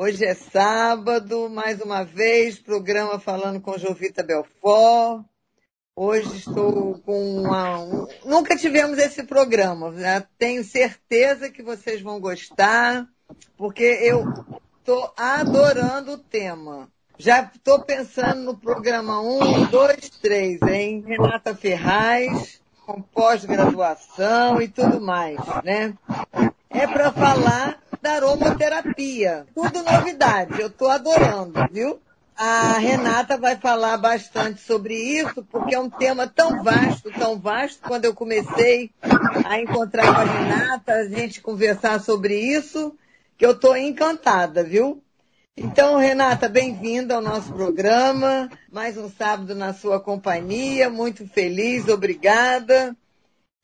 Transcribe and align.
Hoje 0.00 0.24
é 0.24 0.32
sábado, 0.32 1.50
mais 1.50 1.80
uma 1.80 2.04
vez, 2.04 2.56
programa 2.56 3.18
falando 3.18 3.60
com 3.60 3.76
Jovita 3.76 4.22
Belfort. 4.22 5.24
Hoje 5.96 6.36
estou 6.36 7.00
com 7.00 7.42
uma... 7.42 8.06
Nunca 8.24 8.56
tivemos 8.56 8.96
esse 8.96 9.24
programa, 9.24 9.90
né? 9.90 10.24
tenho 10.38 10.62
certeza 10.62 11.50
que 11.50 11.64
vocês 11.64 12.00
vão 12.00 12.20
gostar, 12.20 13.08
porque 13.56 13.82
eu 13.82 14.22
estou 14.78 15.12
adorando 15.16 16.12
o 16.12 16.18
tema. 16.18 16.88
Já 17.18 17.50
estou 17.52 17.82
pensando 17.82 18.42
no 18.42 18.56
programa 18.56 19.20
1, 19.20 19.64
2, 19.64 20.10
3, 20.22 20.62
hein? 20.62 21.04
Renata 21.04 21.56
Ferraz, 21.56 22.60
com 22.86 23.02
pós-graduação 23.02 24.62
e 24.62 24.68
tudo 24.68 25.00
mais, 25.00 25.40
né? 25.64 25.92
É 26.70 26.86
para 26.86 27.10
falar 27.10 27.80
da 28.00 28.12
aromaterapia. 28.12 29.46
Tudo 29.54 29.82
novidade, 29.82 30.60
eu 30.60 30.68
estou 30.68 30.88
adorando, 30.88 31.54
viu? 31.72 32.00
A 32.36 32.78
Renata 32.78 33.36
vai 33.36 33.56
falar 33.56 33.96
bastante 33.96 34.60
sobre 34.60 34.94
isso, 34.94 35.44
porque 35.50 35.74
é 35.74 35.80
um 35.80 35.90
tema 35.90 36.28
tão 36.28 36.62
vasto, 36.62 37.10
tão 37.10 37.36
vasto. 37.36 37.80
Quando 37.82 38.04
eu 38.04 38.14
comecei 38.14 38.92
a 39.44 39.60
encontrar 39.60 40.14
com 40.14 40.20
a 40.20 40.24
Renata, 40.24 40.92
a 40.92 41.08
gente 41.08 41.40
conversar 41.40 42.00
sobre 42.00 42.38
isso, 42.38 42.96
que 43.36 43.44
eu 43.44 43.50
estou 43.50 43.76
encantada, 43.76 44.62
viu? 44.62 45.02
Então, 45.56 45.96
Renata, 45.96 46.48
bem-vinda 46.48 47.16
ao 47.16 47.20
nosso 47.20 47.52
programa. 47.52 48.48
Mais 48.70 48.96
um 48.96 49.10
sábado 49.10 49.56
na 49.56 49.74
sua 49.74 49.98
companhia, 49.98 50.88
muito 50.88 51.26
feliz, 51.26 51.88
obrigada. 51.88 52.96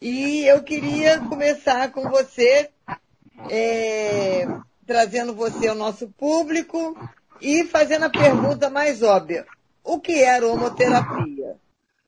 E 0.03 0.45
eu 0.47 0.65
queria 0.65 1.21
começar 1.21 1.93
com 1.93 2.11
você 2.11 2.71
é, 3.51 4.47
trazendo 4.87 5.35
você 5.35 5.69
ao 5.69 5.75
nosso 5.75 6.09
público 6.09 6.97
e 7.41 7.65
fazendo 7.65 8.05
a 8.05 8.11
pergunta 8.11 8.71
mais 8.71 9.03
óbvia. 9.03 9.45
O 9.83 10.01
que 10.01 10.13
é 10.13 10.37
aromaterapia? 10.37 11.57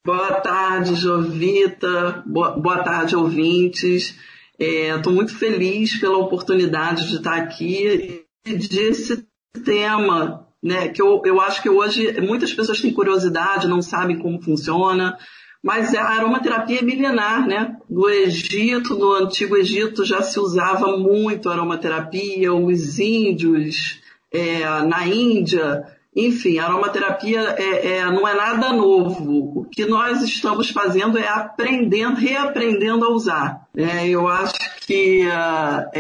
Boa 0.05 0.41
tarde, 0.41 0.95
Jovita. 0.95 2.23
Boa, 2.27 2.53
boa 2.53 2.83
tarde, 2.83 3.17
ouvintes. 3.17 4.17
Estou 4.59 5.13
é, 5.13 5.17
muito 5.17 5.37
feliz 5.37 5.99
pela 5.99 6.17
oportunidade 6.17 7.09
de 7.09 7.17
estar 7.17 7.37
aqui 7.37 8.25
e 8.47 8.57
desse 8.57 9.27
tema, 9.65 10.47
né, 10.63 10.89
que 10.89 11.03
eu, 11.03 11.21
eu 11.25 11.41
acho 11.41 11.61
que 11.61 11.69
hoje 11.69 12.21
muitas 12.21 12.55
pessoas 12.55 12.81
têm 12.81 12.93
curiosidade, 12.93 13.69
não 13.69 13.83
sabem 13.83 14.19
como 14.19 14.41
funciona, 14.41 15.19
mas 15.67 15.93
a 15.97 16.05
aromaterapia 16.05 16.79
é 16.79 16.83
milenar, 16.83 17.45
né? 17.45 17.77
No 17.91 18.09
Egito, 18.09 18.95
no 18.95 19.15
Antigo 19.15 19.57
Egito, 19.57 20.05
já 20.05 20.23
se 20.23 20.39
usava 20.39 20.97
muito 20.97 21.51
aromaterapia, 21.51 22.55
os 22.55 23.01
índios, 23.01 24.01
é, 24.33 24.61
na 24.85 25.09
Índia, 25.09 25.85
enfim, 26.15 26.61
a 26.61 26.67
aromaterapia 26.67 27.57
é, 27.59 27.97
é, 27.97 28.05
não 28.05 28.29
é 28.29 28.35
nada 28.37 28.73
novo. 28.73 29.63
O 29.63 29.65
que 29.65 29.85
nós 29.87 30.23
estamos 30.23 30.71
fazendo 30.71 31.19
é 31.19 31.27
aprendendo, 31.27 32.15
reaprendendo 32.15 33.05
a 33.05 33.11
usar. 33.11 33.67
É, 33.77 34.09
eu 34.09 34.29
acho 34.29 34.55
que, 34.87 35.27
uh, 35.27 35.99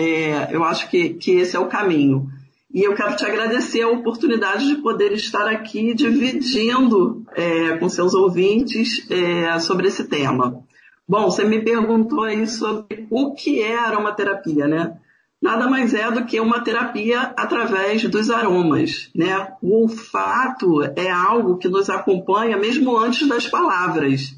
eu 0.53 0.62
acho 0.62 0.89
que, 0.89 1.11
que 1.14 1.33
esse 1.33 1.56
é 1.56 1.59
o 1.59 1.67
caminho. 1.67 2.31
E 2.77 2.84
eu 2.84 2.94
quero 2.94 3.16
te 3.16 3.24
agradecer 3.24 3.80
a 3.80 3.88
oportunidade 3.88 4.66
de 4.66 4.82
poder 4.82 5.10
estar 5.12 5.48
aqui 5.48 5.94
dividindo 5.94 7.24
é, 7.34 7.78
com 7.78 7.88
seus 7.88 8.12
ouvintes 8.12 9.10
é, 9.10 9.58
sobre 9.60 9.88
esse 9.88 10.05
tema. 10.05 10.62
Bom, 11.08 11.30
você 11.30 11.42
me 11.42 11.64
perguntou 11.64 12.24
aí 12.24 12.47
sobre 12.47 13.06
o 13.10 13.32
que 13.32 13.62
é 13.62 13.78
aromaterapia, 13.78 14.69
né? 14.69 14.94
Nada 15.41 15.70
mais 15.70 15.94
é 15.94 16.10
do 16.10 16.27
que 16.27 16.38
uma 16.38 16.60
terapia 16.60 17.32
através 17.34 18.04
dos 18.10 18.28
aromas, 18.30 19.10
né? 19.14 19.54
O 19.62 19.84
olfato 19.84 20.82
é 20.94 21.08
algo 21.08 21.56
que 21.56 21.69
nos 21.69 21.88
acompanha 21.88 22.58
mesmo 22.58 22.94
antes 22.98 23.27
das 23.27 23.47
palavras. 23.47 24.36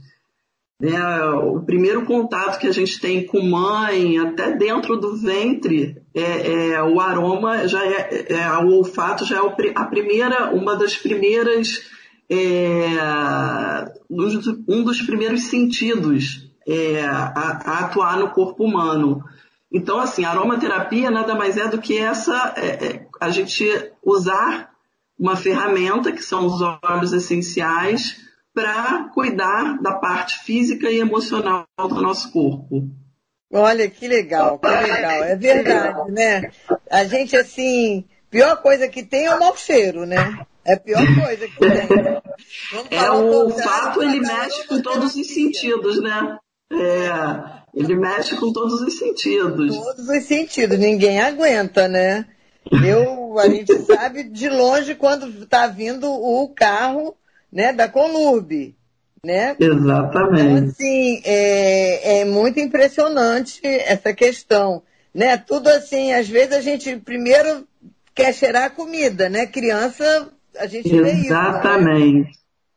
É, 0.80 1.24
o 1.34 1.60
primeiro 1.60 2.06
contato 2.06 2.60
que 2.60 2.66
a 2.68 2.72
gente 2.72 3.00
tem 3.00 3.26
com 3.26 3.40
mãe, 3.42 4.16
até 4.18 4.52
dentro 4.52 4.96
do 4.96 5.16
ventre, 5.16 6.00
é, 6.14 6.70
é 6.70 6.82
o 6.82 7.00
aroma 7.00 7.66
já 7.66 7.84
é, 7.84 8.26
é, 8.28 8.52
o 8.58 8.74
olfato 8.74 9.24
já 9.24 9.38
é 9.38 9.72
a 9.74 9.84
primeira, 9.86 10.54
uma 10.54 10.76
das 10.76 10.96
primeiras, 10.96 11.80
é, 12.30 12.96
um 14.08 14.84
dos 14.84 15.02
primeiros 15.02 15.44
sentidos 15.44 16.48
é, 16.64 17.04
a, 17.04 17.24
a, 17.34 17.78
atuar 17.80 18.16
no 18.16 18.30
corpo 18.30 18.64
humano. 18.64 19.24
Então, 19.72 19.98
assim, 19.98 20.24
aromaterapia 20.24 21.10
nada 21.10 21.34
mais 21.34 21.56
é 21.56 21.66
do 21.66 21.78
que 21.78 21.98
essa, 21.98 22.54
é, 22.56 23.04
a 23.20 23.30
gente 23.30 23.66
usar 24.00 24.70
uma 25.18 25.34
ferramenta 25.34 26.12
que 26.12 26.22
são 26.22 26.46
os 26.46 26.62
óleos 26.62 27.12
essenciais 27.12 28.27
para 28.58 29.04
cuidar 29.14 29.80
da 29.80 29.92
parte 29.92 30.40
física 30.40 30.90
e 30.90 30.98
emocional 30.98 31.64
do 31.78 32.02
nosso 32.02 32.32
corpo. 32.32 32.90
Olha 33.52 33.88
que 33.88 34.08
legal, 34.08 34.58
que 34.58 34.66
legal. 34.66 35.24
É 35.24 35.36
verdade, 35.36 36.10
né? 36.10 36.50
A 36.90 37.04
gente, 37.04 37.36
assim, 37.36 38.04
pior 38.28 38.60
coisa 38.60 38.88
que 38.88 39.04
tem 39.04 39.26
é 39.26 39.34
o 39.34 39.38
mau 39.38 39.56
cheiro, 39.56 40.04
né? 40.04 40.44
É 40.66 40.74
a 40.74 40.80
pior 40.80 41.04
coisa 41.24 41.46
que 41.46 41.56
tem. 41.56 42.98
é, 42.98 43.10
o 43.12 43.44
olfato, 43.44 44.02
ele 44.02 44.18
mexe 44.18 44.66
com 44.66 44.82
todos 44.82 45.14
os 45.14 45.32
sentidos, 45.32 46.02
né? 46.02 46.36
É, 46.72 47.80
ele 47.80 47.94
mexe 47.94 48.36
com 48.36 48.52
todos 48.52 48.82
os 48.82 48.98
sentidos. 48.98 49.76
Todos 49.76 50.08
os 50.08 50.24
sentidos, 50.24 50.76
ninguém 50.76 51.20
aguenta, 51.20 51.86
né? 51.86 52.26
Eu, 52.84 53.38
a 53.38 53.48
gente 53.48 53.72
sabe 53.82 54.24
de 54.24 54.48
longe 54.48 54.96
quando 54.96 55.28
está 55.44 55.68
vindo 55.68 56.10
o 56.10 56.48
carro 56.48 57.16
né, 57.52 57.72
da 57.72 57.88
Colurb, 57.88 58.74
né? 59.24 59.56
Exatamente. 59.58 60.42
Então, 60.42 60.68
assim, 60.68 61.22
é, 61.24 62.20
é 62.20 62.24
muito 62.24 62.60
impressionante 62.60 63.60
essa 63.64 64.12
questão, 64.12 64.82
né? 65.14 65.36
Tudo 65.36 65.68
assim, 65.68 66.12
às 66.12 66.28
vezes 66.28 66.52
a 66.52 66.60
gente 66.60 66.96
primeiro 66.96 67.66
quer 68.14 68.32
cheirar 68.34 68.64
a 68.64 68.70
comida, 68.70 69.28
né? 69.28 69.46
Criança, 69.46 70.28
a 70.58 70.66
gente 70.66 70.88
vê 70.88 71.12
isso. 71.12 71.20
Né? 71.22 71.26
Exatamente. 71.26 72.32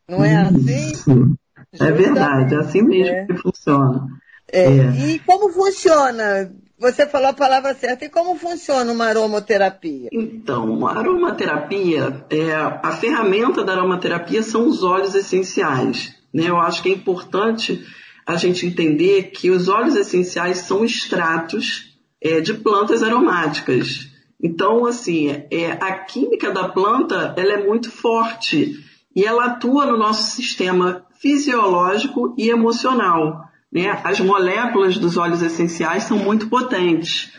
Não 0.08 0.24
é 0.24 0.36
assim? 0.36 1.36
É 1.80 1.90
verdade, 1.90 2.54
é 2.54 2.58
assim 2.58 2.82
mesmo 2.82 3.14
é. 3.14 3.26
que 3.26 3.36
funciona. 3.36 4.06
É. 4.52 4.64
É. 4.64 4.90
E 5.06 5.18
como 5.20 5.50
funciona? 5.50 6.52
Você 6.82 7.06
falou 7.06 7.28
a 7.28 7.32
palavra 7.32 7.74
certa. 7.74 8.04
E 8.04 8.08
como 8.08 8.36
funciona 8.36 8.90
uma 8.90 9.06
aromaterapia? 9.06 10.08
Então, 10.10 10.84
a 10.84 10.98
aromaterapia, 10.98 12.26
é, 12.28 12.52
a 12.52 12.90
ferramenta 12.90 13.62
da 13.62 13.74
aromaterapia 13.74 14.42
são 14.42 14.66
os 14.66 14.82
óleos 14.82 15.14
essenciais. 15.14 16.12
Né? 16.34 16.48
Eu 16.48 16.56
acho 16.56 16.82
que 16.82 16.88
é 16.88 16.92
importante 16.92 17.86
a 18.26 18.34
gente 18.34 18.66
entender 18.66 19.30
que 19.30 19.48
os 19.48 19.68
óleos 19.68 19.94
essenciais 19.94 20.58
são 20.58 20.84
extratos 20.84 21.96
é, 22.20 22.40
de 22.40 22.52
plantas 22.52 23.04
aromáticas. 23.04 24.08
Então, 24.42 24.84
assim, 24.84 25.28
é, 25.52 25.70
a 25.80 25.92
química 25.92 26.50
da 26.50 26.68
planta 26.68 27.32
ela 27.36 27.52
é 27.52 27.64
muito 27.64 27.92
forte 27.92 28.84
e 29.14 29.24
ela 29.24 29.44
atua 29.44 29.86
no 29.86 29.96
nosso 29.96 30.34
sistema 30.34 31.06
fisiológico 31.20 32.34
e 32.36 32.50
emocional. 32.50 33.51
Né? 33.72 33.88
As 34.04 34.20
moléculas 34.20 34.98
dos 34.98 35.16
óleos 35.16 35.42
essenciais 35.42 36.04
são 36.04 36.18
muito 36.18 36.48
potentes. 36.48 37.32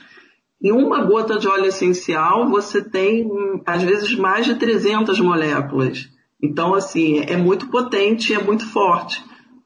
Em 0.62 0.72
uma 0.72 1.04
gota 1.04 1.38
de 1.38 1.48
óleo 1.48 1.66
essencial, 1.66 2.50
você 2.50 2.82
tem, 2.82 3.30
às 3.66 3.84
vezes, 3.84 4.16
mais 4.16 4.46
de 4.46 4.56
300 4.56 5.20
moléculas. 5.20 6.10
Então, 6.42 6.74
assim, 6.74 7.20
é 7.20 7.38
muito 7.38 7.68
potente 7.68 8.34
é 8.34 8.42
muito 8.42 8.66
forte. 8.66 9.24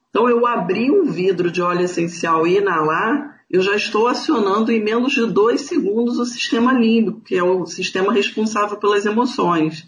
Então, 0.09 0.27
eu 0.27 0.45
abri 0.45 0.91
um 0.91 1.05
vidro 1.05 1.51
de 1.51 1.61
óleo 1.61 1.81
essencial 1.81 2.47
e 2.47 2.57
inalar, 2.57 3.37
eu 3.49 3.61
já 3.61 3.75
estou 3.75 4.07
acionando 4.07 4.71
em 4.71 4.83
menos 4.83 5.13
de 5.13 5.25
dois 5.25 5.61
segundos 5.61 6.19
o 6.19 6.25
sistema 6.25 6.73
límbico, 6.73 7.21
que 7.21 7.35
é 7.35 7.43
o 7.43 7.65
sistema 7.65 8.11
responsável 8.11 8.77
pelas 8.77 9.05
emoções. 9.05 9.87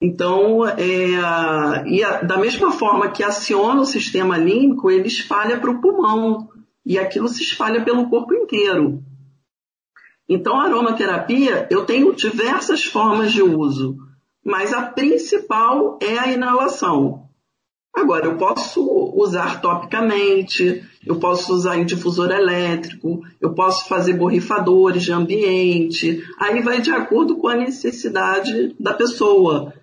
Então, 0.00 0.66
é, 0.66 1.84
e 1.86 2.02
a, 2.02 2.22
da 2.22 2.38
mesma 2.38 2.72
forma 2.72 3.10
que 3.10 3.22
aciona 3.22 3.82
o 3.82 3.86
sistema 3.86 4.38
límbico, 4.38 4.90
ele 4.90 5.08
espalha 5.08 5.58
para 5.58 5.70
o 5.70 5.80
pulmão 5.80 6.48
e 6.86 6.98
aquilo 6.98 7.28
se 7.28 7.42
espalha 7.42 7.84
pelo 7.84 8.08
corpo 8.08 8.32
inteiro. 8.32 9.02
Então, 10.26 10.58
a 10.58 10.64
aromaterapia, 10.64 11.66
eu 11.70 11.84
tenho 11.84 12.14
diversas 12.14 12.84
formas 12.84 13.32
de 13.32 13.42
uso, 13.42 13.96
mas 14.42 14.72
a 14.72 14.82
principal 14.82 15.98
é 16.00 16.18
a 16.18 16.32
inalação. 16.32 17.28
Agora, 17.92 18.26
eu 18.26 18.36
posso 18.36 18.82
usar 19.16 19.60
topicamente, 19.60 20.82
eu 21.04 21.16
posso 21.16 21.52
usar 21.52 21.76
em 21.76 21.84
difusor 21.84 22.30
elétrico, 22.30 23.20
eu 23.40 23.52
posso 23.52 23.88
fazer 23.88 24.14
borrifadores 24.14 25.02
de 25.02 25.12
ambiente, 25.12 26.24
aí 26.38 26.62
vai 26.62 26.80
de 26.80 26.90
acordo 26.90 27.36
com 27.36 27.48
a 27.48 27.56
necessidade 27.56 28.74
da 28.78 28.94
pessoa. 28.94 29.74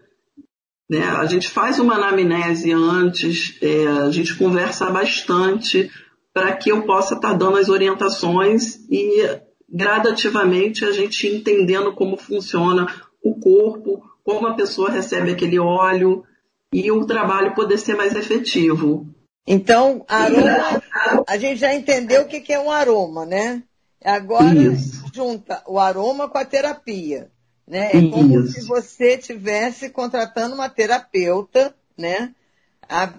Né? 0.90 1.04
A 1.04 1.26
gente 1.26 1.50
faz 1.50 1.80
uma 1.80 1.96
anamnese 1.96 2.72
antes, 2.72 3.58
é, 3.62 3.88
a 3.88 4.10
gente 4.10 4.36
conversa 4.38 4.90
bastante 4.90 5.92
para 6.34 6.56
que 6.56 6.72
eu 6.72 6.84
possa 6.84 7.16
estar 7.16 7.32
tá 7.32 7.36
dando 7.36 7.58
as 7.58 7.68
orientações 7.68 8.80
e 8.90 9.40
gradativamente 9.70 10.86
a 10.86 10.92
gente 10.92 11.28
entendendo 11.28 11.94
como 11.94 12.16
funciona 12.16 12.88
o 13.24 13.38
corpo, 13.40 14.02
como 14.24 14.48
a 14.48 14.54
pessoa 14.54 14.90
recebe 14.90 15.32
aquele 15.32 15.60
óleo 15.60 16.24
e 16.72 16.92
o 16.92 17.06
trabalho 17.06 17.54
poder 17.54 17.78
ser 17.78 17.96
mais 17.96 18.16
efetivo. 18.16 19.08
Então, 19.46 20.06
aroma, 20.08 20.82
a 21.28 21.38
gente 21.38 21.60
já 21.60 21.74
entendeu 21.74 22.24
o 22.24 22.28
que 22.28 22.52
é 22.52 22.60
um 22.60 22.70
aroma, 22.70 23.26
né? 23.26 23.64
Agora 24.04 24.54
Isso. 24.54 25.06
junta 25.14 25.64
o 25.66 25.80
aroma 25.80 26.30
com 26.30 26.38
a 26.38 26.46
terapia, 26.46 27.32
né? 27.68 27.88
É 27.88 28.10
como 28.10 28.40
Isso. 28.40 28.54
se 28.54 28.66
você 28.66 29.16
estivesse 29.16 29.90
contratando 29.90 30.56
uma 30.56 30.70
terapeuta, 30.70 31.76
né? 31.98 32.34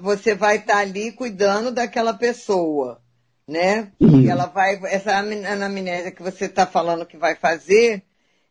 Você 0.01 0.35
vai 0.35 0.57
estar 0.57 0.75
tá 0.75 0.79
ali 0.79 1.13
cuidando 1.13 1.71
daquela 1.71 2.15
pessoa, 2.15 3.03
né? 3.47 3.93
Uhum. 4.01 4.29
Ela 4.29 4.47
vai, 4.47 4.81
essa 4.87 5.15
anamnésia 5.15 6.11
que 6.11 6.23
você 6.23 6.47
está 6.47 6.67
falando 6.67 7.05
que 7.05 7.19
vai 7.19 7.35
fazer, 7.35 8.03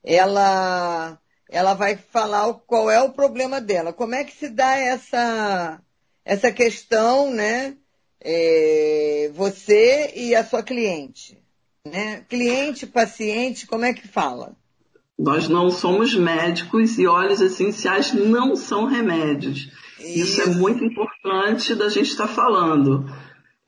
ela, 0.03 1.19
ela 1.49 1.73
vai 1.73 1.97
falar 1.97 2.53
qual 2.67 2.91
é 2.91 3.01
o 3.01 3.11
problema 3.11 3.59
dela. 3.59 3.91
Como 3.91 4.13
é 4.13 4.23
que 4.23 4.35
se 4.35 4.49
dá 4.49 4.77
essa, 4.77 5.81
essa 6.23 6.51
questão, 6.51 7.31
né? 7.31 7.75
É, 8.21 9.31
você 9.33 10.11
e 10.15 10.35
a 10.35 10.43
sua 10.43 10.61
cliente, 10.61 11.41
né? 11.83 12.23
Cliente, 12.29 12.85
paciente, 12.85 13.65
como 13.65 13.85
é 13.85 13.93
que 13.93 14.07
fala? 14.07 14.55
Nós 15.17 15.49
não 15.49 15.69
somos 15.69 16.13
médicos 16.13 16.97
e 16.99 17.07
óleos 17.07 17.41
essenciais 17.41 18.13
não 18.13 18.55
são 18.55 18.85
remédios. 18.85 19.69
Isso, 19.99 20.19
Isso 20.19 20.41
é 20.41 20.45
muito 20.47 20.83
importante 20.83 21.73
da 21.73 21.89
gente 21.89 22.09
estar 22.09 22.27
falando 22.27 23.05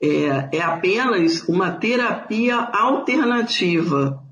é, 0.00 0.56
é 0.56 0.62
apenas 0.62 1.46
uma 1.46 1.72
terapia 1.72 2.56
alternativa. 2.56 4.22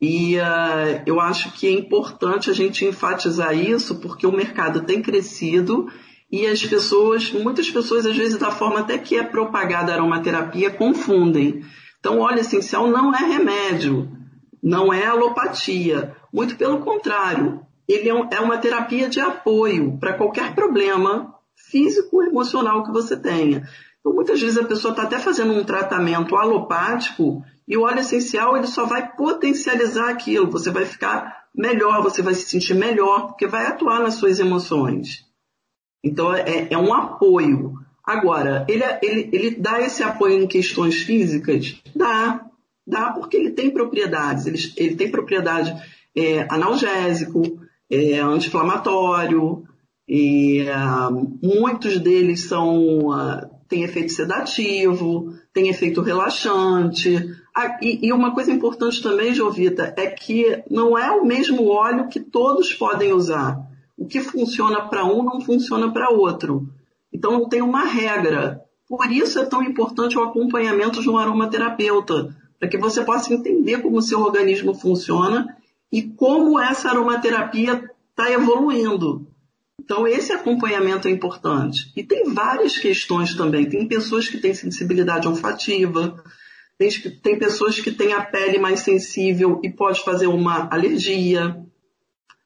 E 0.00 0.36
uh, 0.36 1.02
eu 1.06 1.20
acho 1.20 1.52
que 1.52 1.66
é 1.66 1.70
importante 1.70 2.50
a 2.50 2.54
gente 2.54 2.84
enfatizar 2.84 3.54
isso, 3.54 4.00
porque 4.00 4.26
o 4.26 4.32
mercado 4.32 4.82
tem 4.82 5.02
crescido 5.02 5.86
e 6.30 6.46
as 6.46 6.64
pessoas, 6.64 7.30
muitas 7.30 7.70
pessoas, 7.70 8.06
às 8.06 8.16
vezes, 8.16 8.38
da 8.38 8.50
forma 8.50 8.80
até 8.80 8.96
que 8.96 9.16
é 9.16 9.22
propagada 9.22 9.92
a 9.92 9.96
aromaterapia, 9.96 10.70
confundem. 10.70 11.62
Então, 12.00 12.18
óleo 12.18 12.40
essencial 12.40 12.88
não 12.88 13.14
é 13.14 13.18
remédio, 13.18 14.10
não 14.62 14.92
é 14.92 15.06
alopatia. 15.06 16.14
Muito 16.32 16.56
pelo 16.56 16.80
contrário, 16.80 17.60
ele 17.88 18.08
é, 18.08 18.28
é 18.32 18.40
uma 18.40 18.58
terapia 18.58 19.08
de 19.08 19.20
apoio 19.20 19.98
para 19.98 20.14
qualquer 20.14 20.54
problema 20.54 21.34
físico 21.54 22.16
ou 22.16 22.24
emocional 22.24 22.84
que 22.84 22.92
você 22.92 23.16
tenha. 23.16 23.68
Então, 24.00 24.12
muitas 24.12 24.40
vezes 24.40 24.58
a 24.58 24.64
pessoa 24.64 24.92
está 24.92 25.04
até 25.04 25.18
fazendo 25.18 25.52
um 25.52 25.64
tratamento 25.64 26.36
alopático 26.36 27.42
e 27.66 27.76
o 27.76 27.82
óleo 27.82 28.00
essencial 28.00 28.56
ele 28.56 28.66
só 28.66 28.84
vai 28.84 29.14
potencializar 29.14 30.10
aquilo. 30.10 30.50
Você 30.50 30.70
vai 30.70 30.84
ficar 30.84 31.46
melhor, 31.54 32.02
você 32.02 32.22
vai 32.22 32.34
se 32.34 32.48
sentir 32.48 32.74
melhor, 32.74 33.28
porque 33.28 33.46
vai 33.46 33.66
atuar 33.66 34.00
nas 34.00 34.14
suas 34.14 34.40
emoções. 34.40 35.24
Então, 36.02 36.34
é, 36.34 36.68
é 36.70 36.78
um 36.78 36.92
apoio. 36.92 37.74
Agora, 38.04 38.66
ele, 38.68 38.82
ele, 39.02 39.30
ele 39.32 39.50
dá 39.56 39.80
esse 39.80 40.02
apoio 40.02 40.42
em 40.42 40.48
questões 40.48 41.02
físicas? 41.02 41.80
Dá. 41.94 42.44
Dá 42.86 43.12
porque 43.12 43.36
ele 43.36 43.50
tem 43.50 43.70
propriedades. 43.70 44.46
Ele, 44.46 44.58
ele 44.76 44.96
tem 44.96 45.10
propriedade 45.10 45.74
é, 46.16 46.46
analgésico, 46.50 47.42
é, 47.90 48.18
anti-inflamatório, 48.18 49.64
e 50.08 50.62
uh, 50.62 51.38
muitos 51.42 51.98
deles 51.98 52.44
são 52.44 53.08
uh, 53.08 53.50
efeito 53.70 54.12
sedativo, 54.12 55.32
tem 55.52 55.68
efeito 55.68 56.02
relaxante. 56.02 57.34
Ah, 57.56 57.78
e, 57.80 58.06
e, 58.06 58.12
uma 58.12 58.34
coisa 58.34 58.52
importante 58.52 59.02
também, 59.02 59.32
Jovita, 59.32 59.94
é 59.96 60.08
que 60.08 60.62
não 60.70 60.98
é 60.98 61.10
o 61.10 61.24
mesmo 61.24 61.66
óleo 61.68 62.08
que 62.08 62.20
todos 62.20 62.74
podem 62.74 63.12
usar. 63.14 63.58
O 63.96 64.06
que 64.06 64.20
funciona 64.20 64.82
para 64.82 65.04
um 65.04 65.22
não 65.22 65.40
funciona 65.40 65.90
para 65.90 66.10
outro. 66.10 66.68
Então 67.10 67.32
não 67.32 67.48
tem 67.48 67.62
uma 67.62 67.84
regra. 67.84 68.60
Por 68.86 69.10
isso 69.10 69.38
é 69.38 69.46
tão 69.46 69.62
importante 69.62 70.18
o 70.18 70.22
acompanhamento 70.22 71.00
de 71.00 71.08
um 71.08 71.16
aromaterapeuta, 71.16 72.36
para 72.62 72.68
que 72.68 72.78
você 72.78 73.02
possa 73.02 73.34
entender 73.34 73.82
como 73.82 73.98
o 73.98 74.02
seu 74.02 74.20
organismo 74.20 74.72
funciona 74.72 75.56
e 75.90 76.00
como 76.00 76.60
essa 76.60 76.90
aromaterapia 76.90 77.90
está 78.10 78.30
evoluindo. 78.30 79.26
Então, 79.80 80.06
esse 80.06 80.32
acompanhamento 80.32 81.08
é 81.08 81.10
importante. 81.10 81.92
E 81.96 82.04
tem 82.04 82.32
várias 82.32 82.78
questões 82.78 83.34
também. 83.34 83.68
Tem 83.68 83.88
pessoas 83.88 84.28
que 84.28 84.38
têm 84.38 84.54
sensibilidade 84.54 85.26
olfativa, 85.26 86.22
tem, 86.78 86.88
tem 87.20 87.36
pessoas 87.36 87.80
que 87.80 87.90
têm 87.90 88.12
a 88.12 88.22
pele 88.22 88.60
mais 88.60 88.78
sensível 88.78 89.60
e 89.64 89.68
pode 89.68 90.00
fazer 90.04 90.28
uma 90.28 90.68
alergia. 90.72 91.60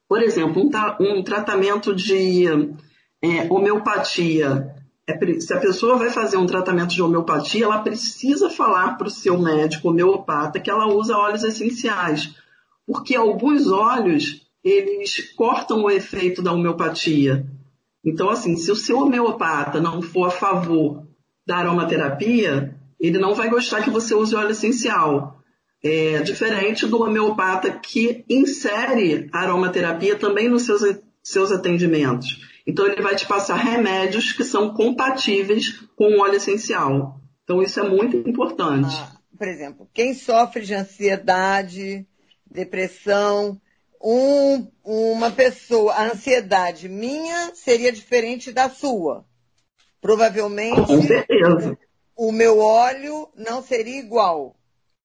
Por 0.09 0.23
exemplo, 0.23 0.63
um, 0.63 1.19
um 1.19 1.23
tratamento 1.23 1.95
de 1.95 2.47
é, 3.21 3.47
homeopatia. 3.51 4.76
É, 5.09 5.41
se 5.41 5.55
a 5.55 5.61
pessoa 5.61 5.97
vai 5.97 6.11
fazer 6.11 6.37
um 6.37 6.47
tratamento 6.47 6.93
de 6.93 7.01
homeopatia, 7.01 7.65
ela 7.65 7.79
precisa 7.79 8.51
falar 8.51 8.99
para 8.99 9.07
o 9.07 9.11
seu 9.11 9.39
médico 9.39 9.91
homeopata 9.91 10.59
que 10.59 10.69
ela 10.69 10.89
usa 10.89 11.17
óleos 11.17 11.45
essenciais. 11.45 12.35
Porque 12.85 13.15
alguns 13.15 13.71
óleos 13.71 14.45
eles 14.65 15.33
cortam 15.37 15.85
o 15.85 15.91
efeito 15.91 16.43
da 16.43 16.53
homeopatia. 16.53 17.47
Então, 18.05 18.29
assim, 18.29 18.57
se 18.57 18.71
o 18.71 18.77
seu 18.77 18.99
homeopata 18.99 19.81
não 19.81 20.03
for 20.03 20.27
a 20.27 20.31
favor 20.31 21.07
da 21.47 21.59
aromaterapia, 21.59 22.77
ele 22.99 23.19
não 23.19 23.35
vai 23.35 23.49
gostar 23.49 23.83
que 23.83 23.91
você 23.91 24.15
use 24.15 24.35
óleo 24.35 24.51
essencial. 24.51 25.41
É 25.83 26.21
diferente 26.21 26.85
do 26.85 27.01
homeopata 27.01 27.71
que 27.71 28.25
insere 28.29 29.29
a 29.33 29.41
aromaterapia 29.43 30.17
também 30.17 30.49
nos 30.49 30.63
seus, 30.63 30.83
seus 31.23 31.53
atendimentos. 31.53 32.41
Então, 32.67 32.87
ele 32.87 33.01
vai 33.01 33.15
te 33.15 33.27
passar 33.27 33.57
remédios 33.57 34.33
que 34.33 34.43
são 34.43 34.75
compatíveis 34.75 35.81
com 35.95 36.17
o 36.17 36.21
óleo 36.21 36.37
essencial. 36.37 37.21
Então, 37.45 37.63
isso 37.63 37.79
é 37.79 37.89
muito 37.89 38.17
importante. 38.29 38.97
Ah, 38.99 39.17
por 39.39 39.47
exemplo, 39.47 39.89
quem 39.95 40.15
sofre 40.15 40.63
de 40.63 40.75
ansiedade, 40.75 42.07
depressão, 42.51 43.61
um, 44.03 44.67
uma 44.85 45.31
pessoa, 45.31 45.93
a 45.93 46.13
ansiedade 46.13 46.89
minha 46.89 47.55
seria 47.55 47.93
diferente 47.93 48.53
da 48.53 48.69
sua. 48.69 49.25
Provavelmente 50.01 50.93
o 52.17 52.33
meu 52.33 52.59
óleo 52.59 53.29
não 53.37 53.63
seria 53.63 53.99
igual. 53.99 54.57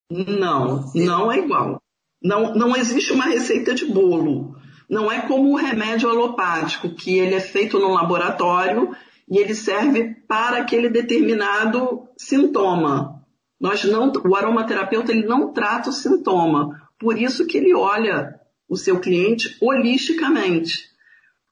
Não, 0.10 0.92
não 0.94 1.32
é 1.32 1.40
igual. 1.40 1.82
Não, 2.22 2.54
não 2.54 2.76
existe 2.76 3.12
uma 3.12 3.26
receita 3.26 3.74
de 3.74 3.86
bolo. 3.86 4.56
Não 4.92 5.10
é 5.10 5.22
como 5.22 5.54
o 5.54 5.56
remédio 5.56 6.10
alopático, 6.10 6.90
que 6.90 7.18
ele 7.18 7.34
é 7.34 7.40
feito 7.40 7.80
no 7.80 7.94
laboratório 7.94 8.94
e 9.26 9.38
ele 9.38 9.56
serve 9.56 10.16
para 10.28 10.58
aquele 10.58 10.90
determinado 10.90 12.10
sintoma. 12.18 13.24
Nós 13.58 13.86
não, 13.86 14.12
o 14.28 14.36
aromaterapeuta 14.36 15.14
ele 15.14 15.26
não 15.26 15.54
trata 15.54 15.90
o 15.90 15.94
sintoma. 15.94 16.90
Por 17.00 17.18
isso 17.18 17.48
que 17.48 17.58
ele 17.58 17.74
olha 17.74 18.38
o 18.68 18.76
seu 18.76 19.00
cliente 19.00 19.56
holisticamente. 19.62 20.90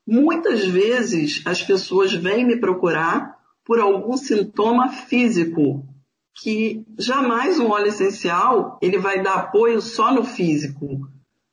Muitas 0.05 0.65
vezes 0.65 1.41
as 1.45 1.63
pessoas 1.63 2.11
vêm 2.11 2.45
me 2.45 2.57
procurar 2.57 3.37
por 3.63 3.79
algum 3.79 4.17
sintoma 4.17 4.89
físico, 4.89 5.85
que 6.41 6.83
jamais 6.97 7.57
um 7.57 7.69
óleo 7.69 7.87
essencial 7.87 8.77
ele 8.81 8.97
vai 8.97 9.23
dar 9.23 9.35
apoio 9.35 9.79
só 9.79 10.13
no 10.13 10.25
físico. 10.25 11.07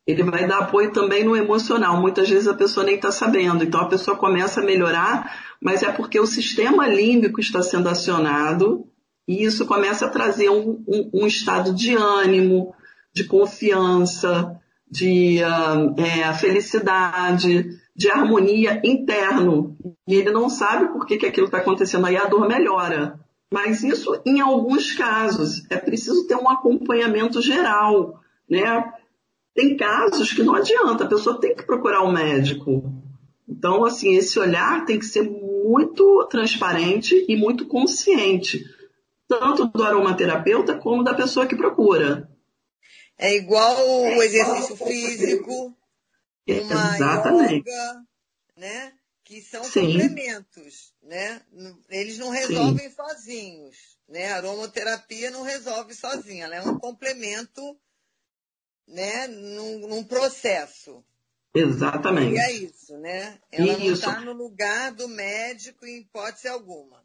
Ele 0.07 0.23
vai 0.23 0.47
dar 0.47 0.59
apoio 0.59 0.93
também 0.93 1.25
no 1.25 1.35
emocional. 1.35 1.99
Muitas 1.99 2.29
vezes 2.29 2.47
a 2.47 2.53
pessoa 2.53 2.85
nem 2.85 2.95
está 2.95 3.11
sabendo. 3.11 3.63
Então 3.63 3.81
a 3.81 3.89
pessoa 3.89 4.15
começa 4.15 4.61
a 4.61 4.65
melhorar, 4.65 5.35
mas 5.61 5.83
é 5.83 5.91
porque 5.91 6.17
o 6.17 6.25
sistema 6.25 6.87
límbico 6.87 7.41
está 7.41 7.61
sendo 7.61 7.89
acionado 7.89 8.87
e 9.27 9.43
isso 9.43 9.65
começa 9.65 10.05
a 10.05 10.09
trazer 10.09 10.49
um, 10.49 10.81
um, 10.87 11.09
um 11.13 11.27
estado 11.27 11.73
de 11.73 11.93
ânimo, 11.93 12.73
de 13.13 13.25
confiança, 13.25 14.57
de 14.89 15.41
uh, 15.43 16.01
é, 16.01 16.33
felicidade, 16.35 17.67
de 17.93 18.09
harmonia 18.09 18.79
interno. 18.85 19.75
E 20.07 20.15
ele 20.15 20.31
não 20.31 20.49
sabe 20.49 20.93
por 20.93 21.05
que, 21.05 21.17
que 21.17 21.25
aquilo 21.25 21.47
está 21.47 21.57
acontecendo. 21.57 22.05
Aí 22.05 22.15
a 22.15 22.25
dor 22.25 22.47
melhora. 22.47 23.19
Mas 23.51 23.83
isso 23.83 24.21
em 24.25 24.39
alguns 24.39 24.93
casos. 24.93 25.65
É 25.69 25.75
preciso 25.75 26.25
ter 26.27 26.35
um 26.35 26.49
acompanhamento 26.49 27.41
geral. 27.41 28.21
Né? 28.49 28.63
Tem 29.57 29.75
casos 29.75 30.31
que 30.31 30.43
não 30.43 30.53
adianta, 30.53 31.03
a 31.05 31.07
pessoa 31.07 31.41
tem 31.41 31.55
que 31.55 31.63
procurar 31.63 32.03
um 32.03 32.11
médico. 32.11 32.93
Então, 33.49 33.83
assim, 33.83 34.15
esse 34.15 34.37
olhar 34.37 34.85
tem 34.85 34.99
que 34.99 35.05
ser 35.07 35.23
muito 35.23 36.27
transparente 36.29 37.25
e 37.27 37.35
muito 37.35 37.65
consciente, 37.65 38.63
tanto 39.27 39.65
do 39.65 39.83
aromaterapeuta 39.83 40.77
como 40.77 41.03
da 41.03 41.15
pessoa 41.15 41.47
que 41.47 41.55
procura. 41.55 42.29
É 43.17 43.33
igual 43.33 43.75
o 43.79 44.21
exercício 44.21 44.75
físico, 44.75 45.75
uma 46.47 46.95
Exatamente. 46.95 47.55
yoga, 47.55 48.05
né? 48.55 48.93
Que 49.23 49.41
são 49.41 49.63
Sim. 49.63 49.93
complementos, 49.93 50.93
né? 51.01 51.41
Eles 51.89 52.19
não 52.19 52.29
resolvem 52.29 52.89
Sim. 52.89 52.95
sozinhos, 52.95 53.97
né? 54.07 54.33
A 54.33 54.35
aromaterapia 54.35 55.31
não 55.31 55.41
resolve 55.41 55.95
sozinha, 55.95 56.45
ela 56.45 56.57
é 56.57 56.61
um 56.61 56.77
complemento, 56.77 57.75
né? 58.87 59.27
Num, 59.27 59.87
num 59.87 60.03
processo. 60.03 61.03
Exatamente. 61.53 62.35
E 62.35 62.39
é 62.39 62.51
isso, 62.53 62.97
né? 62.97 63.39
Ela 63.51 63.73
isso. 63.73 63.79
não 63.79 63.93
está 63.93 64.19
no 64.21 64.33
lugar 64.33 64.91
do 64.93 65.07
médico 65.07 65.85
em 65.85 66.01
hipótese 66.01 66.47
alguma. 66.47 67.01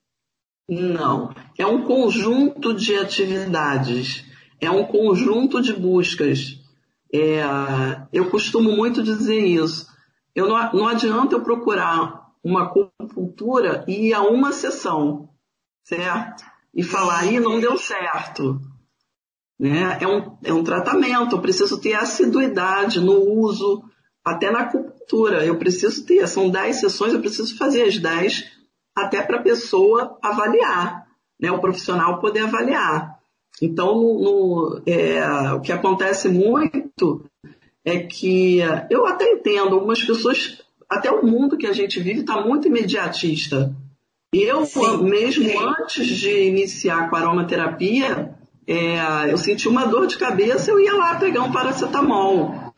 Não. 0.68 1.34
É 1.58 1.66
um 1.66 1.84
conjunto 1.84 2.74
de 2.74 2.96
atividades, 2.96 4.24
é 4.60 4.70
um 4.70 4.84
conjunto 4.86 5.60
de 5.60 5.72
buscas. 5.72 6.58
É, 7.12 7.42
eu 8.12 8.30
costumo 8.30 8.72
muito 8.72 9.02
dizer 9.02 9.44
isso. 9.44 9.86
Eu 10.34 10.48
não, 10.48 10.72
não 10.72 10.88
adianta 10.88 11.34
eu 11.34 11.42
procurar 11.42 12.32
uma 12.42 12.64
acupuntura 12.64 13.84
e 13.86 14.08
ir 14.08 14.14
a 14.14 14.22
uma 14.22 14.52
sessão, 14.52 15.28
certo? 15.82 16.44
E 16.74 16.82
falar, 16.82 17.20
aí 17.20 17.38
não 17.38 17.60
deu 17.60 17.76
certo. 17.76 18.60
Né? 19.62 19.96
É, 20.00 20.08
um, 20.08 20.36
é 20.42 20.52
um 20.52 20.64
tratamento, 20.64 21.36
eu 21.36 21.40
preciso 21.40 21.80
ter 21.80 21.94
assiduidade 21.94 22.98
no 22.98 23.20
uso, 23.20 23.80
até 24.24 24.50
na 24.50 24.62
acupuntura. 24.62 25.44
Eu 25.44 25.56
preciso 25.56 26.04
ter, 26.04 26.26
são 26.26 26.50
10 26.50 26.80
sessões, 26.80 27.12
eu 27.12 27.20
preciso 27.20 27.56
fazer 27.56 27.84
as 27.84 27.96
10 27.96 28.44
até 28.92 29.22
para 29.22 29.36
a 29.36 29.42
pessoa 29.42 30.18
avaliar, 30.20 31.06
né? 31.40 31.52
o 31.52 31.60
profissional 31.60 32.18
poder 32.18 32.40
avaliar. 32.40 33.20
Então, 33.62 33.94
no, 33.94 34.20
no, 34.20 34.82
é, 34.84 35.52
o 35.52 35.60
que 35.60 35.70
acontece 35.70 36.28
muito 36.28 37.24
é 37.84 38.00
que 38.00 38.58
eu 38.90 39.06
até 39.06 39.30
entendo, 39.30 39.76
algumas 39.76 40.02
pessoas, 40.02 40.60
até 40.90 41.08
o 41.08 41.24
mundo 41.24 41.56
que 41.56 41.68
a 41.68 41.72
gente 41.72 42.00
vive 42.00 42.22
está 42.22 42.40
muito 42.40 42.66
imediatista. 42.66 43.72
Eu, 44.34 44.66
Sim. 44.66 45.04
mesmo 45.04 45.60
antes 45.60 46.04
de 46.08 46.48
iniciar 46.48 47.08
com 47.08 47.14
a 47.14 47.20
aromaterapia, 47.20 48.41
é, 48.66 49.32
eu 49.32 49.36
senti 49.38 49.68
uma 49.68 49.86
dor 49.86 50.06
de 50.06 50.16
cabeça, 50.16 50.70
eu 50.70 50.80
ia 50.80 50.94
lá 50.94 51.16
pegar 51.16 51.42
um 51.42 51.52
paracetamol. 51.52 52.72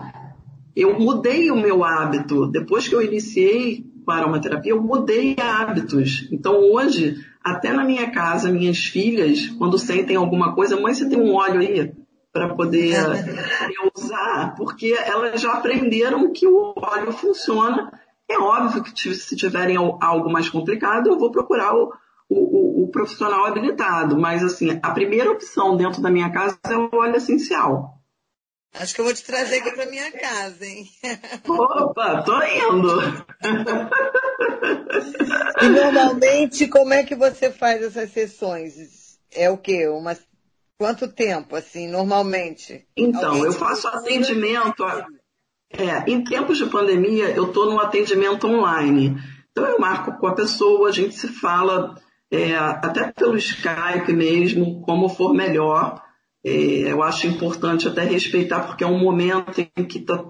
Eu 0.75 0.99
mudei 0.99 1.51
o 1.51 1.57
meu 1.57 1.85
hábito. 1.85 2.47
Depois 2.47 2.89
que 2.89 2.95
eu 2.95 3.03
iniciei 3.03 3.85
com 4.05 4.11
a 4.11 4.17
aromaterapia, 4.17 4.73
eu 4.73 4.83
mudei 4.83 5.37
hábitos. 5.39 6.29
Então 6.33 6.59
hoje, 6.73 7.25
até 7.43 7.73
na 7.73 7.85
minha 7.85 8.11
casa, 8.11 8.51
minhas 8.51 8.79
filhas, 8.79 9.49
quando 9.59 9.79
sentem 9.79 10.17
alguma 10.17 10.55
coisa, 10.55 10.81
mãe, 10.81 10.95
você 10.95 11.09
tem 11.09 11.21
um 11.21 11.35
óleo 11.35 11.61
aí 11.61 11.93
para 12.33 12.55
poder 12.55 12.95
usar? 13.95 14.55
Porque 14.57 14.97
elas 15.07 15.41
já 15.41 15.53
aprenderam 15.53 16.33
que 16.33 16.47
o 16.47 16.75
óleo 16.77 17.13
funciona. 17.13 17.93
É 18.29 18.39
óbvio 18.39 18.83
que 18.83 19.15
se 19.15 19.37
tiverem 19.37 19.77
algo 19.77 20.33
mais 20.33 20.49
complicado, 20.49 21.09
eu 21.09 21.19
vou 21.19 21.31
procurar 21.31 21.75
o, 21.75 21.93
o, 22.29 22.85
o, 22.85 22.89
profissional 22.89 23.45
habilitado. 23.47 24.19
Mas 24.19 24.43
assim, 24.43 24.79
a 24.83 24.91
primeira 24.93 25.31
opção 25.31 25.77
dentro 25.77 26.01
da 26.01 26.11
minha 26.11 26.31
casa 26.31 26.59
é 26.65 26.77
o 26.77 26.91
óleo 26.93 27.17
essencial. 27.17 27.95
Acho 28.75 28.95
que 28.95 29.01
eu 29.01 29.05
vou 29.05 29.15
te 29.15 29.25
trazer 29.25 29.59
aqui 29.59 29.71
para 29.71 29.87
minha 29.87 30.11
casa, 30.11 30.67
hein? 30.67 30.89
Opa, 31.47 32.23
tô 32.23 32.43
indo. 32.43 33.25
e 35.63 35.69
normalmente, 35.69 36.67
como 36.67 36.93
é 36.93 37.05
que 37.05 37.15
você 37.15 37.53
faz 37.53 37.83
essas 37.83 38.11
sessões? 38.11 39.17
É 39.33 39.49
o 39.49 39.57
quê? 39.57 39.87
Uma... 39.87 40.17
Quanto 40.77 41.07
tempo, 41.07 41.55
assim, 41.55 41.87
normalmente? 41.87 42.85
Então, 42.97 43.45
eu 43.45 43.53
faço 43.53 43.87
atendimento. 43.87 44.83
A... 44.83 45.07
É, 45.71 46.11
em 46.11 46.25
tempos 46.25 46.59
de 46.59 46.67
pandemia, 46.67 47.31
eu 47.31 47.47
estou 47.47 47.67
no 47.67 47.79
atendimento 47.79 48.49
online. 48.49 49.17
Então, 49.53 49.67
eu 49.67 49.79
marco 49.79 50.19
com 50.19 50.27
a 50.27 50.35
pessoa, 50.35 50.89
a 50.89 50.93
gente 50.93 51.15
se 51.15 51.29
fala 51.29 51.95
é, 52.35 52.57
até 52.57 53.13
pelo 53.13 53.37
Skype 53.37 54.13
mesmo, 54.13 54.81
como 54.83 55.09
for 55.09 55.33
melhor. 55.33 56.03
É, 56.45 56.91
eu 56.91 57.03
acho 57.03 57.27
importante 57.27 57.87
até 57.87 58.03
respeitar, 58.05 58.61
porque 58.61 58.85
é 58.85 58.87
um 58.87 58.99
momento 58.99 59.61
em 59.77 59.85
que 59.85 60.01
tá 60.01 60.25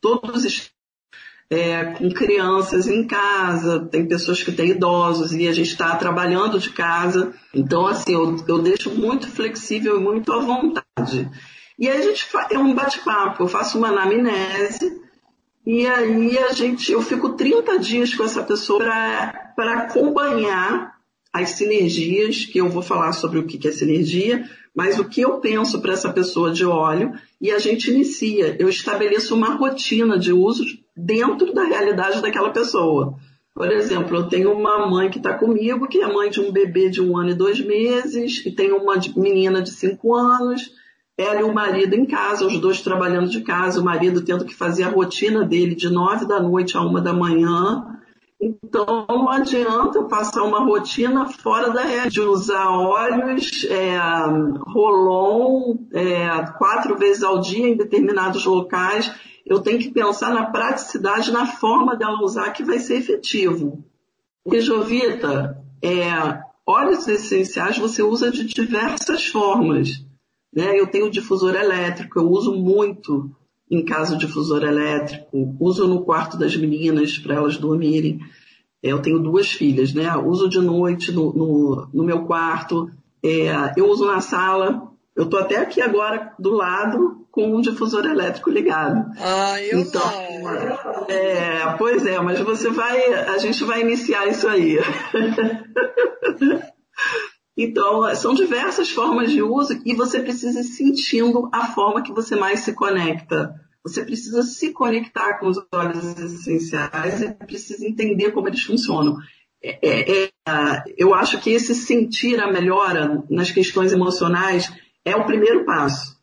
todos 0.00 0.70
é, 1.50 1.84
com 1.86 2.10
crianças 2.10 2.86
em 2.86 3.06
casa, 3.06 3.80
tem 3.80 4.06
pessoas 4.06 4.42
que 4.42 4.52
têm 4.52 4.70
idosos 4.70 5.32
e 5.32 5.48
a 5.48 5.52
gente 5.52 5.70
está 5.70 5.96
trabalhando 5.96 6.58
de 6.58 6.70
casa. 6.70 7.34
Então, 7.52 7.86
assim, 7.86 8.12
eu, 8.12 8.36
eu 8.46 8.58
deixo 8.60 8.90
muito 8.90 9.28
flexível 9.28 9.98
e 9.98 10.02
muito 10.02 10.32
à 10.32 10.38
vontade. 10.38 11.28
E 11.78 11.88
aí 11.88 11.98
a 11.98 12.02
gente 12.02 12.26
é 12.50 12.58
um 12.58 12.74
bate-papo, 12.74 13.42
eu 13.42 13.48
faço 13.48 13.78
uma 13.78 13.88
anamnese 13.88 15.00
e 15.66 15.86
aí 15.86 16.38
a 16.38 16.52
gente, 16.52 16.90
eu 16.90 17.02
fico 17.02 17.30
30 17.30 17.78
dias 17.78 18.14
com 18.14 18.24
essa 18.24 18.42
pessoa 18.42 18.80
para 19.54 19.84
acompanhar 19.84 20.97
as 21.40 21.50
sinergias, 21.50 22.44
que 22.44 22.58
eu 22.58 22.68
vou 22.68 22.82
falar 22.82 23.12
sobre 23.12 23.38
o 23.38 23.44
que 23.44 23.66
é 23.66 23.72
sinergia, 23.72 24.48
mas 24.74 24.98
o 24.98 25.04
que 25.04 25.20
eu 25.20 25.38
penso 25.38 25.80
para 25.80 25.92
essa 25.92 26.12
pessoa 26.12 26.52
de 26.52 26.64
óleo 26.64 27.12
e 27.40 27.50
a 27.50 27.58
gente 27.58 27.90
inicia. 27.90 28.56
Eu 28.58 28.68
estabeleço 28.68 29.34
uma 29.34 29.54
rotina 29.54 30.18
de 30.18 30.32
uso 30.32 30.64
dentro 30.96 31.52
da 31.52 31.64
realidade 31.64 32.22
daquela 32.22 32.50
pessoa. 32.50 33.16
Por 33.54 33.72
exemplo, 33.72 34.16
eu 34.16 34.28
tenho 34.28 34.52
uma 34.52 34.86
mãe 34.88 35.10
que 35.10 35.18
está 35.18 35.34
comigo, 35.34 35.88
que 35.88 36.00
é 36.00 36.06
mãe 36.06 36.30
de 36.30 36.40
um 36.40 36.52
bebê 36.52 36.88
de 36.88 37.02
um 37.02 37.16
ano 37.16 37.30
e 37.30 37.34
dois 37.34 37.58
meses, 37.58 38.46
e 38.46 38.52
tem 38.52 38.70
uma 38.70 38.94
menina 39.16 39.60
de 39.60 39.70
cinco 39.70 40.14
anos, 40.14 40.70
ela 41.16 41.40
e 41.40 41.42
o 41.42 41.52
marido 41.52 41.94
em 41.94 42.06
casa, 42.06 42.46
os 42.46 42.60
dois 42.60 42.80
trabalhando 42.80 43.28
de 43.28 43.40
casa, 43.40 43.80
o 43.80 43.84
marido 43.84 44.22
tendo 44.22 44.44
que 44.44 44.54
fazer 44.54 44.84
a 44.84 44.90
rotina 44.90 45.44
dele 45.44 45.74
de 45.74 45.90
nove 45.90 46.24
da 46.24 46.40
noite 46.40 46.76
a 46.76 46.80
uma 46.80 47.00
da 47.00 47.12
manhã, 47.12 47.98
então, 48.40 49.04
não 49.08 49.28
adianta 49.28 50.04
passar 50.04 50.44
uma 50.44 50.60
rotina 50.60 51.26
fora 51.26 51.70
da 51.70 51.82
rede, 51.82 52.14
de 52.14 52.20
usar 52.20 52.70
óleos, 52.70 53.64
é, 53.64 53.98
rolon, 54.68 55.76
é, 55.92 56.46
quatro 56.56 56.96
vezes 56.96 57.24
ao 57.24 57.40
dia 57.40 57.68
em 57.68 57.76
determinados 57.76 58.44
locais. 58.44 59.12
Eu 59.44 59.60
tenho 59.60 59.80
que 59.80 59.90
pensar 59.90 60.32
na 60.32 60.46
praticidade, 60.46 61.32
na 61.32 61.46
forma 61.46 61.96
dela 61.96 62.22
usar 62.22 62.52
que 62.52 62.62
vai 62.62 62.78
ser 62.78 62.98
efetivo. 62.98 63.84
Porque, 64.44 64.60
Jovita, 64.60 65.60
é, 65.82 66.40
óleos 66.64 67.08
essenciais 67.08 67.76
você 67.76 68.02
usa 68.02 68.30
de 68.30 68.44
diversas 68.44 69.26
formas. 69.26 70.04
Né? 70.54 70.78
Eu 70.78 70.86
tenho 70.86 71.10
difusor 71.10 71.56
elétrico, 71.56 72.20
eu 72.20 72.28
uso 72.28 72.54
muito 72.54 73.34
em 73.70 73.84
casa 73.84 74.16
de 74.16 74.26
difusor 74.26 74.62
elétrico, 74.62 75.56
uso 75.60 75.86
no 75.86 76.04
quarto 76.04 76.36
das 76.38 76.56
meninas 76.56 77.18
para 77.18 77.34
elas 77.34 77.56
dormirem. 77.56 78.20
É, 78.82 78.92
eu 78.92 79.00
tenho 79.00 79.18
duas 79.18 79.50
filhas, 79.50 79.92
né? 79.92 80.16
Uso 80.16 80.48
de 80.48 80.58
noite 80.60 81.12
no, 81.12 81.32
no, 81.32 81.88
no 81.92 82.04
meu 82.04 82.24
quarto, 82.24 82.90
é, 83.22 83.72
eu 83.76 83.88
uso 83.88 84.06
na 84.06 84.20
sala. 84.20 84.88
Eu 85.14 85.24
estou 85.24 85.40
até 85.40 85.56
aqui 85.56 85.80
agora 85.80 86.32
do 86.38 86.52
lado 86.52 87.26
com 87.30 87.56
um 87.56 87.60
difusor 87.60 88.04
elétrico 88.04 88.50
ligado. 88.50 89.04
Ah, 89.20 89.60
eu 89.62 89.80
então, 89.80 90.02
não. 90.42 91.06
É, 91.08 91.74
pois 91.76 92.06
é, 92.06 92.20
mas 92.20 92.38
você 92.40 92.70
vai, 92.70 93.12
a 93.12 93.38
gente 93.38 93.64
vai 93.64 93.80
iniciar 93.80 94.26
isso 94.28 94.48
aí. 94.48 94.78
Então, 97.60 98.14
são 98.14 98.34
diversas 98.34 98.88
formas 98.88 99.32
de 99.32 99.42
uso 99.42 99.82
e 99.84 99.92
você 99.92 100.20
precisa 100.20 100.60
ir 100.60 100.64
sentindo 100.64 101.48
a 101.52 101.66
forma 101.66 102.04
que 102.04 102.12
você 102.12 102.36
mais 102.36 102.60
se 102.60 102.72
conecta. 102.72 103.52
Você 103.82 104.04
precisa 104.04 104.44
se 104.44 104.72
conectar 104.72 105.40
com 105.40 105.48
os 105.48 105.58
óleos 105.74 106.16
essenciais 106.20 107.20
e 107.20 107.32
precisa 107.32 107.84
entender 107.84 108.30
como 108.30 108.46
eles 108.46 108.62
funcionam. 108.62 109.16
É, 109.60 109.78
é, 109.82 110.24
é, 110.26 110.84
eu 110.96 111.12
acho 111.12 111.40
que 111.40 111.50
esse 111.50 111.74
sentir 111.74 112.38
a 112.38 112.52
melhora 112.52 113.24
nas 113.28 113.50
questões 113.50 113.92
emocionais 113.92 114.72
é 115.04 115.16
o 115.16 115.26
primeiro 115.26 115.64
passo. 115.64 116.16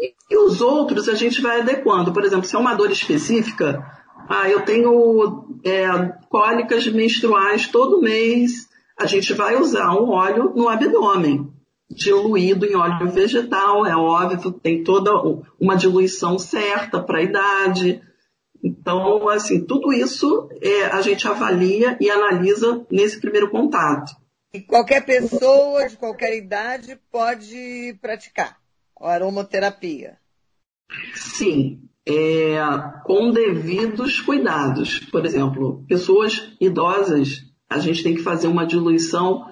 E, 0.00 0.36
os 0.36 0.60
outros 0.60 1.08
a 1.08 1.14
gente 1.14 1.42
vai 1.42 1.62
adequando. 1.62 2.12
Por 2.12 2.22
exemplo, 2.22 2.46
se 2.46 2.54
é 2.54 2.58
uma 2.58 2.76
dor 2.76 2.92
específica, 2.92 3.84
ah, 4.28 4.48
eu 4.48 4.60
tenho 4.60 5.48
é, 5.64 5.88
cólicas 6.28 6.86
menstruais 6.86 7.66
todo 7.66 8.00
mês, 8.00 8.69
a 9.00 9.06
gente 9.06 9.32
vai 9.32 9.56
usar 9.56 9.92
um 9.94 10.10
óleo 10.10 10.52
no 10.54 10.68
abdômen, 10.68 11.50
diluído 11.88 12.66
em 12.66 12.76
óleo 12.76 13.10
vegetal, 13.10 13.86
é 13.86 13.96
óbvio, 13.96 14.52
tem 14.52 14.84
toda 14.84 15.10
uma 15.58 15.74
diluição 15.74 16.38
certa 16.38 17.02
para 17.02 17.18
a 17.18 17.22
idade. 17.22 18.02
Então, 18.62 19.26
assim, 19.30 19.64
tudo 19.64 19.90
isso 19.90 20.50
é, 20.60 20.84
a 20.84 21.00
gente 21.00 21.26
avalia 21.26 21.96
e 21.98 22.10
analisa 22.10 22.86
nesse 22.90 23.18
primeiro 23.18 23.50
contato. 23.50 24.14
E 24.52 24.60
qualquer 24.60 25.06
pessoa 25.06 25.88
de 25.88 25.96
qualquer 25.96 26.36
idade 26.36 27.00
pode 27.10 27.96
praticar 28.02 28.58
a 29.00 29.12
aromaterapia? 29.12 30.18
Sim, 31.14 31.88
é, 32.06 32.58
com 33.04 33.30
devidos 33.30 34.20
cuidados. 34.20 34.98
Por 35.10 35.24
exemplo, 35.24 35.84
pessoas 35.88 36.52
idosas 36.60 37.49
a 37.70 37.78
gente 37.78 38.02
tem 38.02 38.14
que 38.14 38.22
fazer 38.22 38.48
uma 38.48 38.66
diluição 38.66 39.46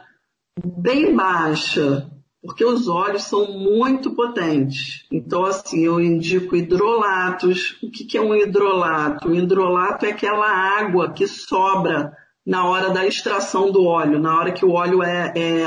bem 0.62 1.14
baixa, 1.14 2.10
porque 2.42 2.64
os 2.64 2.88
óleos 2.88 3.24
são 3.24 3.52
muito 3.52 4.14
potentes. 4.14 5.06
Então, 5.10 5.44
assim, 5.44 5.84
eu 5.84 6.00
indico 6.00 6.56
hidrolatos. 6.56 7.78
O 7.82 7.90
que, 7.90 8.04
que 8.04 8.18
é 8.18 8.20
um 8.20 8.34
hidrolato? 8.34 9.28
O 9.28 9.34
hidrolato 9.34 10.04
é 10.04 10.10
aquela 10.10 10.48
água 10.48 11.12
que 11.12 11.28
sobra 11.28 12.16
na 12.44 12.66
hora 12.66 12.90
da 12.90 13.06
extração 13.06 13.70
do 13.70 13.84
óleo, 13.84 14.18
na 14.18 14.36
hora 14.36 14.52
que 14.52 14.64
o 14.64 14.72
óleo 14.72 15.02
é, 15.02 15.32
é, 15.36 15.62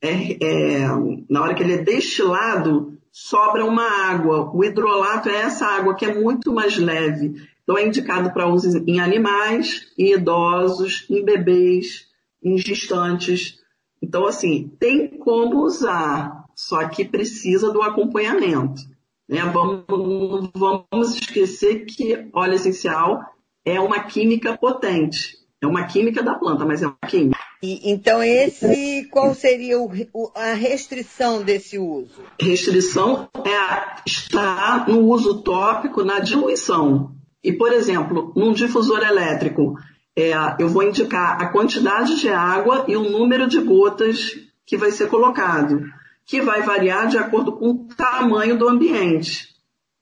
é, 0.00 0.38
é 0.40 0.88
na 1.28 1.42
hora 1.42 1.54
que 1.54 1.62
ele 1.62 1.74
é 1.74 1.78
destilado, 1.78 2.96
sobra 3.10 3.64
uma 3.64 3.86
água. 4.08 4.50
O 4.54 4.64
hidrolato 4.64 5.28
é 5.28 5.42
essa 5.42 5.66
água 5.66 5.94
que 5.94 6.06
é 6.06 6.14
muito 6.14 6.52
mais 6.52 6.78
leve. 6.78 7.34
Então 7.62 7.78
é 7.78 7.86
indicado 7.86 8.32
para 8.32 8.48
uso 8.48 8.82
em 8.86 9.00
animais, 9.00 9.92
em 9.98 10.12
idosos, 10.12 11.06
em 11.08 11.24
bebês, 11.24 12.06
em 12.42 12.58
gestantes. 12.58 13.58
Então, 14.02 14.26
assim, 14.26 14.72
tem 14.80 15.18
como 15.18 15.64
usar, 15.64 16.44
só 16.56 16.88
que 16.88 17.04
precisa 17.04 17.70
do 17.70 17.82
acompanhamento. 17.82 18.82
Né? 19.28 19.40
Vamos, 19.44 20.50
vamos 20.54 21.14
esquecer 21.14 21.86
que 21.86 22.28
óleo 22.34 22.54
essencial 22.54 23.20
é 23.64 23.80
uma 23.80 24.00
química 24.00 24.58
potente. 24.58 25.40
É 25.60 25.66
uma 25.66 25.84
química 25.84 26.22
da 26.24 26.34
planta, 26.34 26.64
mas 26.64 26.82
é 26.82 26.86
uma 26.86 27.08
química. 27.08 27.38
E, 27.62 27.92
então, 27.92 28.20
esse, 28.20 29.08
qual 29.12 29.32
seria 29.36 29.78
o, 29.78 29.88
o, 30.12 30.32
a 30.34 30.54
restrição 30.54 31.44
desse 31.44 31.78
uso? 31.78 32.24
Restrição 32.40 33.28
é 33.44 34.02
estar 34.04 34.88
no 34.88 34.98
uso 35.06 35.40
tópico 35.42 36.02
na 36.02 36.18
diluição. 36.18 37.14
E, 37.42 37.52
por 37.52 37.72
exemplo, 37.72 38.32
num 38.36 38.52
difusor 38.52 39.02
elétrico, 39.02 39.74
é, 40.16 40.32
eu 40.58 40.68
vou 40.68 40.82
indicar 40.82 41.40
a 41.40 41.48
quantidade 41.48 42.20
de 42.20 42.28
água 42.28 42.84
e 42.86 42.96
o 42.96 43.10
número 43.10 43.48
de 43.48 43.60
gotas 43.60 44.38
que 44.64 44.76
vai 44.76 44.90
ser 44.90 45.08
colocado, 45.08 45.82
que 46.24 46.40
vai 46.40 46.62
variar 46.62 47.08
de 47.08 47.18
acordo 47.18 47.52
com 47.52 47.70
o 47.70 47.88
tamanho 47.96 48.56
do 48.56 48.68
ambiente. 48.68 49.48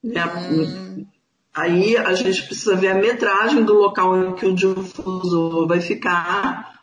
É, 0.03 0.23
hum. 0.25 1.05
Aí 1.53 1.97
a 1.97 2.13
gente 2.13 2.43
precisa 2.43 2.75
ver 2.75 2.89
a 2.89 2.95
metragem 2.95 3.63
do 3.63 3.73
local 3.73 4.17
em 4.17 4.33
que 4.35 4.45
o 4.45 4.55
difusor 4.55 5.67
vai 5.67 5.81
ficar 5.81 6.79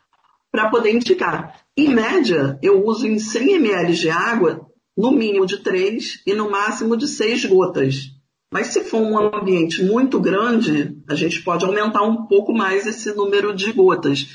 para 0.50 0.68
poder 0.68 0.94
indicar. 0.94 1.54
Em 1.76 1.88
média, 1.88 2.58
eu 2.62 2.84
uso 2.84 3.06
em 3.06 3.18
100 3.18 3.54
ml 3.54 3.94
de 3.94 4.10
água, 4.10 4.66
no 4.96 5.12
mínimo 5.12 5.46
de 5.46 5.58
3 5.58 6.22
e 6.26 6.34
no 6.34 6.50
máximo 6.50 6.96
de 6.96 7.06
6 7.06 7.46
gotas. 7.46 8.17
Mas 8.52 8.68
se 8.68 8.82
for 8.82 9.02
um 9.02 9.18
ambiente 9.18 9.82
muito 9.82 10.18
grande, 10.18 10.96
a 11.08 11.14
gente 11.14 11.42
pode 11.42 11.64
aumentar 11.64 12.02
um 12.02 12.26
pouco 12.26 12.52
mais 12.52 12.86
esse 12.86 13.12
número 13.14 13.54
de 13.54 13.72
gotas. 13.72 14.26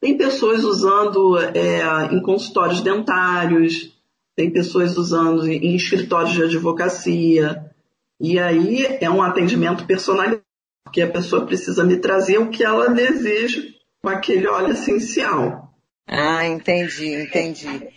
Tem 0.00 0.16
pessoas 0.16 0.64
usando 0.64 1.38
é, 1.38 2.12
em 2.12 2.20
consultórios 2.20 2.80
dentários, 2.80 3.94
tem 4.34 4.50
pessoas 4.50 4.96
usando 4.96 5.46
em 5.46 5.76
escritórios 5.76 6.32
de 6.32 6.42
advocacia. 6.42 7.70
E 8.18 8.38
aí 8.38 8.98
é 9.00 9.10
um 9.10 9.22
atendimento 9.22 9.86
personalizado, 9.86 10.42
porque 10.84 11.02
a 11.02 11.10
pessoa 11.10 11.46
precisa 11.46 11.84
me 11.84 11.98
trazer 11.98 12.38
o 12.38 12.50
que 12.50 12.64
ela 12.64 12.88
deseja 12.88 13.62
com 14.02 14.08
aquele 14.08 14.48
óleo 14.48 14.72
essencial. 14.72 15.74
Ah, 16.08 16.46
entendi, 16.46 17.12
entendi. 17.14 17.88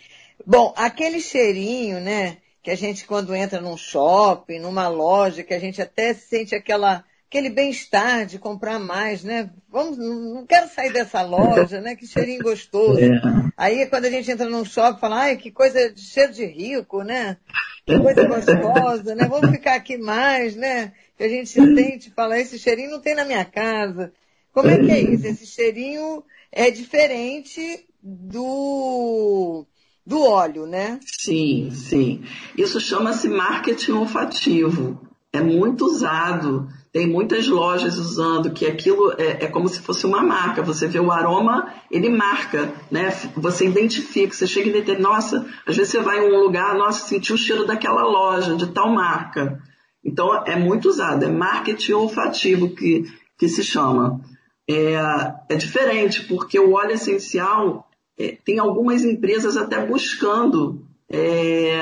Bom, 0.46 0.72
aquele 0.76 1.20
cheirinho, 1.20 2.00
né? 2.00 2.38
Que 2.64 2.70
a 2.70 2.76
gente 2.76 3.06
quando 3.06 3.34
entra 3.34 3.60
num 3.60 3.76
shopping, 3.76 4.58
numa 4.58 4.88
loja, 4.88 5.42
que 5.42 5.52
a 5.52 5.58
gente 5.58 5.82
até 5.82 6.14
sente 6.14 6.54
aquela, 6.54 7.04
aquele 7.28 7.50
bem-estar 7.50 8.24
de 8.24 8.38
comprar 8.38 8.78
mais, 8.78 9.22
né? 9.22 9.50
Vamos, 9.68 9.98
não 9.98 10.46
quero 10.46 10.66
sair 10.70 10.90
dessa 10.90 11.20
loja, 11.20 11.82
né? 11.82 11.94
Que 11.94 12.06
cheirinho 12.06 12.42
gostoso. 12.42 12.98
É. 12.98 13.20
Aí 13.54 13.86
quando 13.86 14.06
a 14.06 14.10
gente 14.10 14.30
entra 14.30 14.48
num 14.48 14.64
shopping, 14.64 14.98
fala, 14.98 15.24
ai, 15.24 15.36
que 15.36 15.50
coisa 15.50 15.92
de 15.92 16.00
cheiro 16.00 16.32
de 16.32 16.46
rico, 16.46 17.02
né? 17.02 17.36
Que 17.84 17.98
coisa 17.98 18.26
gostosa, 18.26 19.14
né? 19.14 19.28
Vamos 19.28 19.50
ficar 19.50 19.74
aqui 19.74 19.98
mais, 19.98 20.56
né? 20.56 20.94
Que 21.18 21.24
a 21.24 21.28
gente 21.28 21.50
sente, 21.50 22.10
fala, 22.12 22.40
esse 22.40 22.58
cheirinho 22.58 22.92
não 22.92 23.00
tem 23.00 23.14
na 23.14 23.26
minha 23.26 23.44
casa. 23.44 24.10
Como 24.54 24.70
é 24.70 24.78
que 24.78 24.90
é 24.90 25.00
isso? 25.00 25.26
Esse 25.26 25.46
cheirinho 25.46 26.24
é 26.50 26.70
diferente 26.70 27.86
do 28.02 29.66
do 30.06 30.20
óleo, 30.20 30.66
né? 30.66 31.00
Sim, 31.04 31.70
sim. 31.70 32.22
Isso 32.56 32.80
chama-se 32.80 33.28
marketing 33.28 33.92
olfativo. 33.92 35.00
É 35.32 35.40
muito 35.40 35.86
usado. 35.86 36.68
Tem 36.92 37.08
muitas 37.08 37.48
lojas 37.48 37.98
usando 37.98 38.52
que 38.52 38.66
aquilo 38.66 39.12
é, 39.18 39.44
é, 39.44 39.46
como 39.48 39.68
se 39.68 39.80
fosse 39.80 40.06
uma 40.06 40.22
marca. 40.22 40.62
Você 40.62 40.86
vê 40.86 41.00
o 41.00 41.10
aroma, 41.10 41.72
ele 41.90 42.08
marca, 42.08 42.72
né? 42.90 43.10
Você 43.36 43.66
identifica, 43.66 44.32
você 44.32 44.46
chega 44.46 44.68
e 44.68 44.72
detém, 44.72 45.00
nossa, 45.00 45.44
às 45.66 45.76
vezes 45.76 45.90
você 45.90 46.00
vai 46.00 46.20
em 46.20 46.32
um 46.32 46.40
lugar, 46.40 46.76
nossa, 46.76 47.08
sentiu 47.08 47.34
o 47.34 47.38
cheiro 47.38 47.66
daquela 47.66 48.02
loja, 48.02 48.54
de 48.54 48.68
tal 48.68 48.92
marca. 48.92 49.60
Então 50.04 50.44
é 50.44 50.54
muito 50.54 50.88
usado, 50.88 51.24
é 51.24 51.28
marketing 51.28 51.94
olfativo 51.94 52.74
que, 52.74 53.04
que 53.38 53.48
se 53.48 53.64
chama. 53.64 54.20
É, 54.70 54.94
é 55.48 55.56
diferente, 55.56 56.22
porque 56.24 56.60
o 56.60 56.74
óleo 56.74 56.92
essencial 56.92 57.88
é, 58.18 58.36
tem 58.44 58.58
algumas 58.58 59.04
empresas 59.04 59.56
até 59.56 59.84
buscando 59.84 60.84
é, 61.10 61.76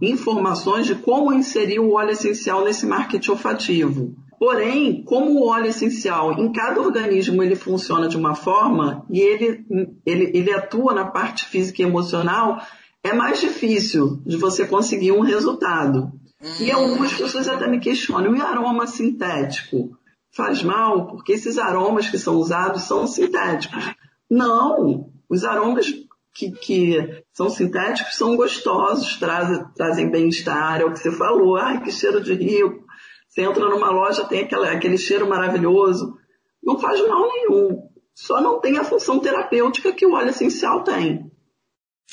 informações 0.00 0.86
de 0.86 0.94
como 0.94 1.32
inserir 1.32 1.78
o 1.78 1.92
óleo 1.92 2.10
essencial 2.10 2.64
nesse 2.64 2.86
marketing 2.86 3.30
olfativo. 3.30 4.14
Porém, 4.38 5.04
como 5.04 5.38
o 5.38 5.46
óleo 5.46 5.66
essencial 5.66 6.32
em 6.32 6.50
cada 6.52 6.80
organismo 6.80 7.42
ele 7.42 7.54
funciona 7.54 8.08
de 8.08 8.16
uma 8.16 8.34
forma 8.34 9.06
e 9.08 9.20
ele, 9.20 9.64
ele, 10.04 10.32
ele 10.34 10.52
atua 10.52 10.92
na 10.92 11.04
parte 11.04 11.44
física 11.44 11.80
e 11.80 11.84
emocional, 11.84 12.60
é 13.04 13.12
mais 13.12 13.40
difícil 13.40 14.20
de 14.26 14.36
você 14.36 14.66
conseguir 14.66 15.12
um 15.12 15.20
resultado. 15.20 16.10
E 16.58 16.72
hum. 16.72 16.76
algumas 16.76 17.12
pessoas 17.12 17.48
até 17.48 17.68
me 17.68 17.78
questionam, 17.78 18.34
e 18.34 18.40
aroma 18.40 18.86
sintético? 18.86 19.96
Faz 20.34 20.62
mal? 20.62 21.06
Porque 21.06 21.32
esses 21.32 21.58
aromas 21.58 22.08
que 22.08 22.18
são 22.18 22.34
usados 22.36 22.82
são 22.82 23.06
sintéticos. 23.06 23.94
Não, 24.28 25.11
os 25.32 25.44
aromas 25.44 25.86
que, 26.34 26.50
que 26.50 27.24
são 27.32 27.48
sintéticos 27.48 28.16
são 28.16 28.36
gostosos, 28.36 29.16
trazem, 29.16 29.64
trazem 29.74 30.10
bem-estar, 30.10 30.82
é 30.82 30.84
o 30.84 30.92
que 30.92 30.98
você 30.98 31.10
falou, 31.10 31.56
ai 31.56 31.82
que 31.82 31.90
cheiro 31.90 32.20
de 32.20 32.34
rico. 32.34 32.84
Você 33.28 33.40
entra 33.40 33.66
numa 33.70 33.90
loja, 33.90 34.26
tem 34.26 34.40
aquela, 34.40 34.70
aquele 34.70 34.98
cheiro 34.98 35.26
maravilhoso. 35.26 36.18
Não 36.62 36.78
faz 36.78 37.00
mal 37.08 37.26
nenhum. 37.28 37.88
Só 38.14 38.42
não 38.42 38.60
tem 38.60 38.76
a 38.76 38.84
função 38.84 39.18
terapêutica 39.18 39.94
que 39.94 40.04
o 40.04 40.12
óleo 40.12 40.28
essencial 40.28 40.84
tem. 40.84 41.32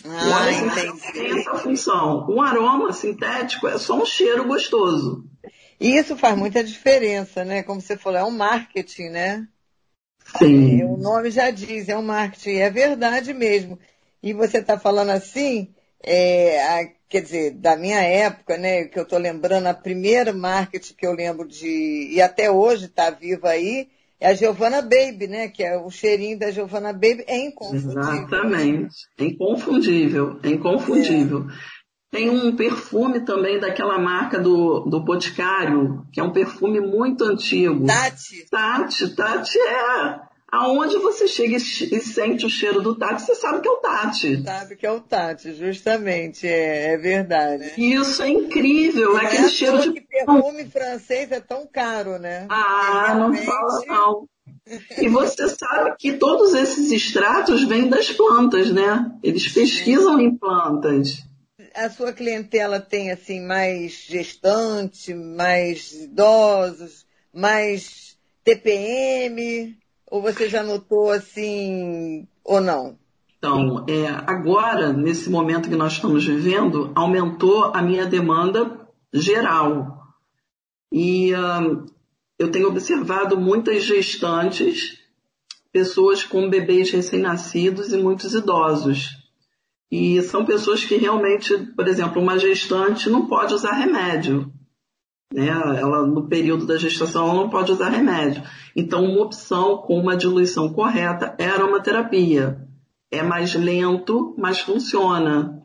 Ah, 0.05 0.08
o 0.08 0.32
óleo 0.32 0.49
essencial 0.49 0.97
tem 1.12 1.39
essa 1.39 1.55
função. 1.55 2.25
Um 2.29 2.41
aroma 2.41 2.93
sintético 2.93 3.67
é 3.67 3.77
só 3.77 4.01
um 4.01 4.05
cheiro 4.05 4.47
gostoso. 4.47 5.25
E 5.77 5.97
isso 5.97 6.15
faz 6.15 6.38
muita 6.38 6.63
diferença, 6.63 7.43
né? 7.43 7.63
Como 7.63 7.82
você 7.82 7.97
falou, 7.97 8.19
é 8.19 8.23
um 8.23 8.32
marketing, 8.32 9.10
né? 9.10 9.47
Sim. 10.37 10.81
É, 10.81 10.85
o 10.85 10.97
nome 10.97 11.31
já 11.31 11.49
diz, 11.49 11.89
é 11.89 11.97
um 11.97 12.01
marketing, 12.01 12.57
é 12.57 12.69
verdade 12.69 13.33
mesmo. 13.33 13.79
E 14.21 14.33
você 14.33 14.59
está 14.59 14.77
falando 14.77 15.09
assim, 15.09 15.69
é, 16.03 16.61
a, 16.61 16.89
quer 17.07 17.21
dizer, 17.21 17.51
da 17.51 17.75
minha 17.75 18.01
época, 18.01 18.57
né, 18.57 18.85
que 18.85 18.99
eu 18.99 19.03
estou 19.03 19.17
lembrando, 19.17 19.67
a 19.67 19.73
primeira 19.73 20.33
marketing 20.33 20.93
que 20.93 21.07
eu 21.07 21.13
lembro 21.13 21.47
de, 21.47 22.09
e 22.11 22.21
até 22.21 22.51
hoje 22.51 22.85
está 22.85 23.09
viva 23.09 23.49
aí, 23.49 23.87
é 24.19 24.27
a 24.27 24.33
Giovanna 24.33 24.81
Baby, 24.81 25.27
né, 25.27 25.47
que 25.47 25.63
é 25.63 25.77
o 25.77 25.89
cheirinho 25.89 26.37
da 26.37 26.51
Giovanna 26.51 26.91
Baby, 26.91 27.23
é 27.25 27.37
inconfundível. 27.37 28.01
Exatamente, 28.01 28.95
é 29.17 29.23
inconfundível, 29.23 30.39
é 30.43 30.49
inconfundível. 30.49 31.47
É. 31.49 31.78
Tem 32.12 32.30
um 32.30 32.56
perfume 32.56 33.19
também 33.19 33.60
daquela 33.60 34.00
marca 34.00 34.39
do, 34.39 34.80
do 34.82 35.00
Boticário, 35.00 36.08
que 36.12 36.19
é 36.19 36.24
um 36.24 36.32
perfume 36.32 36.80
muito 36.80 37.24
antigo. 37.24 37.86
Tati. 37.86 38.50
Tati, 38.50 39.15
Tati 39.15 39.60
é. 39.60 40.19
Aonde 40.52 40.98
você 40.98 41.28
chega 41.28 41.58
e 41.58 41.60
sente 41.60 42.48
o 42.48 42.50
cheiro 42.50 42.82
do 42.82 42.95
Tati, 42.95 43.22
você 43.22 43.36
sabe 43.36 43.62
que 43.62 43.67
é 43.67 43.72
o 43.72 43.78
Tati. 43.78 44.41
Sabe 44.43 44.76
que 44.76 44.86
é 44.88 44.91
o 44.91 45.00
Tati, 45.00 45.54
justamente, 45.54 46.48
é, 46.48 46.93
é 46.93 46.98
verdade. 46.98 47.74
Isso 47.78 48.24
é 48.24 48.30
incrível, 48.30 49.15
é 49.15 49.26
aquele 49.28 49.50
cheiro 49.50 49.80
de. 49.80 49.91
Que 49.91 50.02
perfume 50.02 50.65
francês 50.65 51.32
é 51.32 51.39
tão 51.39 51.67
caro, 51.72 52.17
né? 52.17 52.48
Ah, 52.50 53.15
não 53.19 53.36
fala 53.36 53.86
não. 53.86 54.28
E 55.00 55.08
você 55.08 55.48
sabe 55.50 55.95
que 56.00 56.13
todos 56.13 56.56
esses 56.56 56.91
extratos 56.91 57.63
vêm 57.65 57.88
das 57.88 58.12
plantas, 58.12 58.72
né? 58.72 59.12
Eles 59.22 59.48
pesquisam 59.48 60.19
em 60.19 60.36
plantas 60.36 61.30
a 61.75 61.89
sua 61.89 62.13
clientela 62.13 62.79
tem 62.79 63.12
assim 63.12 63.45
mais 63.45 64.05
gestante, 64.08 65.13
mais 65.13 65.93
idosos, 65.93 67.05
mais 67.34 68.17
TPM? 68.43 69.77
Ou 70.10 70.21
você 70.21 70.49
já 70.49 70.63
notou 70.63 71.12
assim 71.12 72.27
ou 72.43 72.60
não? 72.60 72.97
Então, 73.38 73.86
é, 73.88 74.08
agora, 74.27 74.91
nesse 74.91 75.29
momento 75.29 75.69
que 75.69 75.75
nós 75.75 75.93
estamos 75.93 76.25
vivendo, 76.25 76.91
aumentou 76.93 77.65
a 77.73 77.82
minha 77.82 78.05
demanda 78.05 78.88
geral. 79.13 79.97
E 80.91 81.32
eu 82.38 82.51
tenho 82.51 82.67
observado 82.67 83.39
muitas 83.39 83.84
gestantes, 83.84 84.97
pessoas 85.71 86.23
com 86.23 86.49
bebês 86.49 86.89
recém-nascidos 86.89 87.93
e 87.93 87.97
muitos 87.97 88.34
idosos. 88.34 89.18
E 89.91 90.21
são 90.21 90.45
pessoas 90.45 90.86
que 90.86 90.95
realmente, 90.97 91.58
por 91.75 91.88
exemplo, 91.88 92.21
uma 92.21 92.38
gestante 92.38 93.10
não 93.10 93.25
pode 93.25 93.54
usar 93.54 93.71
remédio. 93.71 94.52
Né? 95.34 95.47
Ela, 95.47 96.06
no 96.06 96.28
período 96.28 96.65
da 96.65 96.78
gestação, 96.78 97.25
ela 97.25 97.34
não 97.34 97.49
pode 97.49 97.71
usar 97.71 97.89
remédio. 97.89 98.43
Então, 98.75 99.04
uma 99.04 99.23
opção 99.23 99.78
com 99.78 99.99
uma 99.99 100.15
diluição 100.15 100.71
correta 100.73 101.36
é 101.38 101.47
aromaterapia. 101.47 102.67
É 103.12 103.23
mais 103.23 103.56
lento, 103.56 104.36
mas 104.38 104.60
funciona. 104.60 105.63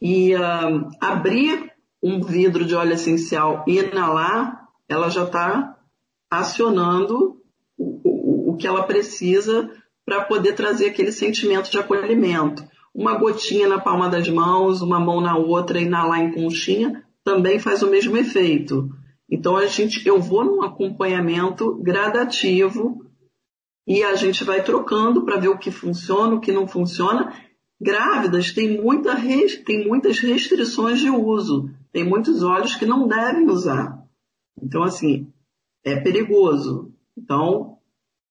E 0.00 0.34
uh, 0.34 0.88
abrir 0.98 1.70
um 2.02 2.22
vidro 2.22 2.64
de 2.64 2.74
óleo 2.74 2.94
essencial 2.94 3.62
e 3.66 3.78
inalar, 3.78 4.68
ela 4.88 5.10
já 5.10 5.24
está 5.24 5.76
acionando 6.30 7.42
o, 7.76 8.00
o, 8.04 8.52
o 8.52 8.56
que 8.56 8.66
ela 8.66 8.84
precisa 8.84 9.70
para 10.06 10.24
poder 10.24 10.54
trazer 10.54 10.86
aquele 10.86 11.12
sentimento 11.12 11.70
de 11.70 11.78
acolhimento. 11.78 12.64
Uma 12.94 13.16
gotinha 13.16 13.68
na 13.68 13.78
palma 13.78 14.08
das 14.08 14.28
mãos, 14.28 14.82
uma 14.82 14.98
mão 14.98 15.20
na 15.20 15.36
outra, 15.36 15.80
inalar 15.80 16.20
em 16.20 16.32
conchinha, 16.32 17.04
também 17.24 17.58
faz 17.58 17.82
o 17.82 17.90
mesmo 17.90 18.16
efeito. 18.16 18.88
Então 19.30 19.56
a 19.56 19.66
gente, 19.66 20.04
eu 20.06 20.20
vou 20.20 20.44
num 20.44 20.62
acompanhamento 20.62 21.76
gradativo 21.82 23.06
e 23.86 24.02
a 24.02 24.14
gente 24.16 24.42
vai 24.42 24.62
trocando 24.62 25.24
para 25.24 25.38
ver 25.38 25.48
o 25.48 25.58
que 25.58 25.70
funciona, 25.70 26.34
o 26.34 26.40
que 26.40 26.52
não 26.52 26.66
funciona. 26.66 27.32
Grávidas 27.80 28.52
têm, 28.52 28.80
muita, 28.82 29.16
têm 29.64 29.86
muitas 29.86 30.18
restrições 30.18 31.00
de 31.00 31.08
uso, 31.08 31.70
tem 31.92 32.04
muitos 32.04 32.42
óleos 32.42 32.74
que 32.74 32.84
não 32.84 33.06
devem 33.06 33.48
usar. 33.48 34.04
Então 34.60 34.82
assim, 34.82 35.32
é 35.84 35.96
perigoso. 35.96 36.92
Então 37.16 37.78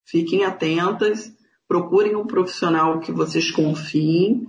fiquem 0.05 0.43
atentas, 0.43 1.33
procurem 1.69 2.17
um 2.17 2.27
profissional 2.27 2.99
que 2.99 3.13
vocês 3.13 3.49
confiem 3.49 4.45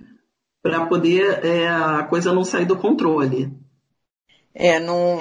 para 0.60 0.86
poder 0.86 1.44
é, 1.44 1.68
a 1.68 2.02
coisa 2.02 2.32
não 2.32 2.42
sair 2.42 2.66
do 2.66 2.76
controle. 2.76 3.56
É, 4.52 4.80
não, 4.80 5.18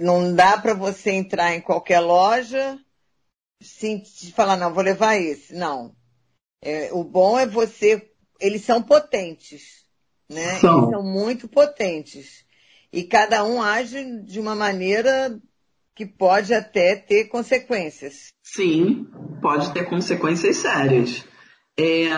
não 0.00 0.34
dá 0.34 0.56
para 0.56 0.72
você 0.72 1.10
entrar 1.10 1.54
em 1.54 1.60
qualquer 1.60 2.00
loja 2.00 2.78
sim, 3.60 4.02
falar, 4.34 4.56
não, 4.56 4.72
vou 4.72 4.82
levar 4.82 5.16
esse. 5.16 5.54
Não. 5.54 5.94
É, 6.62 6.90
o 6.92 7.04
bom 7.04 7.38
é 7.38 7.46
você. 7.46 8.10
Eles 8.40 8.62
são 8.64 8.82
potentes, 8.82 9.84
né? 10.28 10.58
São. 10.58 10.78
Eles 10.78 10.90
são 10.90 11.02
muito 11.02 11.48
potentes. 11.48 12.44
E 12.92 13.04
cada 13.04 13.44
um 13.44 13.62
age 13.62 14.22
de 14.22 14.40
uma 14.40 14.54
maneira 14.54 15.38
que 16.00 16.06
pode 16.06 16.54
até 16.54 16.96
ter 16.96 17.26
consequências. 17.26 18.32
Sim, 18.42 19.06
pode 19.42 19.70
ter 19.74 19.84
consequências 19.84 20.56
sérias. 20.56 21.26
É, 21.78 22.08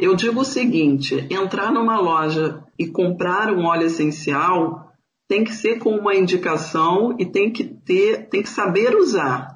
eu 0.00 0.16
digo 0.16 0.40
o 0.40 0.44
seguinte: 0.44 1.26
entrar 1.30 1.70
numa 1.70 2.00
loja 2.00 2.64
e 2.78 2.86
comprar 2.86 3.52
um 3.52 3.66
óleo 3.66 3.88
essencial 3.88 4.90
tem 5.28 5.44
que 5.44 5.52
ser 5.52 5.78
com 5.78 5.90
uma 5.90 6.14
indicação 6.14 7.14
e 7.18 7.26
tem 7.26 7.52
que 7.52 7.62
ter, 7.62 8.26
tem 8.30 8.42
que 8.42 8.48
saber 8.48 8.96
usar. 8.96 9.54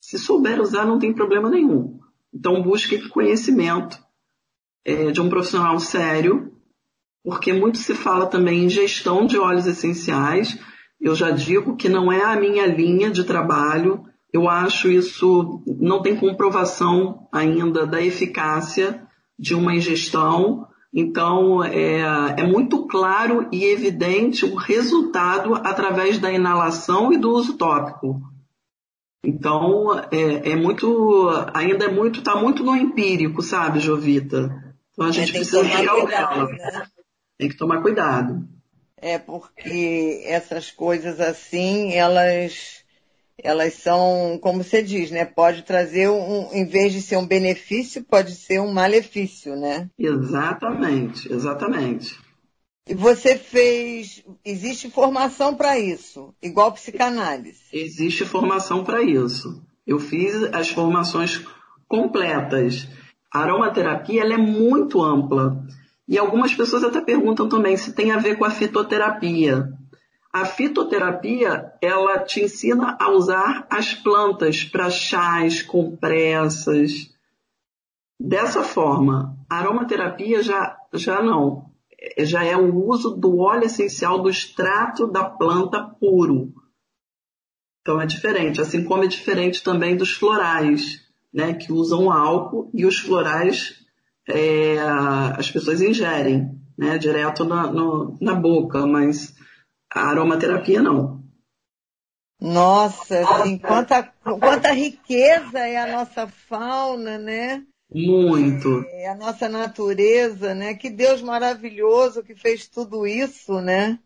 Se 0.00 0.18
souber 0.18 0.60
usar, 0.60 0.84
não 0.84 0.98
tem 0.98 1.14
problema 1.14 1.48
nenhum. 1.48 2.00
Então 2.34 2.60
busque 2.60 3.08
conhecimento 3.08 4.02
é, 4.84 5.12
de 5.12 5.20
um 5.20 5.28
profissional 5.28 5.78
sério, 5.78 6.52
porque 7.22 7.52
muito 7.52 7.78
se 7.78 7.94
fala 7.94 8.26
também 8.26 8.64
em 8.64 8.68
gestão 8.68 9.26
de 9.26 9.38
óleos 9.38 9.68
essenciais. 9.68 10.58
Eu 11.02 11.14
já 11.14 11.30
digo 11.30 11.76
que 11.76 11.88
não 11.88 12.12
é 12.12 12.22
a 12.22 12.36
minha 12.38 12.66
linha 12.66 13.10
de 13.10 13.24
trabalho. 13.24 14.04
Eu 14.32 14.48
acho 14.48 14.88
isso 14.88 15.62
não 15.66 16.00
tem 16.00 16.16
comprovação 16.16 17.26
ainda 17.32 17.86
da 17.86 18.00
eficácia 18.00 19.02
de 19.38 19.54
uma 19.54 19.74
ingestão 19.74 20.68
então, 20.94 21.64
é, 21.64 22.00
é, 22.36 22.46
muito 22.46 22.86
claro 22.86 23.48
e 23.50 23.64
evidente 23.64 24.44
o 24.44 24.54
resultado 24.54 25.54
através 25.54 26.18
da 26.18 26.30
inalação 26.30 27.12
e 27.12 27.16
do 27.16 27.30
uso 27.30 27.56
tópico. 27.56 28.20
Então, 29.24 29.98
é, 30.10 30.50
é 30.50 30.56
muito, 30.56 31.30
ainda 31.54 31.86
é 31.86 31.90
muito, 31.90 32.18
está 32.18 32.36
muito 32.36 32.62
no 32.62 32.76
empírico, 32.76 33.40
sabe, 33.40 33.80
Jovita? 33.80 34.74
Então, 34.92 35.06
a 35.06 35.08
é, 35.08 35.12
gente 35.12 35.32
precisa 35.32 35.62
realçar. 35.62 36.46
Né? 36.46 36.86
Tem 37.38 37.48
que 37.48 37.56
tomar 37.56 37.80
cuidado. 37.80 38.46
É, 39.02 39.18
porque 39.18 40.22
essas 40.24 40.70
coisas 40.70 41.20
assim, 41.20 41.92
elas 41.92 42.82
elas 43.42 43.74
são, 43.74 44.38
como 44.40 44.62
você 44.62 44.82
diz, 44.82 45.10
né? 45.10 45.24
Pode 45.24 45.62
trazer 45.62 46.08
um, 46.08 46.48
em 46.52 46.64
vez 46.64 46.92
de 46.92 47.02
ser 47.02 47.16
um 47.16 47.26
benefício, 47.26 48.04
pode 48.04 48.36
ser 48.36 48.60
um 48.60 48.72
malefício, 48.72 49.56
né? 49.56 49.90
Exatamente, 49.98 51.32
exatamente. 51.32 52.16
E 52.88 52.94
você 52.94 53.36
fez, 53.36 54.24
existe 54.44 54.88
formação 54.90 55.56
para 55.56 55.78
isso, 55.78 56.32
igual 56.40 56.72
psicanálise? 56.72 57.62
Existe 57.72 58.24
formação 58.24 58.84
para 58.84 59.02
isso. 59.02 59.62
Eu 59.84 59.98
fiz 59.98 60.34
as 60.52 60.68
formações 60.68 61.44
completas. 61.88 62.88
A 63.32 63.40
aromaterapia 63.40 64.22
ela 64.22 64.34
é 64.34 64.38
muito 64.38 65.02
ampla. 65.02 65.64
E 66.12 66.18
algumas 66.18 66.54
pessoas 66.54 66.84
até 66.84 67.00
perguntam 67.00 67.48
também 67.48 67.74
se 67.74 67.94
tem 67.94 68.10
a 68.10 68.18
ver 68.18 68.36
com 68.36 68.44
a 68.44 68.50
fitoterapia. 68.50 69.72
A 70.30 70.44
fitoterapia, 70.44 71.72
ela 71.80 72.18
te 72.18 72.42
ensina 72.42 72.98
a 73.00 73.10
usar 73.10 73.66
as 73.70 73.94
plantas 73.94 74.62
para 74.62 74.90
chás, 74.90 75.62
compressas. 75.62 77.10
Dessa 78.20 78.62
forma, 78.62 79.38
a 79.48 79.56
aromaterapia 79.56 80.42
já, 80.42 80.76
já 80.92 81.22
não. 81.22 81.70
Já 82.18 82.44
é 82.44 82.58
o 82.58 82.86
uso 82.86 83.16
do 83.16 83.38
óleo 83.38 83.64
essencial 83.64 84.20
do 84.20 84.28
extrato 84.28 85.06
da 85.06 85.24
planta 85.24 85.82
puro. 85.82 86.52
Então 87.80 87.98
é 87.98 88.04
diferente, 88.04 88.60
assim 88.60 88.84
como 88.84 89.02
é 89.02 89.06
diferente 89.06 89.64
também 89.64 89.96
dos 89.96 90.12
florais, 90.12 91.00
né, 91.32 91.54
que 91.54 91.72
usam 91.72 92.12
álcool 92.12 92.70
e 92.74 92.84
os 92.84 92.98
florais 92.98 93.81
é, 94.28 94.78
as 95.36 95.50
pessoas 95.50 95.80
ingerem, 95.80 96.60
né, 96.76 96.98
direto 96.98 97.44
na, 97.44 97.70
no, 97.70 98.16
na 98.20 98.34
boca, 98.34 98.86
mas 98.86 99.34
a 99.92 100.08
aromaterapia 100.08 100.82
não. 100.82 101.22
Nossa, 102.40 103.20
assim, 103.20 103.56
quanta, 103.56 104.02
quanta 104.40 104.72
riqueza 104.72 105.60
é 105.60 105.76
a 105.76 105.86
nossa 105.86 106.26
fauna, 106.26 107.16
né? 107.16 107.62
Muito. 107.94 108.84
É 108.88 109.08
a 109.08 109.14
nossa 109.14 109.48
natureza, 109.48 110.52
né? 110.54 110.74
Que 110.74 110.90
Deus 110.90 111.22
maravilhoso 111.22 112.22
que 112.22 112.34
fez 112.34 112.66
tudo 112.66 113.06
isso, 113.06 113.60
né? 113.60 113.98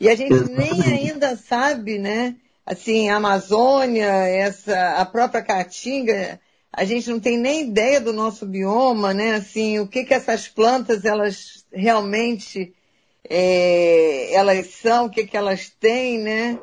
E 0.00 0.08
a 0.08 0.14
gente 0.14 0.32
Exatamente. 0.32 0.88
nem 0.88 1.10
ainda 1.10 1.36
sabe, 1.36 1.98
né? 1.98 2.36
Assim, 2.64 3.10
a 3.10 3.16
Amazônia, 3.16 4.06
essa, 4.06 4.96
a 4.96 5.04
própria 5.04 5.42
Caatinga, 5.42 6.40
a 6.72 6.84
gente 6.84 7.10
não 7.10 7.20
tem 7.20 7.36
nem 7.36 7.68
ideia 7.68 8.00
do 8.00 8.12
nosso 8.12 8.46
bioma, 8.46 9.12
né? 9.12 9.34
Assim, 9.34 9.78
o 9.78 9.86
que 9.86 10.04
que 10.04 10.14
essas 10.14 10.48
plantas, 10.48 11.04
elas 11.04 11.66
realmente 11.70 12.74
é, 13.28 14.32
elas 14.34 14.66
são, 14.68 15.06
o 15.06 15.10
que, 15.10 15.26
que 15.26 15.36
elas 15.36 15.68
têm, 15.68 16.18
né? 16.18 16.58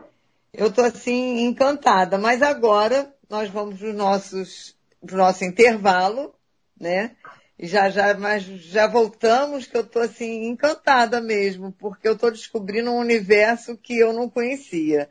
Eu 0.51 0.67
estou 0.67 0.83
assim 0.83 1.41
encantada. 1.41 2.17
Mas 2.17 2.41
agora 2.41 3.13
nós 3.29 3.49
vamos 3.49 3.79
para 3.79 3.89
o 3.89 5.17
nosso 5.17 5.45
intervalo, 5.45 6.33
né? 6.79 7.15
Já, 7.61 7.89
já, 7.89 8.13
mas 8.17 8.43
já 8.43 8.87
voltamos, 8.87 9.67
que 9.67 9.75
eu 9.75 9.81
estou 9.81 10.01
assim 10.01 10.47
encantada 10.47 11.19
mesmo, 11.19 11.73
porque 11.73 12.07
eu 12.07 12.13
estou 12.13 12.31
descobrindo 12.31 12.89
um 12.89 12.99
universo 12.99 13.77
que 13.77 13.99
eu 13.99 14.13
não 14.13 14.29
conhecia. 14.29 15.09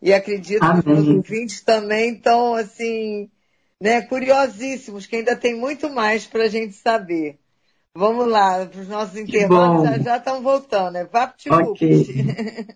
E 0.00 0.12
acredito 0.12 0.64
Amém. 0.64 0.82
que 0.82 0.92
os 0.92 1.08
ouvintes 1.08 1.60
também 1.60 2.14
estão 2.14 2.54
assim, 2.54 3.30
né, 3.80 4.02
curiosíssimos, 4.02 5.06
que 5.06 5.16
ainda 5.16 5.34
tem 5.34 5.58
muito 5.58 5.88
mais 5.88 6.26
para 6.26 6.44
a 6.44 6.48
gente 6.48 6.74
saber. 6.74 7.38
Vamos 7.94 8.28
lá, 8.28 8.66
para 8.66 8.80
os 8.80 8.88
nossos 8.88 9.16
intervalos 9.16 9.88
já, 9.88 9.98
já 9.98 10.18
estão 10.18 10.42
voltando, 10.42 10.92
né? 10.92 11.04
Vapt 11.10 11.50
okay. 11.50 12.06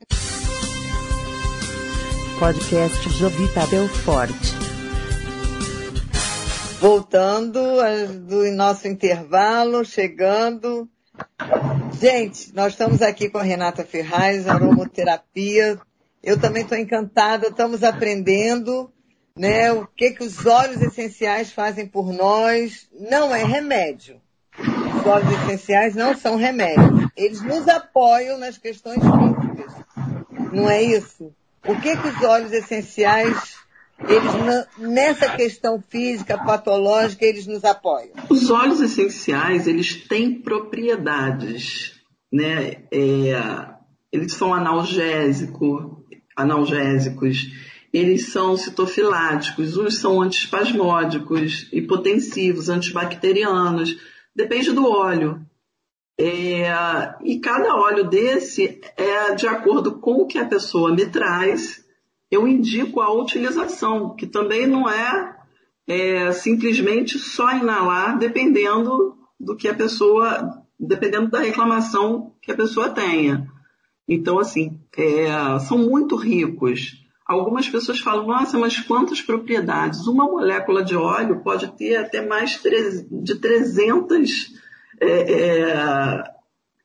Podcast 2.40 3.08
Jovita 3.10 3.66
Belfort. 3.66 4.34
Voltando 6.80 7.60
do 8.26 8.50
nosso 8.52 8.88
intervalo, 8.88 9.84
chegando. 9.84 10.88
Gente, 12.00 12.52
nós 12.54 12.72
estamos 12.72 13.00
aqui 13.02 13.28
com 13.28 13.38
a 13.38 13.42
Renata 13.42 13.84
Ferraz, 13.84 14.48
aromoterapia. 14.48 15.78
Eu 16.22 16.40
também 16.40 16.62
estou 16.62 16.76
encantada, 16.76 17.46
estamos 17.48 17.84
aprendendo, 17.84 18.90
né? 19.36 19.72
O 19.72 19.86
que 19.86 20.10
que 20.10 20.24
os 20.24 20.44
óleos 20.44 20.80
essenciais 20.82 21.52
fazem 21.52 21.86
por 21.86 22.12
nós. 22.12 22.88
Não 22.92 23.34
é 23.34 23.44
remédio 23.44 24.20
os 24.58 25.06
óleos 25.06 25.32
essenciais 25.42 25.94
não 25.94 26.16
são 26.16 26.36
remédios. 26.36 27.08
Eles 27.16 27.42
nos 27.42 27.68
apoiam 27.68 28.38
nas 28.38 28.56
questões 28.56 29.00
físicas. 29.00 29.72
Não 30.52 30.68
é 30.70 30.82
isso? 30.82 31.32
O 31.66 31.74
que 31.80 31.96
que 31.96 32.08
os 32.08 32.22
óleos 32.22 32.52
essenciais, 32.52 33.56
eles 34.00 34.78
nessa 34.78 35.36
questão 35.36 35.82
física, 35.88 36.38
patológica, 36.38 37.24
eles 37.24 37.46
nos 37.46 37.64
apoiam? 37.64 38.12
Os 38.30 38.50
óleos 38.50 38.80
essenciais, 38.80 39.66
eles 39.66 40.06
têm 40.08 40.40
propriedades, 40.40 42.00
né? 42.32 42.82
É, 42.92 43.74
eles 44.12 44.32
são 44.32 44.54
analgésico, 44.54 46.04
analgésicos, 46.36 47.46
eles 47.94 48.32
são 48.32 48.56
citofiláticos, 48.56 49.76
uns 49.76 49.98
são 49.98 50.20
antispasmódicos, 50.20 51.68
hipotensivos, 51.72 52.68
antibacterianos, 52.68 53.96
depende 54.34 54.72
do 54.72 54.84
óleo. 54.84 55.40
É, 56.18 56.72
e 57.22 57.38
cada 57.38 57.76
óleo 57.76 58.02
desse 58.02 58.80
é 58.96 59.36
de 59.36 59.46
acordo 59.46 59.92
com 59.92 60.14
o 60.14 60.26
que 60.26 60.38
a 60.38 60.44
pessoa 60.44 60.92
me 60.92 61.06
traz, 61.06 61.84
eu 62.28 62.48
indico 62.48 63.00
a 63.00 63.12
utilização, 63.12 64.16
que 64.16 64.26
também 64.26 64.66
não 64.66 64.90
é, 64.90 65.36
é 65.86 66.32
simplesmente 66.32 67.16
só 67.16 67.56
inalar, 67.56 68.18
dependendo 68.18 69.16
do 69.38 69.54
que 69.54 69.68
a 69.68 69.74
pessoa, 69.74 70.64
dependendo 70.80 71.30
da 71.30 71.38
reclamação 71.38 72.32
que 72.42 72.50
a 72.50 72.56
pessoa 72.56 72.90
tenha. 72.90 73.48
Então, 74.08 74.40
assim, 74.40 74.80
é, 74.96 75.58
são 75.60 75.78
muito 75.78 76.16
ricos. 76.16 77.03
Algumas 77.26 77.68
pessoas 77.68 78.00
falam, 78.00 78.26
nossa, 78.26 78.58
mas 78.58 78.78
quantas 78.80 79.22
propriedades? 79.22 80.06
Uma 80.06 80.24
molécula 80.24 80.84
de 80.84 80.94
óleo 80.94 81.40
pode 81.42 81.68
ter 81.72 81.96
até 81.96 82.20
mais 82.20 82.60
de 83.10 83.34
300 83.36 84.52
é, 85.00 85.32
é, 85.32 86.24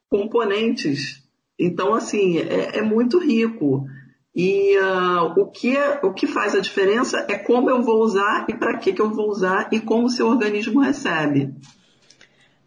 componentes. 0.09 1.21
Então, 1.57 1.93
assim, 1.93 2.39
é, 2.39 2.77
é 2.77 2.81
muito 2.81 3.19
rico. 3.19 3.85
E 4.33 4.77
uh, 4.77 5.41
o, 5.41 5.47
que, 5.47 5.75
é, 5.75 5.99
o 6.03 6.13
que 6.13 6.25
faz 6.25 6.55
a 6.55 6.61
diferença 6.61 7.25
é 7.27 7.37
como 7.37 7.69
eu 7.69 7.81
vou 7.81 8.01
usar 8.01 8.45
e 8.47 8.53
para 8.53 8.77
que, 8.77 8.93
que 8.93 9.01
eu 9.01 9.09
vou 9.09 9.29
usar 9.29 9.67
e 9.73 9.81
como 9.81 10.05
o 10.05 10.09
seu 10.09 10.27
organismo 10.27 10.79
recebe. 10.79 11.53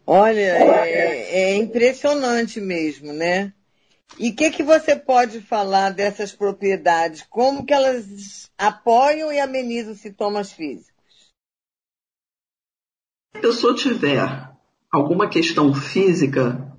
Olha, 0.05 0.39
é, 0.39 1.53
é 1.53 1.55
impressionante 1.55 2.61
mesmo, 2.61 3.11
né? 3.13 3.53
E 4.19 4.29
o 4.29 4.35
que, 4.35 4.51
que 4.51 4.63
você 4.63 4.95
pode 4.95 5.41
falar 5.41 5.91
dessas 5.91 6.31
propriedades? 6.31 7.25
Como 7.29 7.65
que 7.65 7.73
elas 7.73 8.51
apoiam 8.57 9.31
e 9.31 9.39
amenizam 9.39 9.95
sintomas 9.95 10.51
físicos? 10.51 10.93
Se 13.31 13.37
a 13.37 13.41
pessoa 13.41 13.75
tiver 13.75 14.49
alguma 14.91 15.27
questão 15.27 15.73
física, 15.73 16.71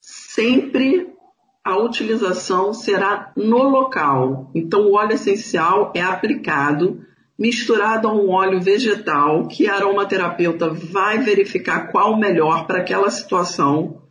sempre 0.00 1.14
a 1.62 1.76
utilização 1.76 2.72
será 2.72 3.32
no 3.36 3.64
local. 3.64 4.50
Então, 4.54 4.82
o 4.82 4.94
óleo 4.94 5.12
essencial 5.12 5.92
é 5.94 6.00
aplicado 6.00 7.04
misturado 7.38 8.08
a 8.08 8.14
um 8.14 8.30
óleo 8.30 8.60
vegetal 8.62 9.46
que 9.46 9.68
a 9.68 9.74
aromaterapeuta 9.74 10.70
vai 10.70 11.18
verificar 11.18 11.92
qual 11.92 12.12
o 12.12 12.18
melhor 12.18 12.66
para 12.66 12.78
aquela 12.78 13.10
situação 13.10 14.05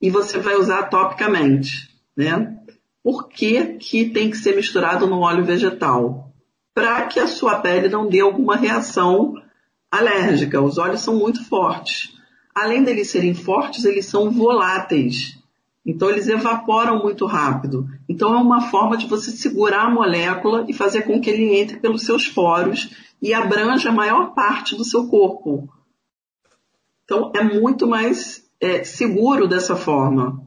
e 0.00 0.10
você 0.10 0.38
vai 0.38 0.56
usar 0.56 0.84
topicamente, 0.84 1.88
né? 2.16 2.56
Por 3.02 3.28
que, 3.28 3.74
que 3.74 4.10
tem 4.10 4.30
que 4.30 4.36
ser 4.36 4.54
misturado 4.54 5.06
no 5.06 5.20
óleo 5.20 5.44
vegetal? 5.44 6.32
Para 6.74 7.06
que 7.06 7.18
a 7.18 7.26
sua 7.26 7.56
pele 7.60 7.88
não 7.88 8.08
dê 8.08 8.20
alguma 8.20 8.56
reação 8.56 9.34
alérgica. 9.90 10.60
Os 10.60 10.78
óleos 10.78 11.00
são 11.00 11.16
muito 11.16 11.44
fortes. 11.44 12.12
Além 12.54 12.82
deles 12.82 13.10
serem 13.10 13.34
fortes, 13.34 13.84
eles 13.84 14.06
são 14.06 14.30
voláteis. 14.30 15.38
Então 15.84 16.10
eles 16.10 16.28
evaporam 16.28 17.02
muito 17.02 17.24
rápido. 17.24 17.88
Então 18.08 18.34
é 18.34 18.36
uma 18.36 18.62
forma 18.62 18.96
de 18.96 19.06
você 19.06 19.30
segurar 19.30 19.86
a 19.86 19.90
molécula 19.90 20.66
e 20.68 20.72
fazer 20.72 21.02
com 21.02 21.20
que 21.20 21.30
ele 21.30 21.56
entre 21.56 21.78
pelos 21.78 22.02
seus 22.02 22.28
poros 22.28 22.90
e 23.22 23.32
abranja 23.32 23.88
a 23.88 23.92
maior 23.92 24.34
parte 24.34 24.76
do 24.76 24.84
seu 24.84 25.08
corpo. 25.08 25.68
Então 27.04 27.32
é 27.34 27.42
muito 27.42 27.86
mais 27.86 28.47
é, 28.60 28.84
seguro 28.84 29.46
dessa 29.46 29.76
forma. 29.76 30.42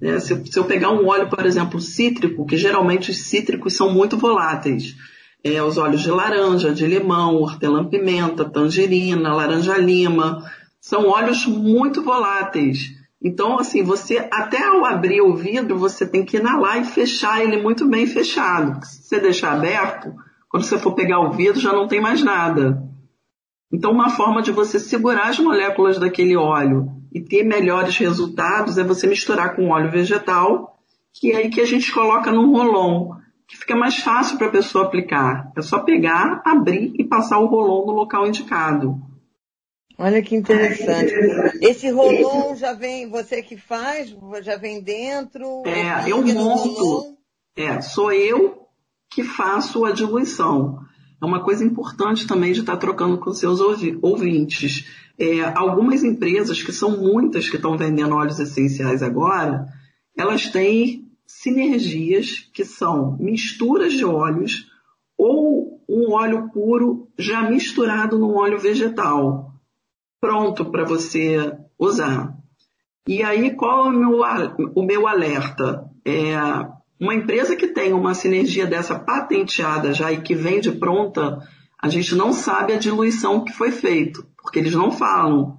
É, 0.00 0.18
se, 0.18 0.44
se, 0.46 0.58
eu 0.58 0.64
pegar 0.64 0.90
um 0.90 1.06
óleo, 1.06 1.28
por 1.28 1.46
exemplo, 1.46 1.80
cítrico, 1.80 2.46
que 2.46 2.56
geralmente 2.56 3.10
os 3.10 3.18
cítricos 3.18 3.76
são 3.76 3.92
muito 3.92 4.16
voláteis, 4.16 4.96
é, 5.44 5.62
os 5.62 5.78
óleos 5.78 6.02
de 6.02 6.10
laranja, 6.10 6.72
de 6.72 6.86
limão, 6.86 7.36
hortelã-pimenta, 7.36 8.44
tangerina, 8.44 9.34
laranja-lima, 9.34 10.44
são 10.80 11.06
óleos 11.06 11.46
muito 11.46 12.02
voláteis. 12.02 12.90
Então, 13.24 13.58
assim, 13.58 13.84
você 13.84 14.28
até 14.32 14.64
ao 14.64 14.84
abrir 14.84 15.20
o 15.20 15.36
vidro, 15.36 15.78
você 15.78 16.04
tem 16.04 16.24
que 16.24 16.36
inalar 16.36 16.80
e 16.80 16.84
fechar 16.84 17.40
ele 17.40 17.62
muito 17.62 17.86
bem 17.86 18.06
fechado. 18.06 18.84
Se 18.84 19.04
você 19.04 19.20
deixar 19.20 19.52
aberto, 19.52 20.12
quando 20.48 20.64
você 20.64 20.76
for 20.76 20.94
pegar 20.94 21.20
o 21.20 21.30
vidro, 21.30 21.60
já 21.60 21.72
não 21.72 21.86
tem 21.86 22.00
mais 22.00 22.22
nada. 22.22 22.82
Então, 23.72 23.92
uma 23.92 24.10
forma 24.10 24.42
de 24.42 24.50
você 24.50 24.80
segurar 24.80 25.28
as 25.28 25.38
moléculas 25.38 25.98
daquele 25.98 26.36
óleo 26.36 27.01
e 27.14 27.20
ter 27.20 27.42
melhores 27.42 27.96
resultados 27.96 28.78
é 28.78 28.84
você 28.84 29.06
misturar 29.06 29.54
com 29.54 29.68
óleo 29.68 29.90
vegetal, 29.90 30.78
que 31.12 31.32
é 31.32 31.36
aí 31.36 31.50
que 31.50 31.60
a 31.60 31.66
gente 31.66 31.92
coloca 31.92 32.32
no 32.32 32.50
rolon, 32.52 33.14
que 33.46 33.56
fica 33.56 33.76
mais 33.76 33.98
fácil 33.98 34.38
para 34.38 34.46
a 34.48 34.52
pessoa 34.52 34.86
aplicar. 34.86 35.52
É 35.56 35.60
só 35.60 35.80
pegar, 35.80 36.42
abrir 36.44 36.94
e 36.98 37.04
passar 37.04 37.38
o 37.38 37.46
rolon 37.46 37.86
no 37.86 37.92
local 37.92 38.26
indicado. 38.26 39.00
Olha 39.98 40.22
que 40.22 40.34
interessante. 40.34 41.12
Esse 41.60 41.90
rolon 41.90 42.56
já 42.56 42.72
vem, 42.72 43.08
você 43.08 43.42
que 43.42 43.56
faz, 43.56 44.14
já 44.42 44.56
vem 44.56 44.82
dentro? 44.82 45.62
É, 45.66 46.10
eu 46.10 46.22
monto. 46.22 47.16
É, 47.54 47.80
sou 47.82 48.10
eu 48.10 48.66
que 49.10 49.22
faço 49.22 49.84
a 49.84 49.92
diluição. 49.92 50.78
É 51.22 51.24
uma 51.24 51.44
coisa 51.44 51.64
importante 51.64 52.26
também 52.26 52.52
de 52.52 52.60
estar 52.60 52.76
trocando 52.78 53.18
com 53.18 53.32
seus 53.32 53.60
ouvintes. 53.60 54.86
É, 55.18 55.42
algumas 55.54 56.02
empresas, 56.02 56.62
que 56.62 56.72
são 56.72 56.98
muitas 56.98 57.48
que 57.48 57.56
estão 57.56 57.76
vendendo 57.76 58.14
óleos 58.14 58.40
essenciais 58.40 59.02
agora, 59.02 59.66
elas 60.16 60.48
têm 60.48 61.08
sinergias 61.26 62.48
que 62.52 62.64
são 62.64 63.16
misturas 63.18 63.92
de 63.92 64.04
óleos 64.04 64.70
ou 65.16 65.82
um 65.88 66.12
óleo 66.12 66.50
puro 66.52 67.08
já 67.18 67.48
misturado 67.48 68.18
num 68.18 68.36
óleo 68.36 68.58
vegetal, 68.58 69.52
pronto 70.20 70.64
para 70.64 70.84
você 70.84 71.52
usar. 71.78 72.36
E 73.06 73.22
aí, 73.22 73.54
qual 73.54 73.86
é 73.86 73.90
o 73.90 73.92
meu, 73.92 74.20
o 74.74 74.82
meu 74.82 75.08
alerta? 75.08 75.90
É, 76.04 76.36
uma 77.00 77.14
empresa 77.14 77.56
que 77.56 77.68
tem 77.68 77.92
uma 77.92 78.14
sinergia 78.14 78.66
dessa 78.66 78.98
patenteada 78.98 79.92
já 79.92 80.12
e 80.12 80.20
que 80.20 80.34
vende 80.34 80.70
pronta, 80.72 81.40
a 81.80 81.88
gente 81.88 82.14
não 82.14 82.32
sabe 82.32 82.72
a 82.72 82.78
diluição 82.78 83.44
que 83.44 83.52
foi 83.52 83.72
feito 83.72 84.26
porque 84.42 84.58
eles 84.58 84.74
não 84.74 84.90
falam. 84.90 85.58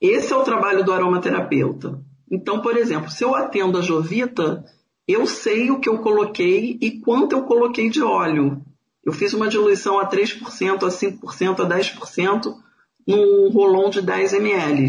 Esse 0.00 0.32
é 0.32 0.36
o 0.36 0.42
trabalho 0.42 0.84
do 0.84 0.92
aromaterapeuta. 0.92 2.00
Então, 2.30 2.60
por 2.60 2.76
exemplo, 2.76 3.10
se 3.10 3.22
eu 3.24 3.34
atendo 3.34 3.78
a 3.78 3.82
Jovita, 3.82 4.64
eu 5.06 5.26
sei 5.26 5.70
o 5.70 5.78
que 5.78 5.88
eu 5.88 5.98
coloquei 5.98 6.78
e 6.80 7.00
quanto 7.00 7.32
eu 7.32 7.44
coloquei 7.44 7.88
de 7.88 8.02
óleo. 8.02 8.60
Eu 9.04 9.12
fiz 9.12 9.32
uma 9.34 9.48
diluição 9.48 9.98
a 9.98 10.08
3%, 10.08 10.82
a 10.84 10.88
5%, 10.88 11.60
a 11.60 11.68
10% 11.68 12.54
num 13.06 13.50
rolão 13.50 13.90
de 13.90 14.00
10 14.00 14.34
ml. 14.34 14.88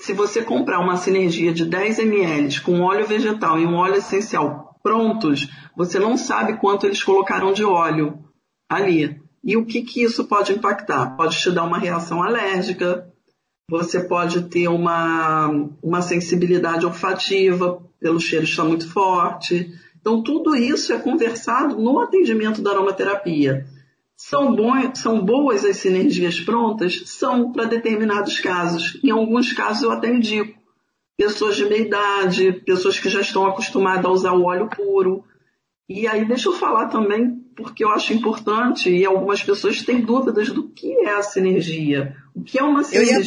Se 0.00 0.14
você 0.14 0.42
comprar 0.42 0.80
uma 0.80 0.96
sinergia 0.96 1.52
de 1.52 1.66
10 1.66 1.98
ml 2.00 2.60
com 2.62 2.80
óleo 2.80 3.06
vegetal 3.06 3.58
e 3.58 3.66
um 3.66 3.74
óleo 3.74 3.96
essencial 3.96 4.78
prontos, 4.82 5.48
você 5.76 5.98
não 5.98 6.16
sabe 6.16 6.56
quanto 6.58 6.86
eles 6.86 7.02
colocaram 7.02 7.52
de 7.52 7.64
óleo 7.64 8.24
ali. 8.68 9.20
E 9.42 9.56
o 9.56 9.64
que, 9.64 9.82
que 9.82 10.02
isso 10.02 10.24
pode 10.24 10.52
impactar? 10.52 11.16
Pode 11.16 11.38
te 11.38 11.50
dar 11.50 11.64
uma 11.64 11.78
reação 11.78 12.22
alérgica, 12.22 13.10
você 13.68 14.00
pode 14.00 14.42
ter 14.48 14.68
uma, 14.68 15.48
uma 15.82 16.02
sensibilidade 16.02 16.84
olfativa 16.84 17.80
pelo 18.00 18.18
cheiro 18.18 18.44
estar 18.44 18.64
muito 18.64 18.88
forte. 18.88 19.72
Então, 20.00 20.22
tudo 20.22 20.56
isso 20.56 20.92
é 20.92 20.98
conversado 20.98 21.78
no 21.78 22.00
atendimento 22.00 22.60
da 22.60 22.72
aromaterapia. 22.72 23.66
São, 24.16 24.56
são 24.94 25.24
boas 25.24 25.64
as 25.64 25.76
sinergias 25.76 26.40
prontas? 26.40 27.02
São 27.06 27.52
para 27.52 27.64
determinados 27.64 28.38
casos. 28.38 28.98
Em 29.02 29.10
alguns 29.10 29.52
casos 29.52 29.82
eu 29.82 29.92
até 29.92 30.12
indico. 30.12 30.58
Pessoas 31.16 31.56
de 31.56 31.64
meia 31.64 31.82
idade, 31.82 32.52
pessoas 32.64 32.98
que 32.98 33.08
já 33.08 33.20
estão 33.20 33.46
acostumadas 33.46 34.04
a 34.04 34.10
usar 34.10 34.32
o 34.32 34.44
óleo 34.44 34.68
puro. 34.68 35.24
E 35.92 36.06
aí 36.06 36.24
deixa 36.24 36.48
eu 36.48 36.52
falar 36.52 36.86
também 36.86 37.44
porque 37.56 37.82
eu 37.82 37.90
acho 37.90 38.14
importante 38.14 38.88
e 38.88 39.04
algumas 39.04 39.42
pessoas 39.42 39.82
têm 39.82 40.00
dúvidas 40.00 40.48
do 40.48 40.68
que 40.68 40.92
é 40.92 41.14
a 41.14 41.22
sinergia. 41.22 42.14
O 42.32 42.44
que 42.44 42.60
é 42.60 42.62
uma 42.62 42.84
sinergia? 42.84 43.18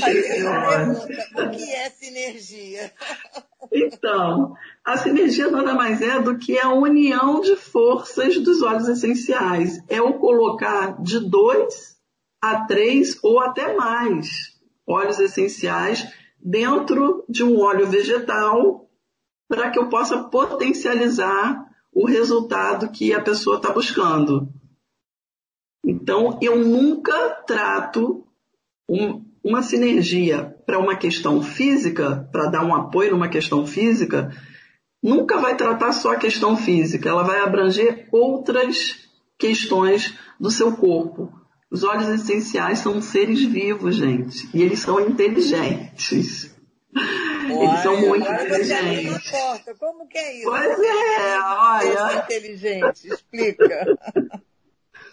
o 1.35 1.49
que 1.49 1.73
é 1.73 1.89
sinergia? 1.89 2.93
Então, 3.71 4.53
a 4.85 4.97
sinergia 4.97 5.49
nada 5.49 5.73
mais 5.73 6.01
é 6.01 6.19
do 6.19 6.37
que 6.37 6.59
a 6.59 6.73
união 6.73 7.39
de 7.39 7.55
forças 7.55 8.37
dos 8.37 8.61
óleos 8.61 8.89
essenciais. 8.89 9.81
É 9.87 10.01
o 10.01 10.19
colocar 10.19 11.01
de 11.01 11.19
dois 11.19 11.97
a 12.41 12.65
três 12.65 13.17
ou 13.23 13.39
até 13.39 13.73
mais 13.73 14.27
óleos 14.85 15.17
essenciais 15.19 16.05
dentro 16.39 17.23
de 17.27 17.43
um 17.43 17.59
óleo 17.61 17.87
vegetal 17.87 18.87
para 19.47 19.71
que 19.71 19.79
eu 19.79 19.87
possa 19.87 20.25
potencializar 20.25 21.72
o 21.93 22.05
resultado 22.05 22.89
que 22.89 23.13
a 23.13 23.21
pessoa 23.21 23.57
está 23.57 23.71
buscando. 23.71 24.49
Então, 25.85 26.39
eu 26.41 26.57
nunca 26.57 27.29
trato 27.45 28.25
um, 28.89 29.23
uma 29.43 29.61
sinergia 29.61 30.55
para 30.65 30.79
uma 30.79 30.95
questão 30.95 31.41
física, 31.41 32.27
para 32.31 32.49
dar 32.49 32.65
um 32.65 32.73
apoio 32.73 33.11
numa 33.11 33.27
questão 33.27 33.65
física, 33.67 34.31
nunca 35.01 35.37
vai 35.37 35.57
tratar 35.57 35.91
só 35.91 36.13
a 36.13 36.17
questão 36.17 36.55
física, 36.55 37.09
ela 37.09 37.23
vai 37.23 37.41
abranger 37.41 38.07
outras 38.11 39.09
questões 39.37 40.17
do 40.39 40.49
seu 40.49 40.75
corpo. 40.75 41.31
Os 41.69 41.83
óleos 41.83 42.07
essenciais 42.07 42.79
são 42.79 43.01
seres 43.01 43.43
vivos, 43.43 43.95
gente, 43.95 44.47
e 44.53 44.61
eles 44.61 44.79
são 44.79 44.99
inteligentes. 44.99 46.52
Eles 46.95 47.79
são 47.81 47.99
muito 47.99 48.31
inteligentes. 48.31 49.31
Porta. 49.31 49.75
Como 49.79 50.07
que 50.07 50.17
é 50.17 50.37
isso? 50.37 50.49
Pois 50.49 50.79
é, 50.79 51.39
olha. 51.39 52.23
Inteligente, 52.23 53.07
explica. 53.07 53.97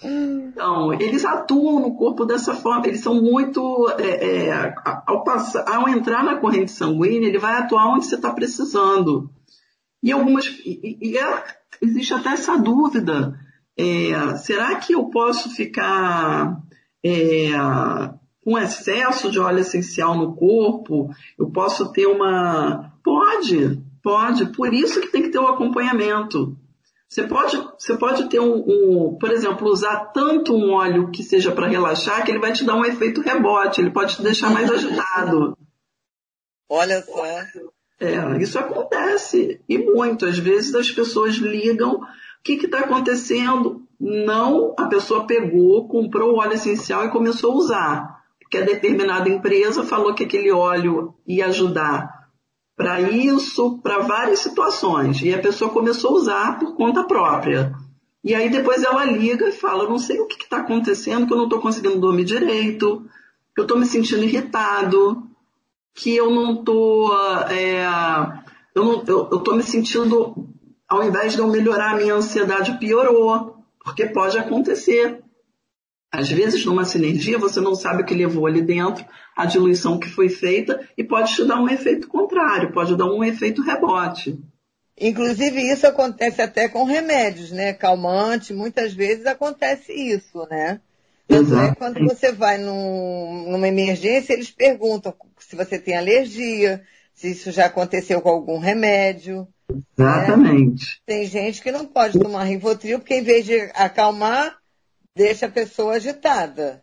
Então, 0.03 0.95
eles 0.95 1.25
atuam 1.25 1.81
no 1.81 1.95
corpo 1.95 2.25
dessa 2.25 2.55
forma, 2.55 2.87
eles 2.87 3.01
são 3.01 3.21
muito. 3.21 3.89
É, 3.99 4.47
é, 4.47 4.75
ao, 5.07 5.23
passar, 5.25 5.69
ao 5.69 5.89
entrar 5.89 6.25
na 6.25 6.37
corrente 6.37 6.71
sanguínea, 6.71 7.29
ele 7.29 7.39
vai 7.39 7.55
atuar 7.55 7.89
onde 7.89 8.07
você 8.07 8.15
está 8.15 8.33
precisando. 8.33 9.31
E 10.03 10.11
algumas. 10.11 10.47
E, 10.47 10.99
e 11.01 11.19
é, 11.19 11.45
existe 11.83 12.15
até 12.15 12.31
essa 12.31 12.57
dúvida. 12.57 13.39
É, 13.77 14.37
será 14.37 14.77
que 14.77 14.95
eu 14.95 15.05
posso 15.07 15.51
ficar 15.51 16.61
é, 17.05 17.51
com 18.45 18.59
excesso 18.59 19.31
de 19.31 19.39
óleo 19.39 19.61
essencial 19.61 20.17
no 20.17 20.35
corpo? 20.35 21.11
Eu 21.39 21.51
posso 21.51 21.93
ter 21.93 22.07
uma. 22.07 22.93
Pode, 23.05 23.83
pode. 24.03 24.47
Por 24.53 24.73
isso 24.73 25.01
que 25.01 25.09
tem 25.09 25.23
que 25.23 25.31
ter 25.31 25.39
o 25.39 25.49
acompanhamento. 25.49 26.57
Você 27.09 27.25
pode, 27.25 27.57
você 27.77 27.97
pode 27.97 28.29
ter 28.29 28.39
um, 28.39 28.55
um, 28.55 29.19
por 29.19 29.33
exemplo, 29.33 29.69
usar 29.69 30.13
tanto 30.13 30.55
um 30.55 30.75
óleo 30.75 31.11
que 31.11 31.25
seja 31.25 31.51
para 31.51 31.67
relaxar 31.67 32.25
que 32.25 32.31
ele 32.31 32.39
vai 32.39 32.53
te 32.53 32.65
dar 32.65 32.77
um 32.77 32.85
efeito 32.85 33.21
rebote, 33.21 33.81
ele 33.81 33.91
pode 33.91 34.15
te 34.15 34.23
deixar 34.23 34.49
mais 34.51 34.71
agitado. 34.71 35.59
Olha 36.69 37.03
só. 37.03 37.25
É, 37.99 38.39
isso 38.41 38.59
acontece. 38.61 39.61
E 39.69 39.77
muito. 39.77 40.25
Às 40.25 40.39
vezes 40.39 40.73
as 40.73 40.91
pessoas 40.91 41.35
ligam, 41.35 41.95
o 41.95 42.07
que 42.45 42.53
está 42.53 42.81
acontecendo? 42.81 43.83
Não, 43.99 44.75
a 44.79 44.87
pessoa 44.87 45.27
pegou, 45.27 45.89
comprou 45.89 46.33
o 46.33 46.39
óleo 46.39 46.55
essencial 46.55 47.05
e 47.05 47.11
começou 47.11 47.53
a 47.53 47.57
usar. 47.57 48.20
Porque 48.51 48.65
a 48.65 48.67
determinada 48.67 49.29
empresa 49.29 49.85
falou 49.85 50.13
que 50.13 50.25
aquele 50.25 50.51
óleo 50.51 51.15
ia 51.25 51.47
ajudar 51.47 52.11
para 52.77 53.01
isso, 53.01 53.79
para 53.79 54.01
várias 54.01 54.41
situações. 54.41 55.23
E 55.23 55.33
a 55.33 55.39
pessoa 55.39 55.71
começou 55.71 56.11
a 56.11 56.15
usar 56.15 56.59
por 56.59 56.75
conta 56.75 57.05
própria. 57.05 57.73
E 58.25 58.35
aí 58.35 58.51
depois 58.51 58.83
ela 58.83 59.05
liga 59.05 59.49
e 59.49 59.53
fala, 59.53 59.89
não 59.89 60.01
sei 60.01 60.19
o 60.19 60.27
que 60.27 60.43
está 60.43 60.59
acontecendo, 60.59 61.29
que 61.29 61.33
eu 61.33 61.37
não 61.37 61.45
estou 61.45 61.61
conseguindo 61.61 62.01
dormir 62.01 62.25
direito, 62.25 63.05
que 63.55 63.61
eu 63.61 63.63
estou 63.63 63.79
me 63.79 63.87
sentindo 63.87 64.25
irritado, 64.25 65.23
que 65.95 66.17
eu 66.17 66.29
não 66.29 66.55
estou. 66.55 67.17
É, 67.51 67.85
eu 68.75 69.05
estou 69.31 69.55
me 69.55 69.63
sentindo, 69.63 70.49
ao 70.89 71.05
invés 71.05 71.35
de 71.35 71.39
eu 71.39 71.47
melhorar, 71.47 71.93
a 71.93 71.97
minha 71.97 72.17
ansiedade 72.17 72.79
piorou, 72.81 73.63
porque 73.85 74.07
pode 74.07 74.37
acontecer. 74.37 75.23
Às 76.13 76.29
vezes, 76.29 76.65
numa 76.65 76.85
sinergia, 76.85 77.39
você 77.39 77.61
não 77.61 77.75
sabe 77.75 78.03
o 78.03 78.05
que 78.05 78.15
levou 78.15 78.47
ali 78.47 78.61
dentro, 78.61 79.05
a 79.37 79.47
diluição 79.47 79.99
que 79.99 80.09
foi 80.09 80.29
feita, 80.29 80.81
e 80.97 81.05
pode 81.05 81.35
te 81.35 81.45
dar 81.45 81.61
um 81.61 81.69
efeito 81.69 82.09
contrário, 82.09 82.73
pode 82.73 82.97
dar 82.97 83.07
um 83.07 83.23
efeito 83.23 83.63
rebote. 83.63 84.39
Inclusive, 85.01 85.61
isso 85.63 85.87
acontece 85.87 86.43
até 86.43 86.69
com 86.69 86.85
remédios, 86.85 87.53
né? 87.53 87.73
Calmante, 87.73 88.53
muitas 88.53 88.93
vezes 88.93 89.25
acontece 89.25 89.93
isso, 89.93 90.47
né? 90.51 90.81
Tanto 91.27 91.57
é 91.57 91.75
quando 91.77 92.05
você 92.05 92.33
vai 92.33 92.59
num, 92.59 93.47
numa 93.53 93.69
emergência, 93.69 94.33
eles 94.33 94.51
perguntam 94.51 95.15
se 95.39 95.55
você 95.55 95.79
tem 95.79 95.97
alergia, 95.97 96.83
se 97.15 97.31
isso 97.31 97.53
já 97.53 97.67
aconteceu 97.67 98.21
com 98.21 98.29
algum 98.29 98.59
remédio. 98.59 99.47
Exatamente. 99.97 100.85
Né? 100.85 100.93
Tem 101.07 101.27
gente 101.27 101.63
que 101.63 101.71
não 101.71 101.87
pode 101.87 102.19
tomar 102.19 102.43
Rivotril, 102.45 102.99
porque 102.99 103.15
em 103.15 103.23
vez 103.23 103.45
de 103.45 103.61
acalmar, 103.75 104.57
deixa 105.15 105.47
a 105.47 105.51
pessoa 105.51 105.95
agitada. 105.95 106.83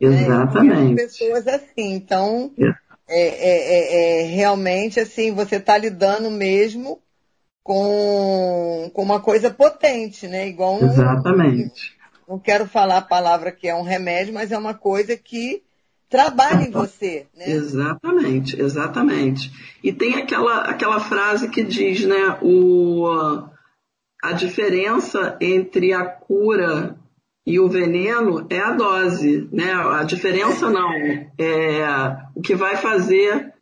Né? 0.00 0.22
Exatamente. 0.22 0.94
Né? 0.94 0.96
Pessoas 0.96 1.46
assim. 1.46 1.94
Então, 1.94 2.52
é. 2.58 2.82
É, 3.08 3.28
é, 3.28 4.22
é, 4.22 4.26
realmente 4.26 4.98
assim, 4.98 5.34
você 5.34 5.56
está 5.56 5.76
lidando 5.76 6.30
mesmo 6.30 7.02
com, 7.62 8.90
com 8.92 9.02
uma 9.02 9.20
coisa 9.20 9.50
potente, 9.50 10.26
né? 10.26 10.48
Igual 10.48 10.82
um, 10.82 10.86
Exatamente. 10.86 11.94
Não 12.28 12.38
quero 12.38 12.66
falar 12.66 12.98
a 12.98 13.02
palavra 13.02 13.52
que 13.52 13.68
é 13.68 13.74
um 13.74 13.82
remédio, 13.82 14.32
mas 14.32 14.50
é 14.50 14.58
uma 14.58 14.74
coisa 14.74 15.16
que 15.16 15.62
trabalha 16.08 16.62
em 16.62 16.70
você. 16.70 17.26
Né? 17.36 17.50
Exatamente, 17.50 18.60
exatamente. 18.60 19.52
E 19.82 19.92
tem 19.92 20.14
aquela, 20.14 20.62
aquela 20.62 21.00
frase 21.00 21.48
que 21.48 21.62
diz, 21.62 22.04
né, 22.04 22.38
o, 22.40 23.06
a 24.22 24.32
diferença 24.32 25.36
entre 25.40 25.92
a 25.92 26.04
cura 26.04 26.96
e 27.44 27.58
o 27.58 27.68
veneno 27.68 28.46
é 28.48 28.58
a 28.58 28.72
dose, 28.72 29.48
né? 29.52 29.72
A 29.72 30.04
diferença 30.04 30.70
não. 30.70 30.90
É 31.38 32.16
o 32.34 32.40
que 32.40 32.54
vai 32.54 32.76
fazer 32.76 33.52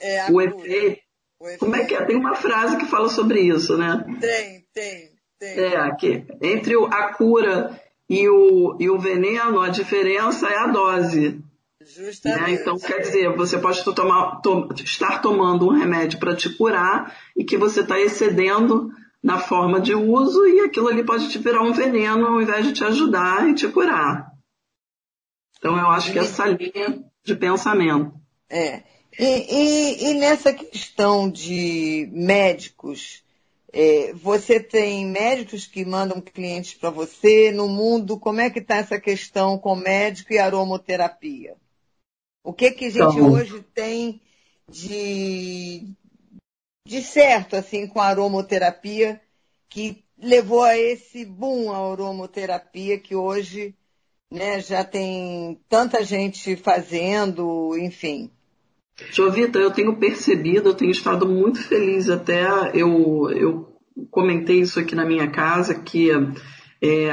é 0.00 0.30
o, 0.30 0.40
efeito. 0.40 1.00
o, 1.40 1.48
efeito. 1.48 1.58
Como 1.58 1.76
é 1.76 1.84
que 1.84 1.94
é? 1.94 2.04
Tem 2.04 2.16
uma 2.16 2.36
frase 2.36 2.76
que 2.76 2.86
fala 2.86 3.08
sobre 3.08 3.40
isso, 3.40 3.76
né? 3.76 4.04
Tem, 4.20 4.64
tem, 4.72 5.10
tem. 5.38 5.58
É, 5.58 5.94
que 5.96 6.24
entre 6.40 6.74
a 6.76 7.12
cura 7.14 7.80
e 8.08 8.28
o, 8.28 8.76
e 8.78 8.88
o 8.88 8.98
veneno, 8.98 9.60
a 9.60 9.68
diferença 9.68 10.48
é 10.48 10.56
a 10.56 10.68
dose. 10.68 11.42
Justamente. 11.86 12.40
Né? 12.40 12.52
Então, 12.52 12.78
quer 12.78 13.00
dizer, 13.00 13.34
você 13.36 13.58
pode 13.58 13.84
tomar, 13.84 14.40
to, 14.40 14.68
estar 14.82 15.20
tomando 15.20 15.66
um 15.66 15.72
remédio 15.72 16.18
para 16.18 16.34
te 16.34 16.48
curar 16.48 17.14
e 17.36 17.44
que 17.44 17.58
você 17.58 17.80
está 17.80 18.00
excedendo 18.00 18.90
na 19.24 19.38
forma 19.38 19.80
de 19.80 19.94
uso 19.94 20.46
e 20.46 20.60
aquilo 20.60 20.88
ali 20.88 21.02
pode 21.02 21.30
te 21.30 21.38
virar 21.38 21.62
um 21.62 21.72
veneno 21.72 22.26
ao 22.26 22.42
invés 22.42 22.66
de 22.66 22.74
te 22.74 22.84
ajudar 22.84 23.48
e 23.48 23.54
te 23.54 23.66
curar. 23.66 24.30
Então 25.56 25.78
eu 25.78 25.86
acho 25.86 26.12
que 26.12 26.18
essa 26.18 26.44
linha 26.44 27.02
de 27.24 27.34
pensamento. 27.34 28.12
É. 28.50 28.82
E, 29.18 29.24
e, 29.24 30.10
e 30.10 30.14
nessa 30.14 30.52
questão 30.52 31.30
de 31.30 32.06
médicos, 32.12 33.24
é, 33.72 34.12
você 34.12 34.60
tem 34.60 35.06
médicos 35.06 35.66
que 35.66 35.86
mandam 35.86 36.20
clientes 36.20 36.74
para 36.74 36.90
você 36.90 37.50
no 37.50 37.66
mundo, 37.66 38.20
como 38.20 38.42
é 38.42 38.50
que 38.50 38.58
está 38.58 38.76
essa 38.76 39.00
questão 39.00 39.56
com 39.56 39.74
médico 39.74 40.34
e 40.34 40.38
aromoterapia? 40.38 41.56
O 42.42 42.52
que 42.52 42.70
que 42.72 42.84
a 42.84 42.90
gente 42.90 43.16
então, 43.16 43.32
hoje 43.32 43.64
tem 43.72 44.20
de, 44.68 45.88
de 46.86 47.02
certo, 47.02 47.56
assim, 47.56 47.86
com 47.86 48.00
a 48.00 48.06
aromoterapia, 48.06 49.20
que 49.68 50.04
levou 50.18 50.62
a 50.62 50.76
esse 50.76 51.24
boom 51.24 51.72
a 51.72 51.92
aromoterapia, 51.92 52.98
que 52.98 53.16
hoje 53.16 53.74
né, 54.30 54.60
já 54.60 54.84
tem 54.84 55.58
tanta 55.68 56.04
gente 56.04 56.56
fazendo, 56.56 57.76
enfim. 57.78 58.30
Jovita, 59.10 59.58
eu 59.58 59.70
tenho 59.70 59.96
percebido, 59.96 60.68
eu 60.68 60.74
tenho 60.74 60.90
estado 60.90 61.26
muito 61.26 61.62
feliz 61.62 62.08
até, 62.08 62.44
eu, 62.74 63.30
eu 63.30 63.78
comentei 64.10 64.60
isso 64.60 64.78
aqui 64.78 64.94
na 64.94 65.04
minha 65.04 65.30
casa, 65.30 65.74
que 65.74 66.10
é, 66.10 67.10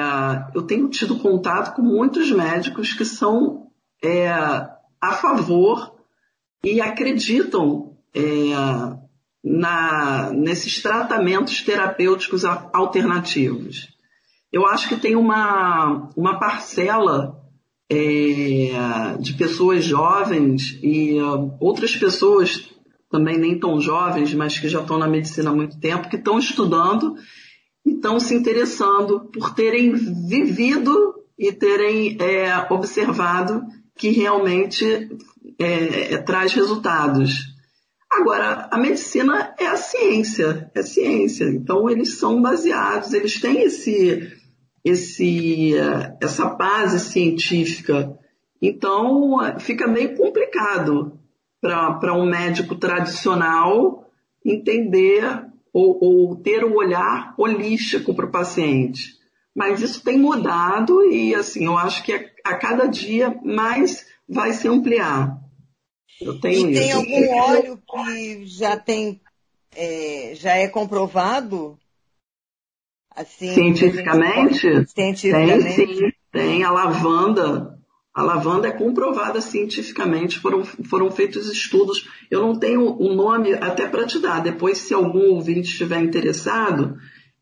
eu 0.53 0.63
tenho 0.63 0.89
tido 0.89 1.17
contato 1.19 1.75
com 1.75 1.81
muitos 1.81 2.29
médicos 2.31 2.93
que 2.93 3.05
são 3.05 3.71
é, 4.03 4.29
a 4.29 5.13
favor 5.13 5.95
e 6.63 6.81
acreditam 6.81 7.97
é, 8.13 8.21
na, 9.43 10.31
nesses 10.31 10.81
tratamentos 10.81 11.61
terapêuticos 11.61 12.45
alternativos. 12.45 13.89
Eu 14.51 14.67
acho 14.67 14.89
que 14.89 14.97
tem 14.97 15.15
uma, 15.15 16.09
uma 16.15 16.37
parcela 16.37 17.41
é, 17.89 19.17
de 19.19 19.33
pessoas 19.33 19.83
jovens 19.83 20.79
e 20.81 21.19
uh, 21.21 21.55
outras 21.59 21.95
pessoas 21.95 22.69
também 23.09 23.37
nem 23.37 23.59
tão 23.59 23.81
jovens, 23.81 24.33
mas 24.33 24.57
que 24.57 24.69
já 24.69 24.81
estão 24.81 24.97
na 24.97 25.07
medicina 25.07 25.49
há 25.49 25.53
muito 25.53 25.77
tempo, 25.79 26.09
que 26.09 26.15
estão 26.15 26.39
estudando 26.39 27.15
e 27.85 27.91
estão 27.91 28.19
se 28.19 28.33
interessando 28.33 29.29
por 29.33 29.53
terem 29.53 29.93
vivido 29.93 31.15
e 31.37 31.51
terem 31.51 32.17
é, 32.21 32.67
observado 32.71 33.61
que 33.97 34.09
realmente 34.09 35.09
é, 35.59 36.17
traz 36.19 36.53
resultados. 36.53 37.50
Agora, 38.11 38.67
a 38.69 38.77
medicina 38.77 39.55
é 39.57 39.67
a 39.67 39.77
ciência, 39.77 40.69
é 40.75 40.81
ciência. 40.81 41.45
Então, 41.45 41.89
eles 41.89 42.19
são 42.19 42.41
baseados, 42.41 43.13
eles 43.13 43.39
têm 43.39 43.61
esse, 43.61 44.33
esse, 44.83 45.73
essa 46.21 46.45
base 46.49 46.99
científica. 46.99 48.19
Então, 48.61 49.39
fica 49.59 49.87
meio 49.87 50.17
complicado 50.17 51.17
para 51.61 52.13
um 52.13 52.25
médico 52.25 52.75
tradicional 52.75 54.05
entender 54.45 55.23
ou, 55.71 55.97
ou 56.01 56.35
ter 56.35 56.65
o 56.65 56.71
um 56.71 56.75
olhar 56.75 57.33
holístico 57.37 58.13
para 58.13 58.25
o 58.25 58.31
paciente. 58.31 59.13
Mas 59.55 59.81
isso 59.81 60.03
tem 60.03 60.17
mudado 60.17 61.01
e, 61.03 61.33
assim, 61.33 61.65
eu 61.65 61.77
acho 61.77 62.03
que 62.03 62.11
a, 62.11 62.25
a 62.43 62.55
cada 62.55 62.87
dia 62.87 63.39
mais 63.43 64.05
vai 64.27 64.51
se 64.51 64.67
ampliar. 64.67 65.39
Eu 66.21 66.39
tenho 66.39 66.69
e 66.69 66.73
tem 66.73 66.91
algum 66.91 67.35
óleo 67.35 67.77
que 67.77 68.45
já 68.45 68.77
tem, 68.77 69.19
é, 69.75 70.33
já 70.35 70.55
é 70.55 70.67
comprovado? 70.67 71.77
Assim, 73.13 73.53
cientificamente? 73.53 74.87
Cientificamente. 74.87 75.75
Tem 75.75 75.87
sim, 75.87 76.11
tem 76.31 76.63
a 76.63 76.71
lavanda. 76.71 77.77
A 78.13 78.23
lavanda 78.23 78.67
é 78.67 78.71
comprovada 78.71 79.39
cientificamente, 79.39 80.37
foram, 80.37 80.65
foram 80.65 81.09
feitos 81.09 81.49
estudos. 81.49 82.07
Eu 82.29 82.41
não 82.41 82.59
tenho 82.59 82.81
o 82.81 83.09
um 83.09 83.15
nome 83.15 83.53
até 83.53 83.87
para 83.87 84.05
te 84.05 84.19
dar. 84.19 84.41
Depois, 84.41 84.79
se 84.79 84.93
algum 84.93 85.31
ouvinte 85.31 85.69
estiver 85.69 86.01
interessado, 86.01 86.97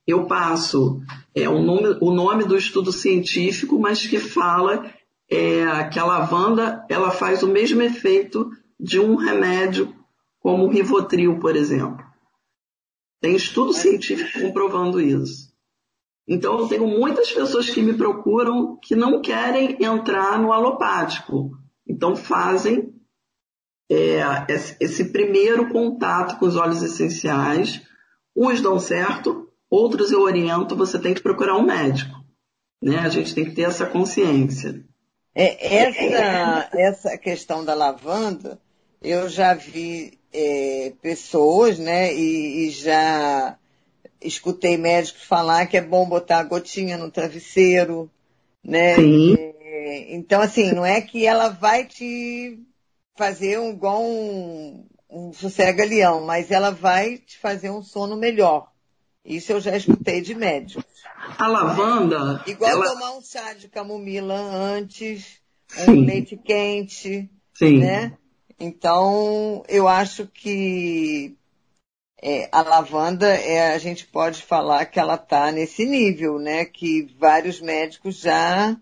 eu 0.05 0.25
passo 0.25 1.01
é, 1.35 1.49
o, 1.49 1.59
nome, 1.61 1.97
o 2.01 2.11
nome 2.11 2.45
do 2.45 2.55
estudo 2.55 2.91
científico, 2.91 3.79
mas 3.79 4.05
que 4.05 4.19
fala 4.19 4.85
é, 5.29 5.83
que 5.85 5.99
a 5.99 6.05
lavanda 6.05 6.85
ela 6.87 7.11
faz 7.11 7.43
o 7.43 7.47
mesmo 7.47 7.81
efeito 7.81 8.51
de 8.79 8.99
um 8.99 9.15
remédio 9.15 9.93
como 10.39 10.65
o 10.65 10.69
Rivotril, 10.69 11.39
por 11.39 11.55
exemplo. 11.55 12.03
Tem 13.21 13.35
estudo 13.35 13.73
científico 13.73 14.39
comprovando 14.39 15.01
isso. 15.01 15.49
Então, 16.27 16.59
eu 16.59 16.67
tenho 16.67 16.87
muitas 16.87 17.31
pessoas 17.31 17.69
que 17.69 17.81
me 17.81 17.93
procuram 17.95 18.77
que 18.77 18.95
não 18.95 19.19
querem 19.21 19.83
entrar 19.83 20.39
no 20.39 20.53
alopático. 20.53 21.51
Então, 21.87 22.15
fazem 22.15 22.93
é, 23.91 24.21
esse 24.79 25.05
primeiro 25.05 25.69
contato 25.69 26.37
com 26.37 26.45
os 26.45 26.55
óleos 26.55 26.83
essenciais. 26.83 27.81
Uns 28.35 28.61
dão 28.61 28.79
certo, 28.79 29.49
outros 29.69 30.11
eu 30.11 30.21
oriento, 30.21 30.75
você 30.75 30.99
tem 30.99 31.13
que 31.13 31.23
procurar 31.23 31.57
um 31.57 31.65
médico. 31.65 32.15
Né? 32.81 32.99
A 32.99 33.09
gente 33.09 33.33
tem 33.33 33.45
que 33.45 33.55
ter 33.55 33.63
essa 33.63 33.85
consciência. 33.85 34.85
É, 35.33 35.87
essa, 35.87 36.69
essa 36.77 37.17
questão 37.17 37.65
da 37.65 37.73
lavanda, 37.73 38.59
eu 39.01 39.29
já 39.29 39.53
vi 39.53 40.17
é, 40.33 40.93
pessoas, 41.01 41.79
né, 41.79 42.13
e, 42.13 42.67
e 42.67 42.69
já 42.71 43.57
escutei 44.21 44.77
médicos 44.77 45.23
falar 45.23 45.65
que 45.67 45.77
é 45.77 45.81
bom 45.81 46.07
botar 46.07 46.39
a 46.39 46.43
gotinha 46.43 46.97
no 46.97 47.09
travesseiro, 47.09 48.09
né? 48.63 48.95
Sim. 48.95 49.35
É, 49.61 50.15
então, 50.15 50.41
assim, 50.41 50.73
não 50.73 50.85
é 50.85 50.99
que 51.01 51.25
ela 51.25 51.49
vai 51.49 51.85
te 51.85 52.59
fazer 53.17 53.59
um 53.59 53.71
igual 53.71 54.03
um, 54.03 54.85
um 55.09 55.33
sossega-leão, 55.33 56.25
mas 56.25 56.51
ela 56.51 56.71
vai 56.71 57.17
te 57.17 57.37
fazer 57.37 57.69
um 57.69 57.81
sono 57.81 58.17
melhor. 58.17 58.69
Isso 59.23 59.51
eu 59.51 59.61
já 59.61 59.75
escutei 59.75 60.21
de 60.21 60.33
médicos. 60.33 60.85
A 61.37 61.47
lavanda. 61.47 62.43
Igual 62.47 62.71
ela... 62.71 62.85
tomar 62.85 63.17
um 63.17 63.21
chá 63.21 63.53
de 63.53 63.67
camomila 63.67 64.35
antes, 64.35 65.39
um 65.79 65.85
Sim. 65.85 66.05
leite 66.05 66.37
quente. 66.37 67.29
Sim. 67.53 67.79
Né? 67.79 68.17
Então, 68.59 69.63
eu 69.69 69.87
acho 69.87 70.27
que 70.27 71.37
é, 72.21 72.49
a 72.51 72.61
lavanda, 72.61 73.27
é, 73.27 73.73
a 73.73 73.77
gente 73.77 74.05
pode 74.05 74.41
falar 74.43 74.85
que 74.85 74.99
ela 74.99 75.15
está 75.15 75.51
nesse 75.51 75.85
nível, 75.85 76.37
né? 76.37 76.65
Que 76.65 77.03
vários 77.17 77.61
médicos 77.61 78.19
já 78.19 78.75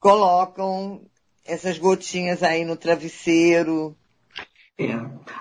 colocam 0.00 1.02
essas 1.44 1.76
gotinhas 1.78 2.42
aí 2.42 2.64
no 2.64 2.76
travesseiro. 2.76 3.94
É. 4.78 4.92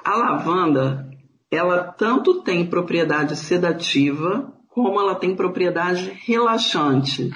A 0.03 0.15
lavanda, 0.17 1.09
ela 1.49 1.83
tanto 1.93 2.43
tem 2.43 2.69
propriedade 2.69 3.37
sedativa, 3.37 4.53
como 4.67 4.99
ela 4.99 5.15
tem 5.15 5.35
propriedade 5.35 6.09
relaxante. 6.25 7.31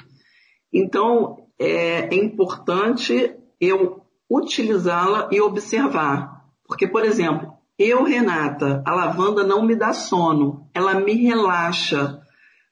Então, 0.70 1.48
é, 1.58 2.14
é 2.14 2.14
importante 2.14 3.34
eu 3.58 4.05
utilizá-la 4.30 5.28
e 5.30 5.40
observar. 5.40 6.44
Porque, 6.66 6.86
por 6.86 7.04
exemplo, 7.04 7.52
eu, 7.78 8.02
Renata, 8.04 8.82
a 8.86 8.94
lavanda 8.94 9.44
não 9.44 9.62
me 9.64 9.76
dá 9.76 9.92
sono, 9.92 10.68
ela 10.72 10.94
me 10.94 11.14
relaxa. 11.14 12.20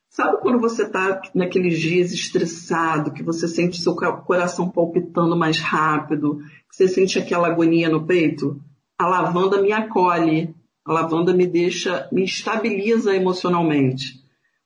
Sabe 0.08 0.38
quando 0.40 0.60
você 0.60 0.84
está 0.84 1.20
naqueles 1.34 1.78
dias 1.78 2.12
estressado, 2.12 3.12
que 3.12 3.22
você 3.22 3.48
sente 3.48 3.80
seu 3.80 3.94
coração 3.94 4.70
palpitando 4.70 5.36
mais 5.36 5.58
rápido, 5.58 6.38
que 6.68 6.76
você 6.76 6.88
sente 6.88 7.18
aquela 7.18 7.48
agonia 7.48 7.88
no 7.88 8.06
peito? 8.06 8.60
A 8.98 9.06
lavanda 9.06 9.60
me 9.60 9.72
acolhe, 9.72 10.54
a 10.86 10.92
lavanda 10.92 11.34
me 11.34 11.46
deixa, 11.46 12.08
me 12.12 12.24
estabiliza 12.24 13.14
emocionalmente. 13.14 14.22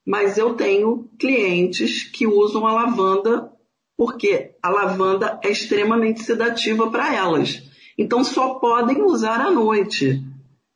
Mas 0.06 0.38
eu 0.38 0.54
tenho 0.54 1.08
clientes 1.18 2.04
que 2.04 2.26
usam 2.26 2.66
a 2.66 2.72
lavanda 2.72 3.50
porque 3.98 4.54
a 4.62 4.70
lavanda 4.70 5.40
é 5.42 5.50
extremamente 5.50 6.22
sedativa 6.22 6.88
para 6.88 7.12
elas. 7.12 7.64
Então 7.98 8.22
só 8.22 8.54
podem 8.54 9.02
usar 9.02 9.40
à 9.40 9.50
noite. 9.50 10.24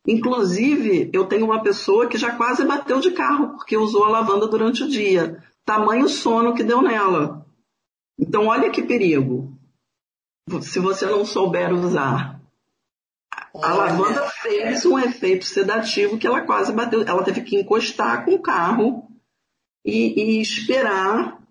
Inclusive, 0.05 1.09
eu 1.13 1.27
tenho 1.27 1.45
uma 1.45 1.63
pessoa 1.63 2.09
que 2.09 2.19
já 2.19 2.35
quase 2.35 2.65
bateu 2.65 2.99
de 2.99 3.13
carro 3.13 3.51
porque 3.51 3.77
usou 3.77 4.05
a 4.05 4.09
lavanda 4.09 4.49
durante 4.49 4.83
o 4.83 4.89
dia. 4.89 5.41
Tamanho 5.65 6.09
sono 6.09 6.53
que 6.53 6.65
deu 6.65 6.83
nela. 6.83 7.47
Então, 8.19 8.47
olha 8.47 8.71
que 8.71 8.83
perigo. 8.83 9.57
Se 10.61 10.81
você 10.81 11.07
não 11.07 11.25
souber 11.25 11.73
usar. 11.73 12.43
A 13.55 13.73
lavanda 13.73 14.29
fez 14.29 14.85
um 14.85 14.99
efeito 14.99 15.45
sedativo 15.45 16.19
que 16.19 16.27
ela 16.27 16.41
quase 16.41 16.73
bateu. 16.73 17.03
Ela 17.03 17.23
teve 17.23 17.43
que 17.43 17.61
encostar 17.61 18.25
com 18.25 18.35
o 18.35 18.43
carro 18.43 19.09
e, 19.85 20.39
e 20.39 20.41
esperar 20.41 21.42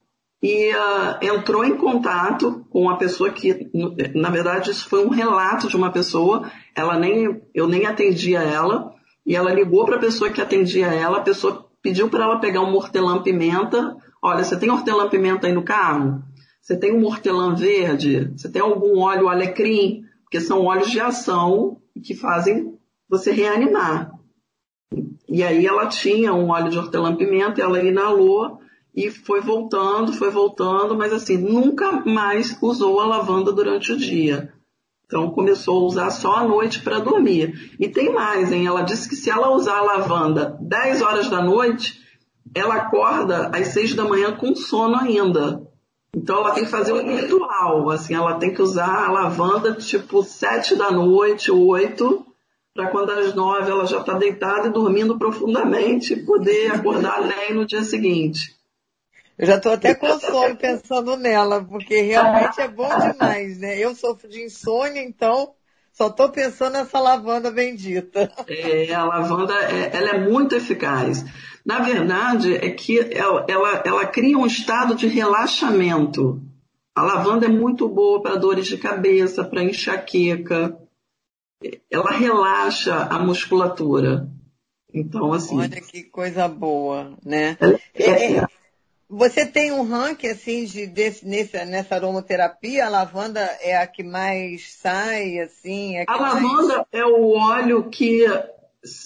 e 0.42 0.72
uh, 0.72 1.18
entrou 1.22 1.64
em 1.64 1.78
contato 1.78 2.66
com 2.72 2.82
uma 2.82 2.98
pessoa 2.98 3.30
que, 3.30 3.70
na 4.16 4.32
verdade, 4.32 4.72
isso 4.72 4.90
foi 4.90 5.06
um 5.06 5.10
relato 5.10 5.68
de 5.68 5.78
uma 5.78 5.92
pessoa. 5.92 6.50
Ela 6.76 6.98
nem, 6.98 7.42
eu 7.54 7.68
nem 7.68 7.86
atendia 7.86 8.40
ela 8.42 8.92
e 9.24 9.36
ela 9.36 9.54
ligou 9.54 9.86
para 9.86 9.98
a 9.98 10.00
pessoa 10.00 10.32
que 10.32 10.42
atendia 10.42 10.88
ela. 10.88 11.20
A 11.20 11.24
pessoa 11.24 11.70
pediu 11.82 12.10
para 12.10 12.24
ela 12.24 12.40
pegar 12.40 12.62
um 12.62 12.74
hortelã 12.74 13.22
pimenta. 13.22 13.96
Olha, 14.20 14.44
você 14.44 14.58
tem 14.58 14.72
hortelã 14.72 15.08
pimenta 15.08 15.46
aí 15.46 15.54
no 15.54 15.64
carro? 15.64 16.24
Você 16.60 16.76
tem 16.76 16.92
um 16.92 17.06
hortelã 17.06 17.54
verde? 17.54 18.32
Você 18.36 18.50
tem 18.50 18.64
algum 18.64 19.00
óleo 19.00 19.30
alecrim? 19.30 20.04
Porque 20.24 20.42
são 20.42 20.66
óleos 20.66 20.90
de 20.90 21.00
ação 21.00 21.78
que 22.04 22.16
fazem 22.16 22.80
você 23.08 23.32
reanimar. 23.32 24.12
E 25.30 25.44
aí 25.44 25.68
ela 25.68 25.86
tinha 25.86 26.34
um 26.34 26.50
óleo 26.50 26.70
de 26.70 26.80
hortelã 26.80 27.16
pimenta, 27.16 27.62
ela 27.62 27.82
inalou 27.84 28.61
e 28.96 29.10
foi 29.10 29.42
voltando, 29.42 30.14
foi 30.14 30.30
voltando, 30.30 30.96
mas 30.96 31.14
assim, 31.14 31.38
nunca 31.38 31.92
mais 32.06 32.58
usou 32.62 33.00
a 33.00 33.06
lavanda 33.06 33.52
durante 33.52 33.94
o 33.94 33.98
dia. 33.98 34.54
Então 35.06 35.30
começou 35.32 35.82
a 35.82 35.86
usar 35.88 36.10
só 36.10 36.36
à 36.36 36.44
noite 36.48 36.82
para 36.82 37.00
dormir. 37.00 37.76
E 37.80 37.90
tem 37.90 38.14
mais, 38.14 38.52
hein? 38.52 38.66
Ela 38.66 38.82
disse 38.82 39.10
que 39.10 39.16
se 39.16 39.30
ela 39.30 39.52
usar 39.52 39.78
a 39.78 39.82
lavanda 39.82 40.58
10 40.62 41.02
horas 41.02 41.30
da 41.30 41.42
noite, 41.42 42.00
ela 42.56 42.76
acorda 42.76 43.50
às 43.54 43.70
6 43.70 43.94
da 43.94 44.06
manhã 44.06 44.34
com 44.34 44.56
sono 44.56 44.96
ainda. 44.96 45.68
Então 46.16 46.40
ela 46.40 46.52
tem 46.52 46.66
que 46.66 46.72
fazer 46.72 46.92
um 46.92 47.06
ritual, 47.06 47.90
assim, 47.90 48.14
ela 48.14 48.36
tem 48.36 48.54
que 48.54 48.62
usar 48.62 49.06
a 49.06 49.12
lavanda 49.12 49.74
tipo 49.76 50.24
7 50.24 50.76
da 50.76 50.92
noite, 50.92 51.50
8, 51.50 52.26
para 52.74 52.88
quando 52.88 53.12
às 53.12 53.34
9 53.34 53.72
ela 53.72 53.86
já 53.86 54.00
está 54.00 54.14
deitada 54.14 54.68
e 54.68 54.72
dormindo 54.72 55.18
profundamente, 55.18 56.18
poder 56.18 56.72
acordar 56.72 57.22
bem 57.22 57.54
no 57.54 57.66
dia 57.66 57.84
seguinte. 57.84 58.61
Eu 59.42 59.48
já 59.48 59.56
estou 59.56 59.72
até 59.72 59.96
com 59.96 60.20
sono 60.20 60.56
pensando 60.56 61.18
nela, 61.18 61.64
porque 61.64 62.00
realmente 62.00 62.62
é 62.62 62.68
bom 62.68 62.88
demais, 63.00 63.58
né? 63.58 63.76
Eu 63.76 63.96
sofro 63.96 64.30
de 64.30 64.40
insônia, 64.44 65.04
então 65.04 65.56
só 65.92 66.10
estou 66.10 66.30
pensando 66.30 66.74
nessa 66.74 67.00
lavanda 67.00 67.50
bendita. 67.50 68.32
É, 68.48 68.94
a 68.94 69.04
lavanda 69.04 69.56
é, 69.56 69.98
ela 69.98 70.10
é 70.12 70.30
muito 70.30 70.56
eficaz. 70.56 71.26
Na 71.66 71.80
verdade, 71.80 72.54
é 72.54 72.70
que 72.70 73.00
ela, 73.00 73.44
ela, 73.50 73.82
ela 73.84 74.06
cria 74.06 74.38
um 74.38 74.46
estado 74.46 74.94
de 74.94 75.08
relaxamento. 75.08 76.40
A 76.94 77.02
lavanda 77.02 77.48
é 77.48 77.50
muito 77.50 77.90
boa 77.90 78.22
para 78.22 78.36
dores 78.36 78.68
de 78.68 78.78
cabeça, 78.78 79.44
para 79.44 79.64
enxaqueca. 79.64 80.78
Ela 81.90 82.12
relaxa 82.12 83.08
a 83.10 83.18
musculatura. 83.18 84.30
Então, 84.94 85.34
assim. 85.34 85.58
Olha 85.58 85.82
que 85.82 86.04
coisa 86.04 86.48
boa, 86.48 87.18
né? 87.26 87.58
É, 87.96 88.04
é, 88.04 88.34
é 88.38 88.46
você 89.12 89.46
tem 89.46 89.74
um 89.74 89.84
ranking 89.84 90.28
assim 90.28 90.64
de 90.64 90.88
desse, 90.88 91.28
nesse, 91.28 91.64
nessa 91.66 91.96
aromaterapia? 91.96 92.86
A 92.86 92.90
lavanda 92.90 93.42
é 93.62 93.76
a 93.76 93.86
que 93.86 94.04
mais 94.04 94.74
sai, 94.74 95.38
assim? 95.40 95.98
É 95.98 96.06
a, 96.08 96.14
a 96.14 96.16
lavanda 96.16 96.78
mais... 96.78 96.88
é 96.94 97.06
o 97.06 97.32
óleo 97.32 97.90
que 97.90 98.26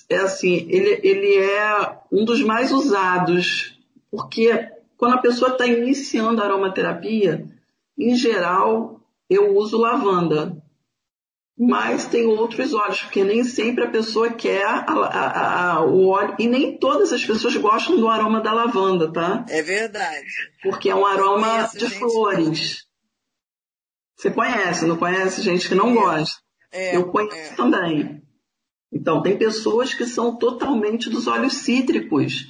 é 0.07 0.17
assim, 0.17 0.67
ele, 0.69 0.99
ele 1.03 1.35
é 1.37 1.97
um 2.11 2.23
dos 2.23 2.41
mais 2.41 2.71
usados, 2.71 3.77
porque 4.09 4.69
quando 4.95 5.15
a 5.15 5.21
pessoa 5.21 5.51
está 5.51 5.65
iniciando 5.65 6.41
a 6.41 6.45
aromaterapia, 6.45 7.45
em 7.97 8.15
geral 8.15 9.01
eu 9.29 9.57
uso 9.57 9.77
lavanda. 9.77 10.63
Mas 11.57 12.05
tem 12.05 12.25
outros 12.25 12.73
óleos, 12.73 13.01
porque 13.01 13.23
nem 13.23 13.43
sempre 13.45 13.85
a 13.85 13.89
pessoa 13.89 14.29
quer 14.29 14.65
a, 14.65 14.79
a, 14.79 15.71
a, 15.71 15.85
o 15.85 16.07
óleo. 16.07 16.35
E 16.37 16.47
nem 16.47 16.77
todas 16.77 17.13
as 17.13 17.23
pessoas 17.23 17.55
gostam 17.55 17.95
do 17.95 18.09
aroma 18.09 18.41
da 18.41 18.51
lavanda, 18.51 19.11
tá? 19.11 19.45
É 19.49 19.61
verdade. 19.61 20.27
Porque 20.61 20.89
é 20.89 20.95
um 20.95 21.05
aroma 21.05 21.69
de 21.73 21.89
flores. 21.89 22.85
Você 24.17 24.31
conhece, 24.31 24.85
não 24.85 24.97
conhece 24.97 25.41
gente 25.41 25.69
que 25.69 25.75
não 25.75 25.91
é. 25.91 25.93
gosta? 25.93 26.41
É, 26.71 26.95
Eu 26.97 27.07
conheço 27.09 27.53
é. 27.53 27.55
também. 27.55 28.21
Então, 28.91 29.21
tem 29.21 29.37
pessoas 29.37 29.93
que 29.93 30.05
são 30.05 30.37
totalmente 30.37 31.09
dos 31.09 31.27
óleos 31.27 31.53
cítricos. 31.53 32.47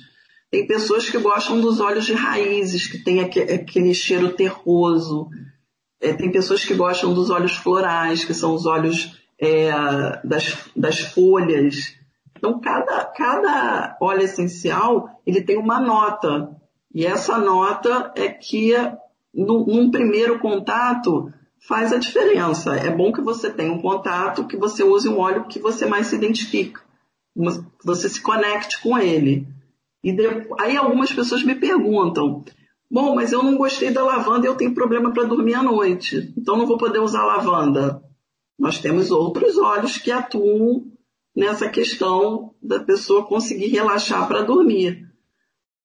Tem 0.49 0.65
pessoas 0.65 1.09
que 1.09 1.17
gostam 1.17 1.59
dos 1.59 1.79
óleos 1.79 2.05
de 2.05 2.13
raízes, 2.13 2.87
que 2.87 2.99
tem 2.99 3.19
aquele 3.21 3.93
cheiro 3.93 4.33
terroso. 4.33 5.27
É, 6.01 6.13
tem 6.13 6.31
pessoas 6.31 6.63
que 6.63 6.73
gostam 6.73 7.13
dos 7.13 7.29
óleos 7.29 7.55
florais, 7.55 8.25
que 8.25 8.33
são 8.33 8.53
os 8.53 8.65
óleos 8.65 9.19
é, 9.39 9.71
das, 10.23 10.69
das 10.75 10.99
folhas. 10.99 11.95
Então, 12.37 12.59
cada, 12.59 13.05
cada 13.05 13.97
óleo 14.01 14.23
essencial, 14.23 15.21
ele 15.25 15.41
tem 15.41 15.57
uma 15.57 15.79
nota. 15.79 16.49
E 16.93 17.05
essa 17.05 17.37
nota 17.37 18.11
é 18.15 18.29
que, 18.29 18.73
no, 19.33 19.65
num 19.65 19.91
primeiro 19.91 20.39
contato, 20.39 21.31
faz 21.67 21.91
a 21.91 21.97
diferença. 21.97 22.75
É 22.75 22.89
bom 22.89 23.11
que 23.11 23.21
você 23.21 23.49
tenha 23.49 23.71
um 23.71 23.81
contato, 23.81 24.47
que 24.47 24.57
você 24.57 24.83
use 24.83 25.09
um 25.09 25.19
óleo 25.19 25.47
que 25.47 25.59
você 25.59 25.85
mais 25.85 26.07
se 26.07 26.15
identifica, 26.15 26.81
que 27.35 27.85
você 27.85 28.07
se 28.07 28.21
conecte 28.21 28.81
com 28.81 28.97
ele. 28.97 29.47
E 30.03 30.15
aí 30.59 30.77
algumas 30.77 31.11
pessoas 31.11 31.43
me 31.43 31.55
perguntam, 31.55 32.43
bom, 32.89 33.15
mas 33.15 33.31
eu 33.31 33.43
não 33.43 33.57
gostei 33.57 33.91
da 33.91 34.03
lavanda 34.03 34.45
e 34.45 34.49
eu 34.49 34.55
tenho 34.55 34.73
problema 34.73 35.11
para 35.11 35.23
dormir 35.23 35.55
à 35.55 35.63
noite, 35.63 36.33
então 36.37 36.57
não 36.57 36.67
vou 36.67 36.77
poder 36.77 36.99
usar 36.99 37.25
lavanda. 37.25 38.01
Nós 38.57 38.79
temos 38.79 39.11
outros 39.11 39.57
óleos 39.57 39.97
que 39.97 40.11
atuam 40.11 40.85
nessa 41.35 41.67
questão 41.69 42.53
da 42.61 42.79
pessoa 42.79 43.25
conseguir 43.25 43.67
relaxar 43.67 44.27
para 44.27 44.43
dormir. 44.43 45.05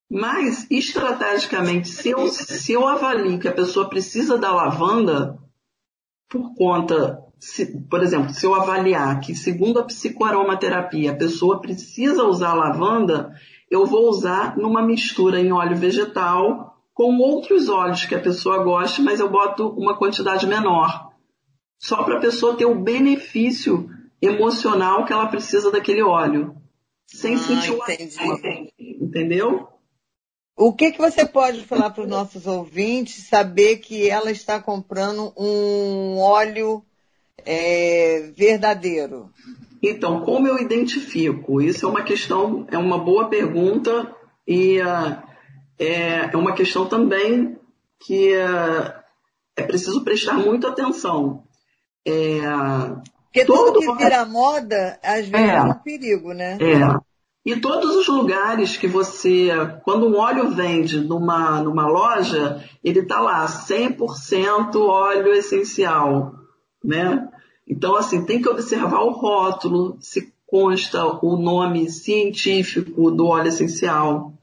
Mas, 0.09 0.67
estrategicamente, 0.71 1.89
se 1.89 2.11
eu, 2.11 2.29
se 2.29 2.73
eu 2.73 2.87
avalio 2.87 3.39
que 3.39 3.49
a 3.49 3.53
pessoa 3.53 3.89
precisa 3.89 4.39
da 4.39 4.53
lavanda, 4.53 5.39
por 6.29 6.55
conta, 6.55 7.19
se, 7.39 7.67
por 7.89 8.03
exemplo, 8.03 8.33
se 8.33 8.45
eu 8.45 8.55
avaliar 8.55 9.21
que, 9.21 9.35
segundo 9.35 9.79
a 9.79 9.85
psicoaromaterapia, 9.85 11.13
a 11.13 11.17
pessoa 11.17 11.61
precisa 11.61 12.25
usar 12.25 12.55
lavanda, 12.55 13.33
eu 13.71 13.87
vou 13.87 14.09
usar 14.09 14.57
numa 14.57 14.83
mistura 14.83 15.41
em 15.41 15.53
óleo 15.53 15.77
vegetal 15.77 16.80
com 16.95 17.17
outros 17.19 17.69
óleos 17.69 18.05
que 18.05 18.15
a 18.15 18.21
pessoa 18.21 18.63
goste, 18.63 19.01
mas 19.01 19.21
eu 19.21 19.29
boto 19.31 19.69
uma 19.71 19.97
quantidade 19.97 20.47
menor. 20.47 21.11
Só 21.79 22.03
para 22.03 22.19
a 22.19 22.21
pessoa 22.21 22.57
ter 22.57 22.67
o 22.67 22.81
benefício 22.81 23.89
emocional 24.21 25.05
que 25.05 25.13
ela 25.13 25.29
precisa 25.29 25.71
daquele 25.71 26.03
óleo. 26.03 26.55
Sem 27.07 27.35
ah, 27.35 27.39
sentir 27.39 27.71
o 27.73 27.83
entendi. 27.83 28.73
Entendeu? 28.79 29.69
O 30.57 30.75
que, 30.75 30.93
que 30.93 30.99
você 30.99 31.25
pode 31.25 31.65
falar 31.65 31.91
para 31.91 32.05
os 32.05 32.09
nossos 32.09 32.47
ouvintes 32.47 33.27
saber 33.27 33.79
que 33.79 34.09
ela 34.09 34.31
está 34.31 34.61
comprando 34.61 35.33
um 35.37 36.19
óleo 36.19 36.85
é, 37.39 38.31
verdadeiro? 38.37 39.31
Então, 39.83 40.21
como 40.21 40.47
eu 40.47 40.59
identifico? 40.59 41.63
Isso 41.63 41.87
é 41.87 41.89
uma 41.89 42.03
questão, 42.03 42.67
é 42.71 42.77
uma 42.77 42.99
boa 42.99 43.31
pergunta 43.31 44.15
e 44.47 44.79
uh, 44.81 45.30
é, 45.81 46.31
é, 46.33 46.37
uma 46.37 46.53
questão 46.53 46.87
também 46.87 47.59
que 47.99 48.35
uh, 48.35 48.93
é 49.57 49.63
preciso 49.63 50.05
prestar 50.05 50.35
muita 50.35 50.69
atenção. 50.69 51.45
É, 52.07 52.41
Porque 53.25 53.45
tudo 53.47 53.81
que 53.81 53.93
vira 53.95 54.25
moda, 54.27 54.99
às 55.03 55.27
vezes 55.27 55.49
é, 55.49 55.57
é 55.57 55.63
um 55.63 55.75
perigo, 55.75 56.33
né? 56.33 56.59
É. 56.61 57.11
E 57.45 57.57
todos 57.57 57.97
os 57.97 58.07
lugares 58.07 58.77
que 58.77 58.87
você, 58.87 59.49
quando 59.83 60.07
um 60.07 60.19
óleo 60.19 60.51
vende 60.51 61.01
numa, 61.01 61.63
numa 61.63 61.89
loja, 61.89 62.63
ele 62.85 63.01
está 63.01 63.19
lá, 63.19 63.47
100% 63.47 64.77
óleo 64.77 65.33
essencial, 65.33 66.35
né? 66.85 67.27
Então, 67.67 67.97
assim, 67.97 68.27
tem 68.27 68.43
que 68.43 68.49
observar 68.49 69.01
o 69.01 69.13
rótulo, 69.13 69.97
se 70.01 70.35
consta 70.47 71.03
o 71.25 71.37
nome 71.37 71.89
científico 71.89 73.11
do 73.11 73.27
óleo 73.27 73.49
essencial. 73.49 74.35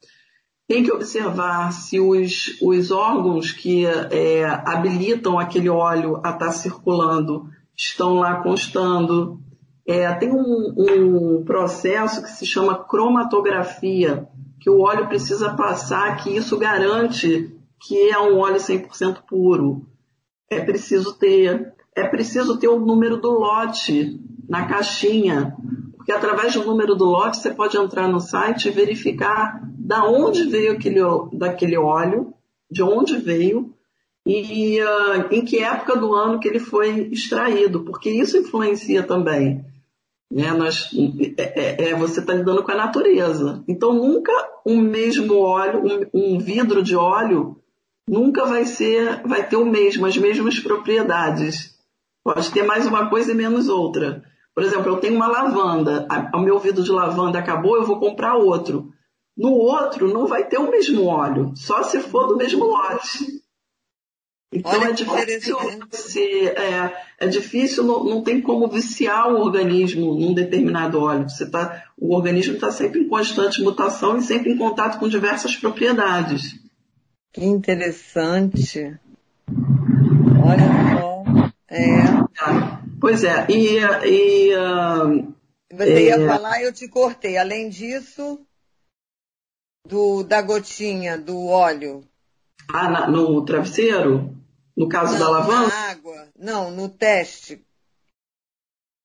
Tem 0.67 0.83
que 0.83 0.91
observar 0.91 1.71
se 1.71 1.99
os, 1.99 2.57
os 2.61 2.91
órgãos 2.91 3.53
que 3.53 3.85
é, 3.85 4.43
habilitam 4.45 5.39
aquele 5.39 5.69
óleo 5.69 6.17
a 6.17 6.31
estar 6.31 6.47
tá 6.47 6.51
circulando 6.51 7.49
estão 7.75 8.15
lá 8.15 8.41
constando. 8.43 9.39
É, 9.87 10.11
tem 10.15 10.29
um, 10.29 10.73
um, 10.77 11.43
processo 11.45 12.21
que 12.21 12.29
se 12.29 12.45
chama 12.45 12.83
cromatografia, 12.83 14.27
que 14.59 14.69
o 14.69 14.81
óleo 14.81 15.07
precisa 15.07 15.53
passar, 15.53 16.17
que 16.17 16.35
isso 16.35 16.57
garante 16.57 17.53
que 17.79 18.09
é 18.09 18.19
um 18.19 18.37
óleo 18.37 18.57
100% 18.57 19.19
puro. 19.27 19.87
É 20.49 20.59
preciso 20.59 21.17
ter, 21.17 21.73
é 21.95 22.07
preciso 22.07 22.57
ter 22.57 22.67
o 22.67 22.79
número 22.79 23.17
do 23.17 23.31
lote 23.31 24.19
na 24.49 24.65
caixinha, 24.65 25.55
porque 25.95 26.11
através 26.11 26.53
do 26.53 26.65
número 26.65 26.95
do 26.95 27.05
lote 27.05 27.37
você 27.37 27.53
pode 27.53 27.77
entrar 27.77 28.07
no 28.07 28.19
site 28.19 28.67
e 28.67 28.71
verificar 28.71 29.61
da 29.87 30.03
onde 30.03 30.43
veio 30.43 30.73
aquele, 30.73 30.99
daquele 31.31 31.77
óleo, 31.77 32.33
de 32.69 32.83
onde 32.83 33.15
veio 33.15 33.73
e 34.25 34.81
uh, 34.81 35.31
em 35.31 35.45
que 35.45 35.59
época 35.59 35.95
do 35.95 36.13
ano 36.13 36.41
que 36.41 36.47
ele 36.49 36.59
foi 36.59 37.07
extraído, 37.09 37.85
porque 37.85 38.09
isso 38.09 38.35
influencia 38.35 39.01
também. 39.01 39.63
Né? 40.29 40.51
Nós, 40.51 40.91
é, 41.37 41.85
é, 41.85 41.89
é 41.91 41.95
você 41.95 42.19
está 42.19 42.33
lidando 42.33 42.63
com 42.63 42.71
a 42.73 42.75
natureza. 42.75 43.63
Então 43.65 43.93
nunca 43.93 44.33
um 44.65 44.81
mesmo 44.81 45.39
óleo, 45.39 45.81
um, 46.13 46.33
um, 46.33 46.37
vidro 46.37 46.83
de 46.83 46.97
óleo, 46.97 47.55
nunca 48.05 48.45
vai 48.45 48.65
ser, 48.65 49.21
vai 49.25 49.47
ter 49.47 49.55
o 49.55 49.63
mesmo, 49.63 50.05
as 50.05 50.17
mesmas 50.17 50.59
propriedades. 50.59 51.77
Pode 52.25 52.51
ter 52.51 52.63
mais 52.63 52.85
uma 52.85 53.09
coisa 53.09 53.31
e 53.31 53.35
menos 53.35 53.69
outra. 53.69 54.21
Por 54.53 54.63
exemplo, 54.63 54.91
eu 54.91 54.97
tenho 54.97 55.15
uma 55.15 55.27
lavanda, 55.27 56.05
o 56.33 56.39
meu 56.39 56.59
vidro 56.59 56.83
de 56.83 56.91
lavanda 56.91 57.39
acabou, 57.39 57.77
eu 57.77 57.85
vou 57.85 58.01
comprar 58.01 58.35
outro. 58.35 58.91
No 59.37 59.51
outro 59.51 60.11
não 60.11 60.25
vai 60.25 60.45
ter 60.47 60.57
o 60.57 60.71
mesmo 60.71 61.05
óleo, 61.05 61.53
só 61.55 61.83
se 61.83 61.99
for 61.99 62.27
do 62.27 62.35
mesmo 62.35 62.65
lote. 62.65 63.43
Então 64.51 64.71
Olha 64.71 64.89
é 64.89 64.93
difícil, 64.93 65.57
se, 65.91 66.47
é, 66.47 66.93
é, 67.19 67.27
difícil, 67.27 67.83
não, 67.83 68.03
não, 68.03 68.23
tem 68.23 68.41
como 68.41 68.67
viciar 68.69 69.27
o 69.27 69.39
organismo 69.39 70.15
num 70.15 70.33
determinado 70.33 71.01
óleo. 71.01 71.29
Você 71.29 71.49
tá, 71.49 71.83
o 71.97 72.15
organismo 72.15 72.55
está 72.55 72.71
sempre 72.71 73.01
em 73.01 73.09
constante 73.09 73.61
mutação 73.61 74.17
e 74.17 74.21
sempre 74.21 74.53
em 74.53 74.57
contato 74.57 74.99
com 74.99 75.07
diversas 75.09 75.55
propriedades. 75.57 76.55
Que 77.33 77.43
interessante. 77.43 78.97
Olha 80.43 80.97
só. 80.99 81.23
É. 81.69 82.27
Pois 83.01 83.25
é, 83.25 83.45
e. 83.49 83.79
e 83.79 84.55
uh, 84.55 85.33
Você 85.73 86.05
ia 86.05 86.15
é... 86.15 86.25
falar 86.25 86.61
e 86.61 86.63
eu 86.63 86.73
te 86.73 86.87
cortei. 86.87 87.37
Além 87.37 87.67
disso, 87.67 88.39
do, 89.87 90.23
da 90.23 90.41
gotinha, 90.41 91.17
do 91.17 91.47
óleo. 91.47 92.03
Ah, 92.71 92.89
na, 92.89 93.07
no 93.07 93.43
travesseiro? 93.45 94.35
No 94.75 94.87
caso 94.87 95.13
não, 95.13 95.19
da 95.19 95.29
lavanda? 95.29 95.67
Na 95.67 95.89
água. 95.89 96.27
Não, 96.37 96.71
no 96.71 96.89
teste. 96.89 97.65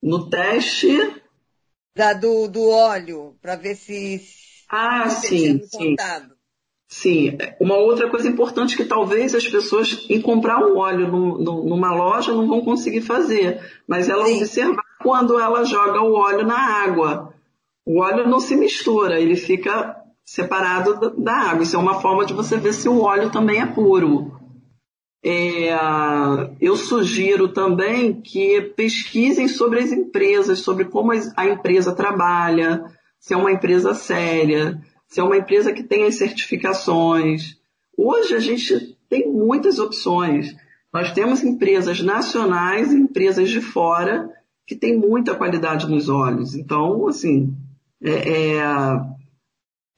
No 0.02 0.28
teste? 0.28 1.22
Da, 1.96 2.12
do, 2.12 2.48
do 2.48 2.68
óleo, 2.68 3.36
para 3.40 3.54
ver 3.54 3.76
se. 3.76 4.20
Ah, 4.68 5.08
sim, 5.08 5.62
sim. 5.64 5.96
Sim, 6.88 7.38
uma 7.58 7.76
outra 7.76 8.10
coisa 8.10 8.28
importante 8.28 8.76
que 8.76 8.84
talvez 8.84 9.34
as 9.34 9.48
pessoas, 9.48 10.04
em 10.10 10.20
comprar 10.20 10.58
um 10.58 10.76
óleo 10.76 11.08
no, 11.08 11.38
no, 11.38 11.64
numa 11.64 11.94
loja, 11.94 12.34
não 12.34 12.46
vão 12.46 12.60
conseguir 12.60 13.00
fazer, 13.00 13.62
mas 13.86 14.10
ela 14.10 14.26
Sim. 14.26 14.36
observar 14.36 14.84
quando 15.00 15.40
ela 15.40 15.64
joga 15.64 16.02
o 16.02 16.12
óleo 16.12 16.46
na 16.46 16.58
água. 16.58 17.34
O 17.84 18.00
óleo 18.00 18.28
não 18.28 18.40
se 18.40 18.54
mistura, 18.54 19.18
ele 19.18 19.36
fica 19.36 20.01
separado 20.24 21.12
da 21.22 21.50
água. 21.50 21.62
Isso 21.62 21.76
é 21.76 21.78
uma 21.78 22.00
forma 22.00 22.24
de 22.24 22.32
você 22.32 22.56
ver 22.56 22.72
se 22.72 22.88
o 22.88 23.00
óleo 23.00 23.30
também 23.30 23.60
é 23.60 23.66
puro. 23.66 24.32
É, 25.24 25.70
eu 26.60 26.76
sugiro 26.76 27.48
também 27.48 28.20
que 28.20 28.60
pesquisem 28.76 29.46
sobre 29.46 29.78
as 29.78 29.92
empresas, 29.92 30.60
sobre 30.60 30.86
como 30.86 31.12
a 31.36 31.46
empresa 31.46 31.94
trabalha, 31.94 32.84
se 33.20 33.32
é 33.32 33.36
uma 33.36 33.52
empresa 33.52 33.94
séria, 33.94 34.80
se 35.06 35.20
é 35.20 35.22
uma 35.22 35.36
empresa 35.36 35.72
que 35.72 35.84
tem 35.84 36.04
as 36.04 36.16
certificações. 36.16 37.56
Hoje 37.96 38.34
a 38.34 38.40
gente 38.40 38.98
tem 39.08 39.30
muitas 39.30 39.78
opções. 39.78 40.56
Nós 40.92 41.12
temos 41.12 41.44
empresas 41.44 42.00
nacionais 42.00 42.92
e 42.92 42.96
empresas 42.96 43.48
de 43.48 43.60
fora 43.60 44.28
que 44.66 44.74
têm 44.74 44.98
muita 44.98 45.34
qualidade 45.34 45.88
nos 45.88 46.08
olhos. 46.08 46.54
Então, 46.54 47.06
assim, 47.06 47.54
é, 48.02 48.56
é, 48.56 48.62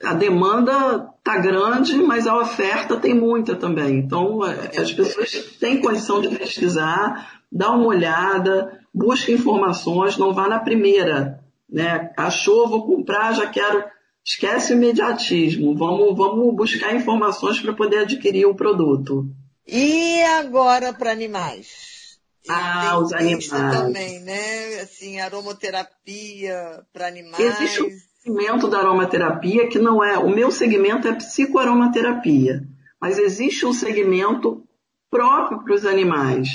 a 0.03 0.14
demanda 0.14 1.11
está 1.18 1.38
grande, 1.38 1.97
mas 1.97 2.26
a 2.26 2.38
oferta 2.38 2.97
tem 2.97 3.14
muita 3.14 3.55
também. 3.55 3.99
Então, 3.99 4.45
é, 4.45 4.78
as 4.78 4.92
pessoas 4.92 5.30
têm 5.59 5.80
condição 5.80 6.20
de 6.20 6.28
pesquisar, 6.36 7.40
dá 7.51 7.70
uma 7.70 7.86
olhada, 7.86 8.80
busca 8.92 9.32
informações, 9.32 10.18
não 10.18 10.34
vá 10.34 10.49
na 10.49 10.59
primeira. 10.59 11.42
Né? 11.68 12.12
Achou, 12.16 12.68
vou 12.68 12.86
comprar, 12.86 13.32
já 13.32 13.47
quero. 13.47 13.84
Esquece 14.24 14.72
o 14.72 14.76
imediatismo. 14.76 15.76
Vamos, 15.76 16.16
vamos 16.16 16.55
buscar 16.55 16.95
informações 16.95 17.61
para 17.61 17.72
poder 17.72 18.01
adquirir 18.01 18.47
o 18.47 18.55
produto. 18.55 19.26
E 19.66 20.22
agora 20.22 20.92
para 20.92 21.12
animais? 21.12 22.18
Ah, 22.49 22.99
os 22.99 23.12
animais. 23.12 23.49
também, 23.49 24.20
né? 24.20 24.80
Assim, 24.80 25.18
aromaterapia 25.20 26.82
para 26.92 27.07
animais. 27.07 27.40
Existe 27.40 27.82
segmento 28.25 28.68
da 28.68 28.79
aromaterapia 28.79 29.68
que 29.68 29.79
não 29.79 30.03
é, 30.03 30.16
o 30.18 30.31
meu 30.31 30.51
segmento 30.51 31.07
é 31.07 31.12
psicoaromaterapia, 31.12 32.66
mas 32.99 33.18
existe 33.18 33.66
um 33.66 33.72
segmento 33.72 34.62
próprio 35.11 35.62
para 35.62 35.75
os 35.75 35.85
animais. 35.85 36.49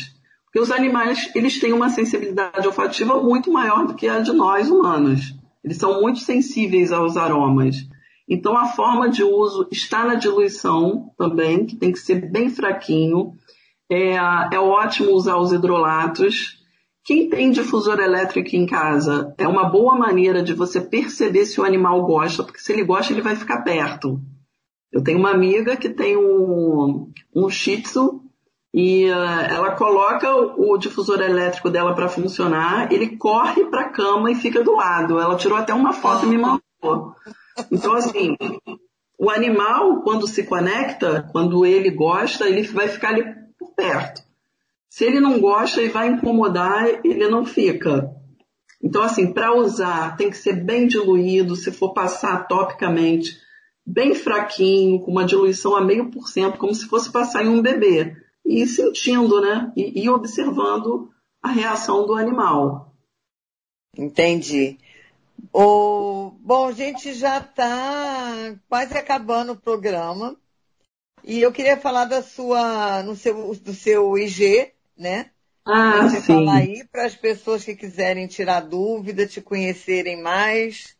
Porque 0.45 0.59
os 0.59 0.71
animais, 0.71 1.29
eles 1.35 1.59
têm 1.59 1.71
uma 1.71 1.89
sensibilidade 1.89 2.65
olfativa 2.65 3.21
muito 3.21 3.51
maior 3.51 3.85
do 3.85 3.93
que 3.93 4.07
a 4.07 4.19
de 4.19 4.33
nós 4.33 4.67
humanos. 4.67 5.35
Eles 5.63 5.77
são 5.77 6.01
muito 6.01 6.19
sensíveis 6.21 6.91
aos 6.91 7.15
aromas. 7.15 7.75
Então 8.27 8.57
a 8.57 8.65
forma 8.65 9.07
de 9.07 9.23
uso 9.23 9.67
está 9.71 10.03
na 10.03 10.15
diluição 10.15 11.11
também, 11.17 11.67
que 11.67 11.75
tem 11.75 11.91
que 11.91 11.99
ser 11.99 12.31
bem 12.31 12.49
fraquinho. 12.49 13.33
É, 13.87 14.15
é 14.15 14.59
ótimo 14.59 15.11
usar 15.11 15.37
os 15.37 15.51
hidrolatos. 15.51 16.58
Quem 17.03 17.29
tem 17.29 17.49
difusor 17.49 17.99
elétrico 17.99 18.55
em 18.55 18.65
casa 18.65 19.33
é 19.37 19.47
uma 19.47 19.69
boa 19.69 19.95
maneira 19.95 20.43
de 20.43 20.53
você 20.53 20.81
perceber 20.81 21.45
se 21.45 21.59
o 21.59 21.63
animal 21.63 22.05
gosta, 22.05 22.43
porque 22.43 22.59
se 22.59 22.71
ele 22.71 22.83
gosta, 22.83 23.13
ele 23.13 23.21
vai 23.21 23.35
ficar 23.35 23.61
perto. 23.61 24.19
Eu 24.91 25.03
tenho 25.03 25.19
uma 25.19 25.31
amiga 25.31 25.77
que 25.77 25.89
tem 25.89 26.17
um, 26.17 27.11
um 27.35 27.49
Shih 27.49 27.81
Tzu 27.81 28.21
e 28.73 29.05
uh, 29.05 29.13
ela 29.49 29.75
coloca 29.75 30.31
o, 30.35 30.73
o 30.73 30.77
difusor 30.77 31.21
elétrico 31.21 31.69
dela 31.69 31.95
para 31.95 32.09
funcionar, 32.09 32.91
ele 32.91 33.17
corre 33.17 33.65
para 33.65 33.81
a 33.81 33.89
cama 33.89 34.31
e 34.31 34.35
fica 34.35 34.63
do 34.63 34.75
lado. 34.75 35.19
Ela 35.19 35.35
tirou 35.35 35.57
até 35.57 35.73
uma 35.73 35.93
foto 35.93 36.25
e 36.25 36.29
me 36.29 36.37
mandou. 36.37 37.15
Então, 37.71 37.93
assim, 37.93 38.37
o 39.17 39.29
animal, 39.29 40.01
quando 40.01 40.27
se 40.27 40.43
conecta, 40.43 41.27
quando 41.31 41.65
ele 41.65 41.89
gosta, 41.89 42.47
ele 42.47 42.61
vai 42.63 42.87
ficar 42.87 43.09
ali 43.09 43.23
por 43.57 43.73
perto. 43.75 44.21
Se 44.89 45.05
ele 45.05 45.19
não 45.19 45.39
gosta 45.39 45.81
e 45.81 45.89
vai 45.89 46.09
incomodar, 46.09 46.87
ele 47.05 47.29
não 47.29 47.45
fica. 47.45 48.09
Então, 48.81 49.03
assim, 49.03 49.31
para 49.33 49.55
usar, 49.55 50.15
tem 50.15 50.29
que 50.29 50.37
ser 50.37 50.63
bem 50.63 50.87
diluído, 50.87 51.55
se 51.55 51.71
for 51.71 51.93
passar 51.93 52.47
topicamente, 52.47 53.37
bem 53.85 54.15
fraquinho, 54.15 54.99
com 55.01 55.11
uma 55.11 55.25
diluição 55.25 55.75
a 55.75 55.81
meio 55.81 56.09
por 56.09 56.27
cento, 56.27 56.57
como 56.57 56.73
se 56.73 56.87
fosse 56.87 57.11
passar 57.11 57.45
em 57.45 57.49
um 57.49 57.61
bebê. 57.61 58.15
E 58.45 58.65
sentindo, 58.65 59.41
né? 59.41 59.71
E, 59.75 60.09
observando 60.09 61.09
a 61.41 61.49
reação 61.49 62.05
do 62.05 62.15
animal. 62.15 62.95
Entendi. 63.95 64.77
O, 65.53 66.31
bom, 66.39 66.67
a 66.67 66.71
gente 66.71 67.13
já 67.13 67.37
está 67.37 68.55
quase 68.67 68.97
acabando 68.97 69.51
o 69.51 69.59
programa. 69.59 70.35
E 71.23 71.41
eu 71.41 71.51
queria 71.51 71.77
falar 71.77 72.05
da 72.05 72.23
sua, 72.23 73.03
no 73.03 73.15
seu, 73.15 73.53
do 73.55 73.73
seu 73.73 74.17
IG, 74.17 74.71
né? 74.99 75.29
Ah, 75.65 76.07
Você 76.09 76.19
sim. 76.21 76.33
falar 76.33 76.55
aí 76.57 76.83
para 76.91 77.05
as 77.05 77.15
pessoas 77.15 77.63
que 77.63 77.75
quiserem 77.75 78.27
tirar 78.27 78.59
dúvida, 78.61 79.25
te 79.25 79.41
conhecerem 79.41 80.21
mais, 80.21 80.95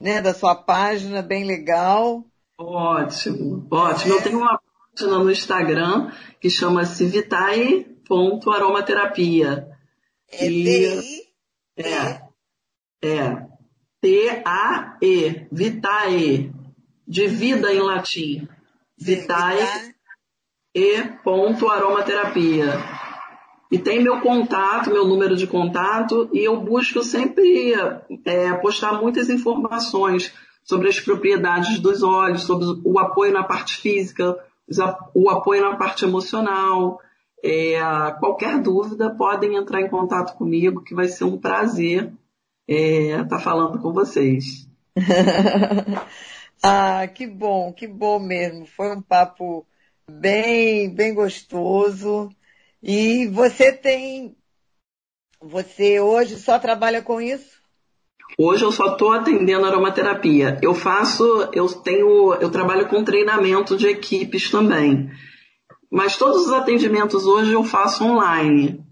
né? 0.00 0.20
Da 0.22 0.32
sua 0.32 0.54
página, 0.54 1.20
bem 1.22 1.44
legal. 1.44 2.24
Ótimo, 2.58 3.66
ótimo. 3.70 4.14
Eu 4.14 4.22
tenho 4.22 4.38
uma 4.38 4.58
página 4.94 5.18
no 5.18 5.30
Instagram 5.30 6.10
que 6.40 6.48
chama-se 6.50 7.04
vitae.aromaterapia. 7.06 9.68
É 10.30 10.46
E- 10.46 10.64
DI. 10.64 11.22
É, 11.76 12.22
é. 13.02 13.46
T-A-E, 14.02 15.46
Vitae, 15.52 16.50
de 17.06 17.26
vida 17.26 17.70
em 17.72 17.80
latim. 17.80 18.48
Vitae 18.98 19.92
e 20.74 21.02
ponto 21.24 21.68
aromaterapia. 21.68 22.78
E 23.70 23.78
tem 23.78 24.02
meu 24.02 24.20
contato, 24.20 24.90
meu 24.90 25.06
número 25.06 25.36
de 25.36 25.46
contato, 25.46 26.28
e 26.32 26.40
eu 26.40 26.60
busco 26.60 27.04
sempre 27.04 27.72
é, 28.24 28.52
postar 28.54 29.00
muitas 29.00 29.30
informações 29.30 30.34
sobre 30.64 30.88
as 30.88 30.98
propriedades 30.98 31.78
dos 31.78 32.02
óleos, 32.02 32.42
sobre 32.42 32.66
o 32.84 32.98
apoio 32.98 33.32
na 33.32 33.44
parte 33.44 33.76
física, 33.76 34.36
o 35.14 35.30
apoio 35.30 35.62
na 35.62 35.76
parte 35.76 36.04
emocional. 36.04 37.00
É, 37.42 37.80
qualquer 38.18 38.60
dúvida, 38.60 39.10
podem 39.10 39.54
entrar 39.56 39.80
em 39.80 39.88
contato 39.88 40.36
comigo, 40.36 40.82
que 40.82 40.94
vai 40.94 41.06
ser 41.06 41.24
um 41.24 41.38
prazer 41.38 42.12
estar 42.68 43.38
falando 43.38 43.80
com 43.80 43.92
vocês. 43.92 44.68
ah, 46.62 47.06
que 47.08 47.26
bom, 47.26 47.72
que 47.72 47.86
bom 47.86 48.18
mesmo. 48.18 48.66
Foi 48.66 48.94
um 48.94 49.00
papo 49.02 49.64
bem, 50.08 50.92
bem 50.92 51.14
gostoso. 51.14 52.30
E 52.82 53.26
você 53.28 53.72
tem, 53.72 54.34
você 55.40 56.00
hoje 56.00 56.36
só 56.36 56.58
trabalha 56.58 57.02
com 57.02 57.20
isso? 57.20 57.60
Hoje 58.38 58.64
eu 58.64 58.72
só 58.72 58.92
estou 58.92 59.12
atendendo 59.12 59.66
aromaterapia. 59.66 60.58
Eu 60.62 60.74
faço, 60.74 61.24
eu 61.52 61.68
tenho, 61.68 62.34
eu 62.34 62.50
trabalho 62.50 62.88
com 62.88 63.04
treinamento 63.04 63.76
de 63.76 63.86
equipes 63.88 64.50
também. 64.50 65.10
Mas 65.90 66.16
todos 66.16 66.46
os 66.46 66.52
atendimentos 66.52 67.26
hoje 67.26 67.52
eu 67.52 67.64
faço 67.64 68.04
online. 68.04 68.84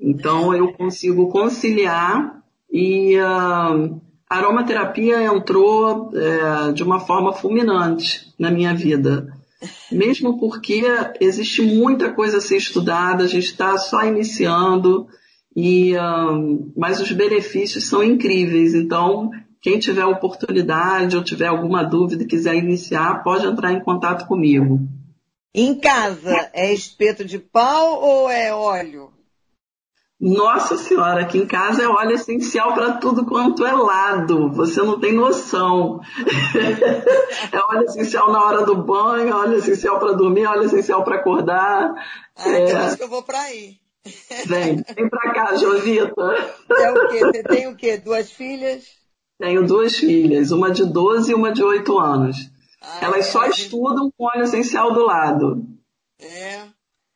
Então 0.00 0.54
eu 0.54 0.72
consigo 0.72 1.28
conciliar 1.28 2.42
e 2.72 3.18
ah, 3.18 3.74
a 4.30 4.36
aromaterapia 4.36 5.24
entrou 5.24 6.10
eh, 6.14 6.72
de 6.72 6.84
uma 6.84 7.00
forma 7.00 7.32
fulminante 7.32 8.32
na 8.38 8.48
minha 8.48 8.72
vida. 8.72 9.39
Mesmo 9.90 10.38
porque 10.38 10.82
existe 11.20 11.62
muita 11.62 12.12
coisa 12.12 12.38
a 12.38 12.40
ser 12.40 12.56
estudada, 12.56 13.24
a 13.24 13.28
gente 13.28 13.46
está 13.46 13.76
só 13.76 14.04
iniciando, 14.04 15.06
e, 15.54 15.96
ah, 15.96 16.30
mas 16.76 17.00
os 17.00 17.12
benefícios 17.12 17.86
são 17.86 18.02
incríveis. 18.02 18.74
Então, 18.74 19.30
quem 19.60 19.78
tiver 19.78 20.04
oportunidade 20.06 21.16
ou 21.16 21.24
tiver 21.24 21.48
alguma 21.48 21.82
dúvida 21.82 22.22
e 22.22 22.26
quiser 22.26 22.54
iniciar, 22.56 23.22
pode 23.22 23.46
entrar 23.46 23.72
em 23.72 23.80
contato 23.80 24.26
comigo. 24.26 24.80
Em 25.54 25.74
casa 25.74 26.50
é 26.52 26.72
espeto 26.72 27.24
de 27.24 27.38
pau 27.38 28.00
ou 28.00 28.30
é 28.30 28.54
óleo? 28.54 29.09
Nossa 30.20 30.76
senhora, 30.76 31.22
aqui 31.22 31.38
em 31.38 31.46
casa 31.46 31.82
é 31.82 31.88
óleo 31.88 32.12
essencial 32.12 32.74
para 32.74 32.98
tudo 32.98 33.24
quanto 33.24 33.64
é 33.64 33.72
lado. 33.72 34.50
Você 34.52 34.82
não 34.82 35.00
tem 35.00 35.14
noção. 35.14 35.98
é 37.50 37.58
óleo 37.74 37.84
essencial 37.84 38.30
na 38.30 38.44
hora 38.44 38.62
do 38.66 38.76
banho, 38.76 39.34
óleo 39.34 39.56
essencial 39.56 39.98
para 39.98 40.12
dormir, 40.12 40.44
óleo 40.46 40.64
essencial 40.64 41.02
para 41.04 41.16
acordar. 41.16 41.94
Ah, 42.36 42.48
É. 42.50 42.64
então 42.68 42.80
acho 42.82 42.96
que 42.98 43.02
eu 43.02 43.08
vou 43.08 43.22
para 43.22 43.40
aí. 43.40 43.76
Vem, 44.46 44.82
vem 44.94 45.08
para 45.08 45.32
cá, 45.32 45.56
Jovita. 45.56 46.22
É 46.70 46.90
o 46.90 47.08
quê? 47.08 47.20
Você 47.20 47.42
tem 47.42 47.66
o 47.68 47.76
quê? 47.76 47.96
Duas 47.96 48.30
filhas? 48.30 48.84
Tenho 49.38 49.66
duas 49.66 49.96
filhas, 49.96 50.50
uma 50.50 50.70
de 50.70 50.84
12 50.84 51.32
e 51.32 51.34
uma 51.34 51.50
de 51.50 51.62
8 51.64 51.98
anos. 51.98 52.36
Ah, 52.82 52.98
Elas 53.02 53.26
só 53.26 53.42
é, 53.44 53.46
a 53.46 53.50
gente- 53.50 53.62
estudam 53.64 54.10
com 54.16 54.24
óleo 54.26 54.42
essencial 54.42 54.92
do 54.92 55.02
lado. 55.04 55.64
É. 56.20 56.60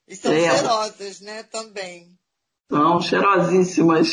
E 0.08 0.16
são 0.16 0.32
É. 0.32 0.50
cheirosas, 0.56 1.20
né? 1.20 1.42
Também. 1.44 2.13
São 2.70 3.00
cheirosíssimas. 3.00 4.12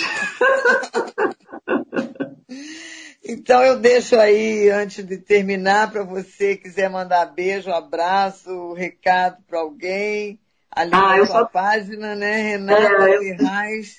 Então 3.23 3.63
eu 3.63 3.79
deixo 3.79 4.15
aí, 4.15 4.69
antes 4.69 5.05
de 5.05 5.17
terminar, 5.17 5.91
para 5.91 6.03
você 6.03 6.57
quiser 6.57 6.89
mandar 6.89 7.25
beijo, 7.27 7.69
abraço, 7.71 8.73
recado 8.73 9.37
para 9.47 9.59
alguém, 9.59 10.39
ali 10.71 10.91
Ah, 10.93 11.17
na 11.17 11.25
sua 11.25 11.39
só- 11.41 11.45
página, 11.45 12.15
né? 12.15 12.41
Renata 12.41 13.09
É, 13.09 13.17
Ferraz. 13.19 13.95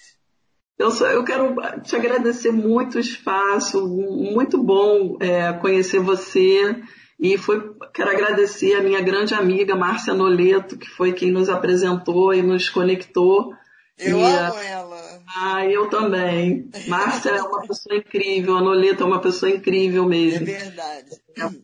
Eu, 0.78 0.90
só, 0.90 1.06
eu 1.06 1.22
quero 1.24 1.54
te 1.82 1.94
agradecer 1.94 2.50
muito 2.50 2.96
o 2.96 3.00
espaço, 3.00 3.86
muito 3.86 4.62
bom 4.62 5.16
é, 5.20 5.52
conhecer 5.54 6.00
você. 6.00 6.82
E 7.20 7.38
foi, 7.38 7.72
quero 7.94 8.10
agradecer 8.10 8.74
a 8.74 8.82
minha 8.82 9.00
grande 9.00 9.32
amiga 9.32 9.76
Márcia 9.76 10.12
Noleto, 10.12 10.76
que 10.76 10.88
foi 10.90 11.12
quem 11.12 11.30
nos 11.30 11.48
apresentou 11.48 12.34
e 12.34 12.42
nos 12.42 12.68
conectou. 12.68 13.54
Eu 13.98 14.18
E, 14.18 14.22
amo 14.24 14.58
ela. 14.58 15.22
Ah, 15.36 15.64
eu 15.66 15.88
também. 15.88 16.68
Márcia 16.88 17.30
é 17.30 17.42
uma 17.42 17.60
pessoa 17.66 17.96
incrível, 17.96 18.56
a 18.56 18.60
Noleto 18.60 19.02
é 19.02 19.06
uma 19.06 19.20
pessoa 19.20 19.50
incrível 19.50 20.04
É 20.04 20.08
mesmo. 20.08 20.46
verdade. 20.46 21.10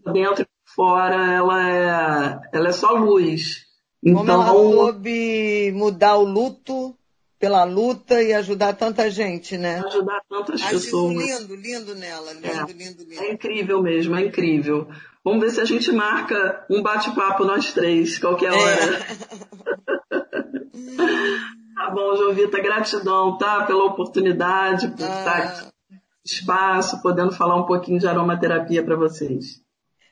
Por 0.05 0.13
dentro 0.13 0.43
e 0.45 0.47
fora, 0.75 1.33
ela 1.33 1.69
é, 1.69 2.41
ela 2.57 2.69
é 2.69 2.73
só 2.73 2.93
luz. 2.93 3.67
Como 4.03 4.19
ela 4.31 4.45
Então, 4.45 4.73
soube 4.73 5.73
mudar 5.75 6.17
o 6.17 6.23
luto 6.25 6.95
pela 7.39 7.65
luta 7.65 8.23
e 8.23 8.33
ajudar 8.35 8.73
tanta 8.75 9.11
gente, 9.11 9.57
né? 9.59 9.83
ajudar 9.87 10.21
tantas 10.29 10.61
Acho 10.63 10.75
isso 10.77 10.85
pessoas. 10.87 11.15
lindo, 11.41 11.55
lindo 11.57 11.95
nela. 11.95 12.33
Lindo, 12.33 12.47
É. 12.47 12.73
lindo, 12.73 13.03
lindo. 13.05 13.21
É 13.23 13.33
incrível 13.33 13.83
mesmo, 13.83 14.15
é 14.17 14.25
incrível. 14.25 14.89
Vamos 15.25 15.41
ver 15.41 15.51
se 15.51 15.61
a 15.61 15.65
gente 15.65 15.91
marca 15.93 16.65
um 16.71 16.81
bate-papo 16.83 17.45
nós 17.45 17.73
três, 17.73 18.19
qualquer 18.19 18.53
hora. 18.53 19.07
Tá 21.79 21.91
bom, 21.91 22.17
Jovita, 22.17 22.61
gratidão, 22.61 23.39
tá? 23.39 23.65
Pela 23.65 23.85
oportunidade, 23.85 24.89
por 24.89 25.09
estar 25.09 25.37
aqui 25.37 25.61
Ah, 25.63 25.71
espaço, 26.25 27.01
podendo 27.01 27.31
falar 27.31 27.55
um 27.55 27.67
pouquinho 27.67 28.01
de 28.01 28.09
aromaterapia 28.09 28.83
para 28.83 28.97
vocês. 28.97 29.63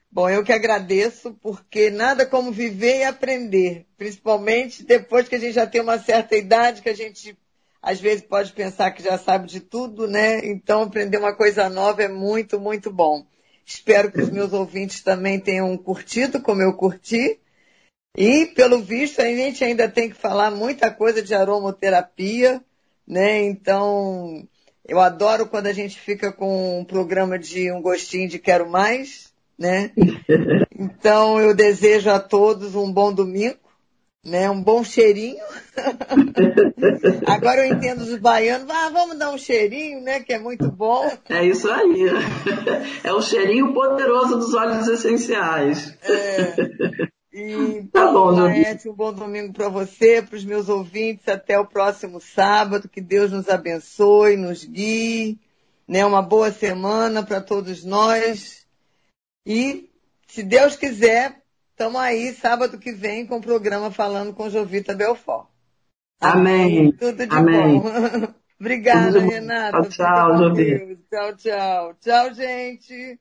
Bom, 0.09 0.31
eu 0.31 0.45
que 0.45 0.53
agradeço, 0.53 1.37
porque 1.43 1.91
nada 1.91 2.25
como 2.25 2.53
viver 2.53 3.01
e 3.01 3.05
aprender, 3.05 3.85
principalmente 3.99 4.85
depois 4.85 5.29
que 5.29 5.35
a 5.35 5.41
gente 5.41 5.55
já 5.55 5.67
tem 5.67 5.81
uma 5.81 5.99
certa 5.99 6.37
idade, 6.37 6.83
que 6.83 6.89
a 6.89 6.95
gente 6.95 7.37
às 7.83 8.01
vezes 8.01 8.25
pode 8.25 8.53
pensar 8.53 8.93
que 8.93 9.03
já 9.03 9.19
sabe 9.19 9.49
de 9.49 9.59
tudo, 9.59 10.07
né? 10.07 10.47
Então 10.47 10.83
aprender 10.83 11.19
uma 11.19 11.35
coisa 11.35 11.69
nova 11.69 12.01
é 12.01 12.09
muito, 12.09 12.61
muito 12.61 12.93
bom. 12.93 13.27
Espero 13.65 14.13
que 14.13 14.21
os 14.21 14.31
meus 14.31 14.53
ouvintes 14.53 15.03
também 15.03 15.41
tenham 15.41 15.77
curtido, 15.77 16.41
como 16.41 16.63
eu 16.63 16.75
curti. 16.75 17.41
E, 18.17 18.47
pelo 18.47 18.81
visto, 18.81 19.21
a 19.21 19.27
gente 19.27 19.63
ainda 19.63 19.89
tem 19.89 20.09
que 20.09 20.17
falar 20.17 20.51
muita 20.51 20.91
coisa 20.91 21.23
de 21.23 21.35
aromoterapia, 21.35 22.63
né? 23.07 23.43
Então, 23.45 24.49
eu 24.89 24.99
adoro 24.99 25.47
quando 25.47 25.67
a 25.67 25.73
gente 25.73 26.01
fica 26.01 26.33
com 26.33 26.81
um 26.81 26.85
programa 26.85 27.39
de 27.39 27.71
um 27.71 27.83
gostinho 27.83 28.29
de 28.29 28.39
quero 28.39 28.69
mais, 28.69 29.33
né? 29.59 29.91
Então, 30.79 31.41
eu 31.41 31.55
desejo 31.55 32.11
a 32.11 32.21
todos 32.21 32.75
um 32.75 32.93
bom 32.93 33.11
domingo, 33.11 33.57
né? 34.23 34.51
Um 34.51 34.63
bom 34.63 34.85
cheirinho. 34.85 35.43
Agora 37.27 37.67
eu 37.67 37.73
entendo 37.73 38.03
os 38.03 38.19
baianos, 38.19 38.69
ah, 38.69 38.91
vamos 38.91 39.19
dar 39.19 39.31
um 39.31 39.39
cheirinho, 39.39 40.03
né? 40.03 40.21
Que 40.21 40.35
é 40.35 40.39
muito 40.39 40.71
bom. 40.71 41.11
É 41.31 41.43
isso 41.47 41.71
aí. 41.71 42.11
É 43.03 43.13
o 43.13 43.23
cheirinho 43.23 43.73
poderoso 43.73 44.37
dos 44.37 44.53
óleos 44.53 44.87
essenciais. 44.87 45.97
É. 46.03 47.09
Então, 47.39 48.07
tá 48.07 48.13
bom, 48.13 48.35
Maete, 48.35 48.89
um 48.89 48.95
bom 48.95 49.13
domingo 49.13 49.53
para 49.53 49.69
você, 49.69 50.23
para 50.23 50.37
os 50.37 50.45
meus 50.45 50.71
ouvintes. 50.71 51.29
Até 51.29 51.59
o 51.59 51.67
próximo 51.67 52.19
sábado. 52.19 52.89
Que 52.89 53.01
Deus 53.01 53.31
nos 53.31 53.51
abençoe, 53.51 54.39
nos 54.39 54.65
guie. 54.65 55.39
Né? 55.87 56.05
Uma 56.07 56.23
boa 56.23 56.51
semana 56.51 57.23
para 57.23 57.43
todos 57.43 57.85
nós. 57.85 58.67
E, 59.45 59.91
se 60.27 60.43
Deus 60.43 60.77
quiser, 60.77 61.43
estamos 61.73 62.01
aí 62.01 62.33
sábado 62.33 62.79
que 62.79 62.93
vem 62.93 63.27
com 63.27 63.37
o 63.37 63.43
programa 63.43 63.91
Falando 63.91 64.33
com 64.33 64.49
Jovita 64.49 64.95
Belfort. 64.95 65.47
Amém. 66.19 66.91
Tudo 66.93 67.27
de 67.27 67.37
Amém. 67.37 67.81
bom. 67.81 68.33
Obrigada, 68.59 69.21
Renata. 69.21 69.83
Tchau, 69.83 69.91
tchau, 69.91 70.39
Jovita. 70.39 70.99
Tchau, 71.11 71.37
tchau. 71.37 71.95
Tchau, 72.01 72.35
gente. 72.35 73.21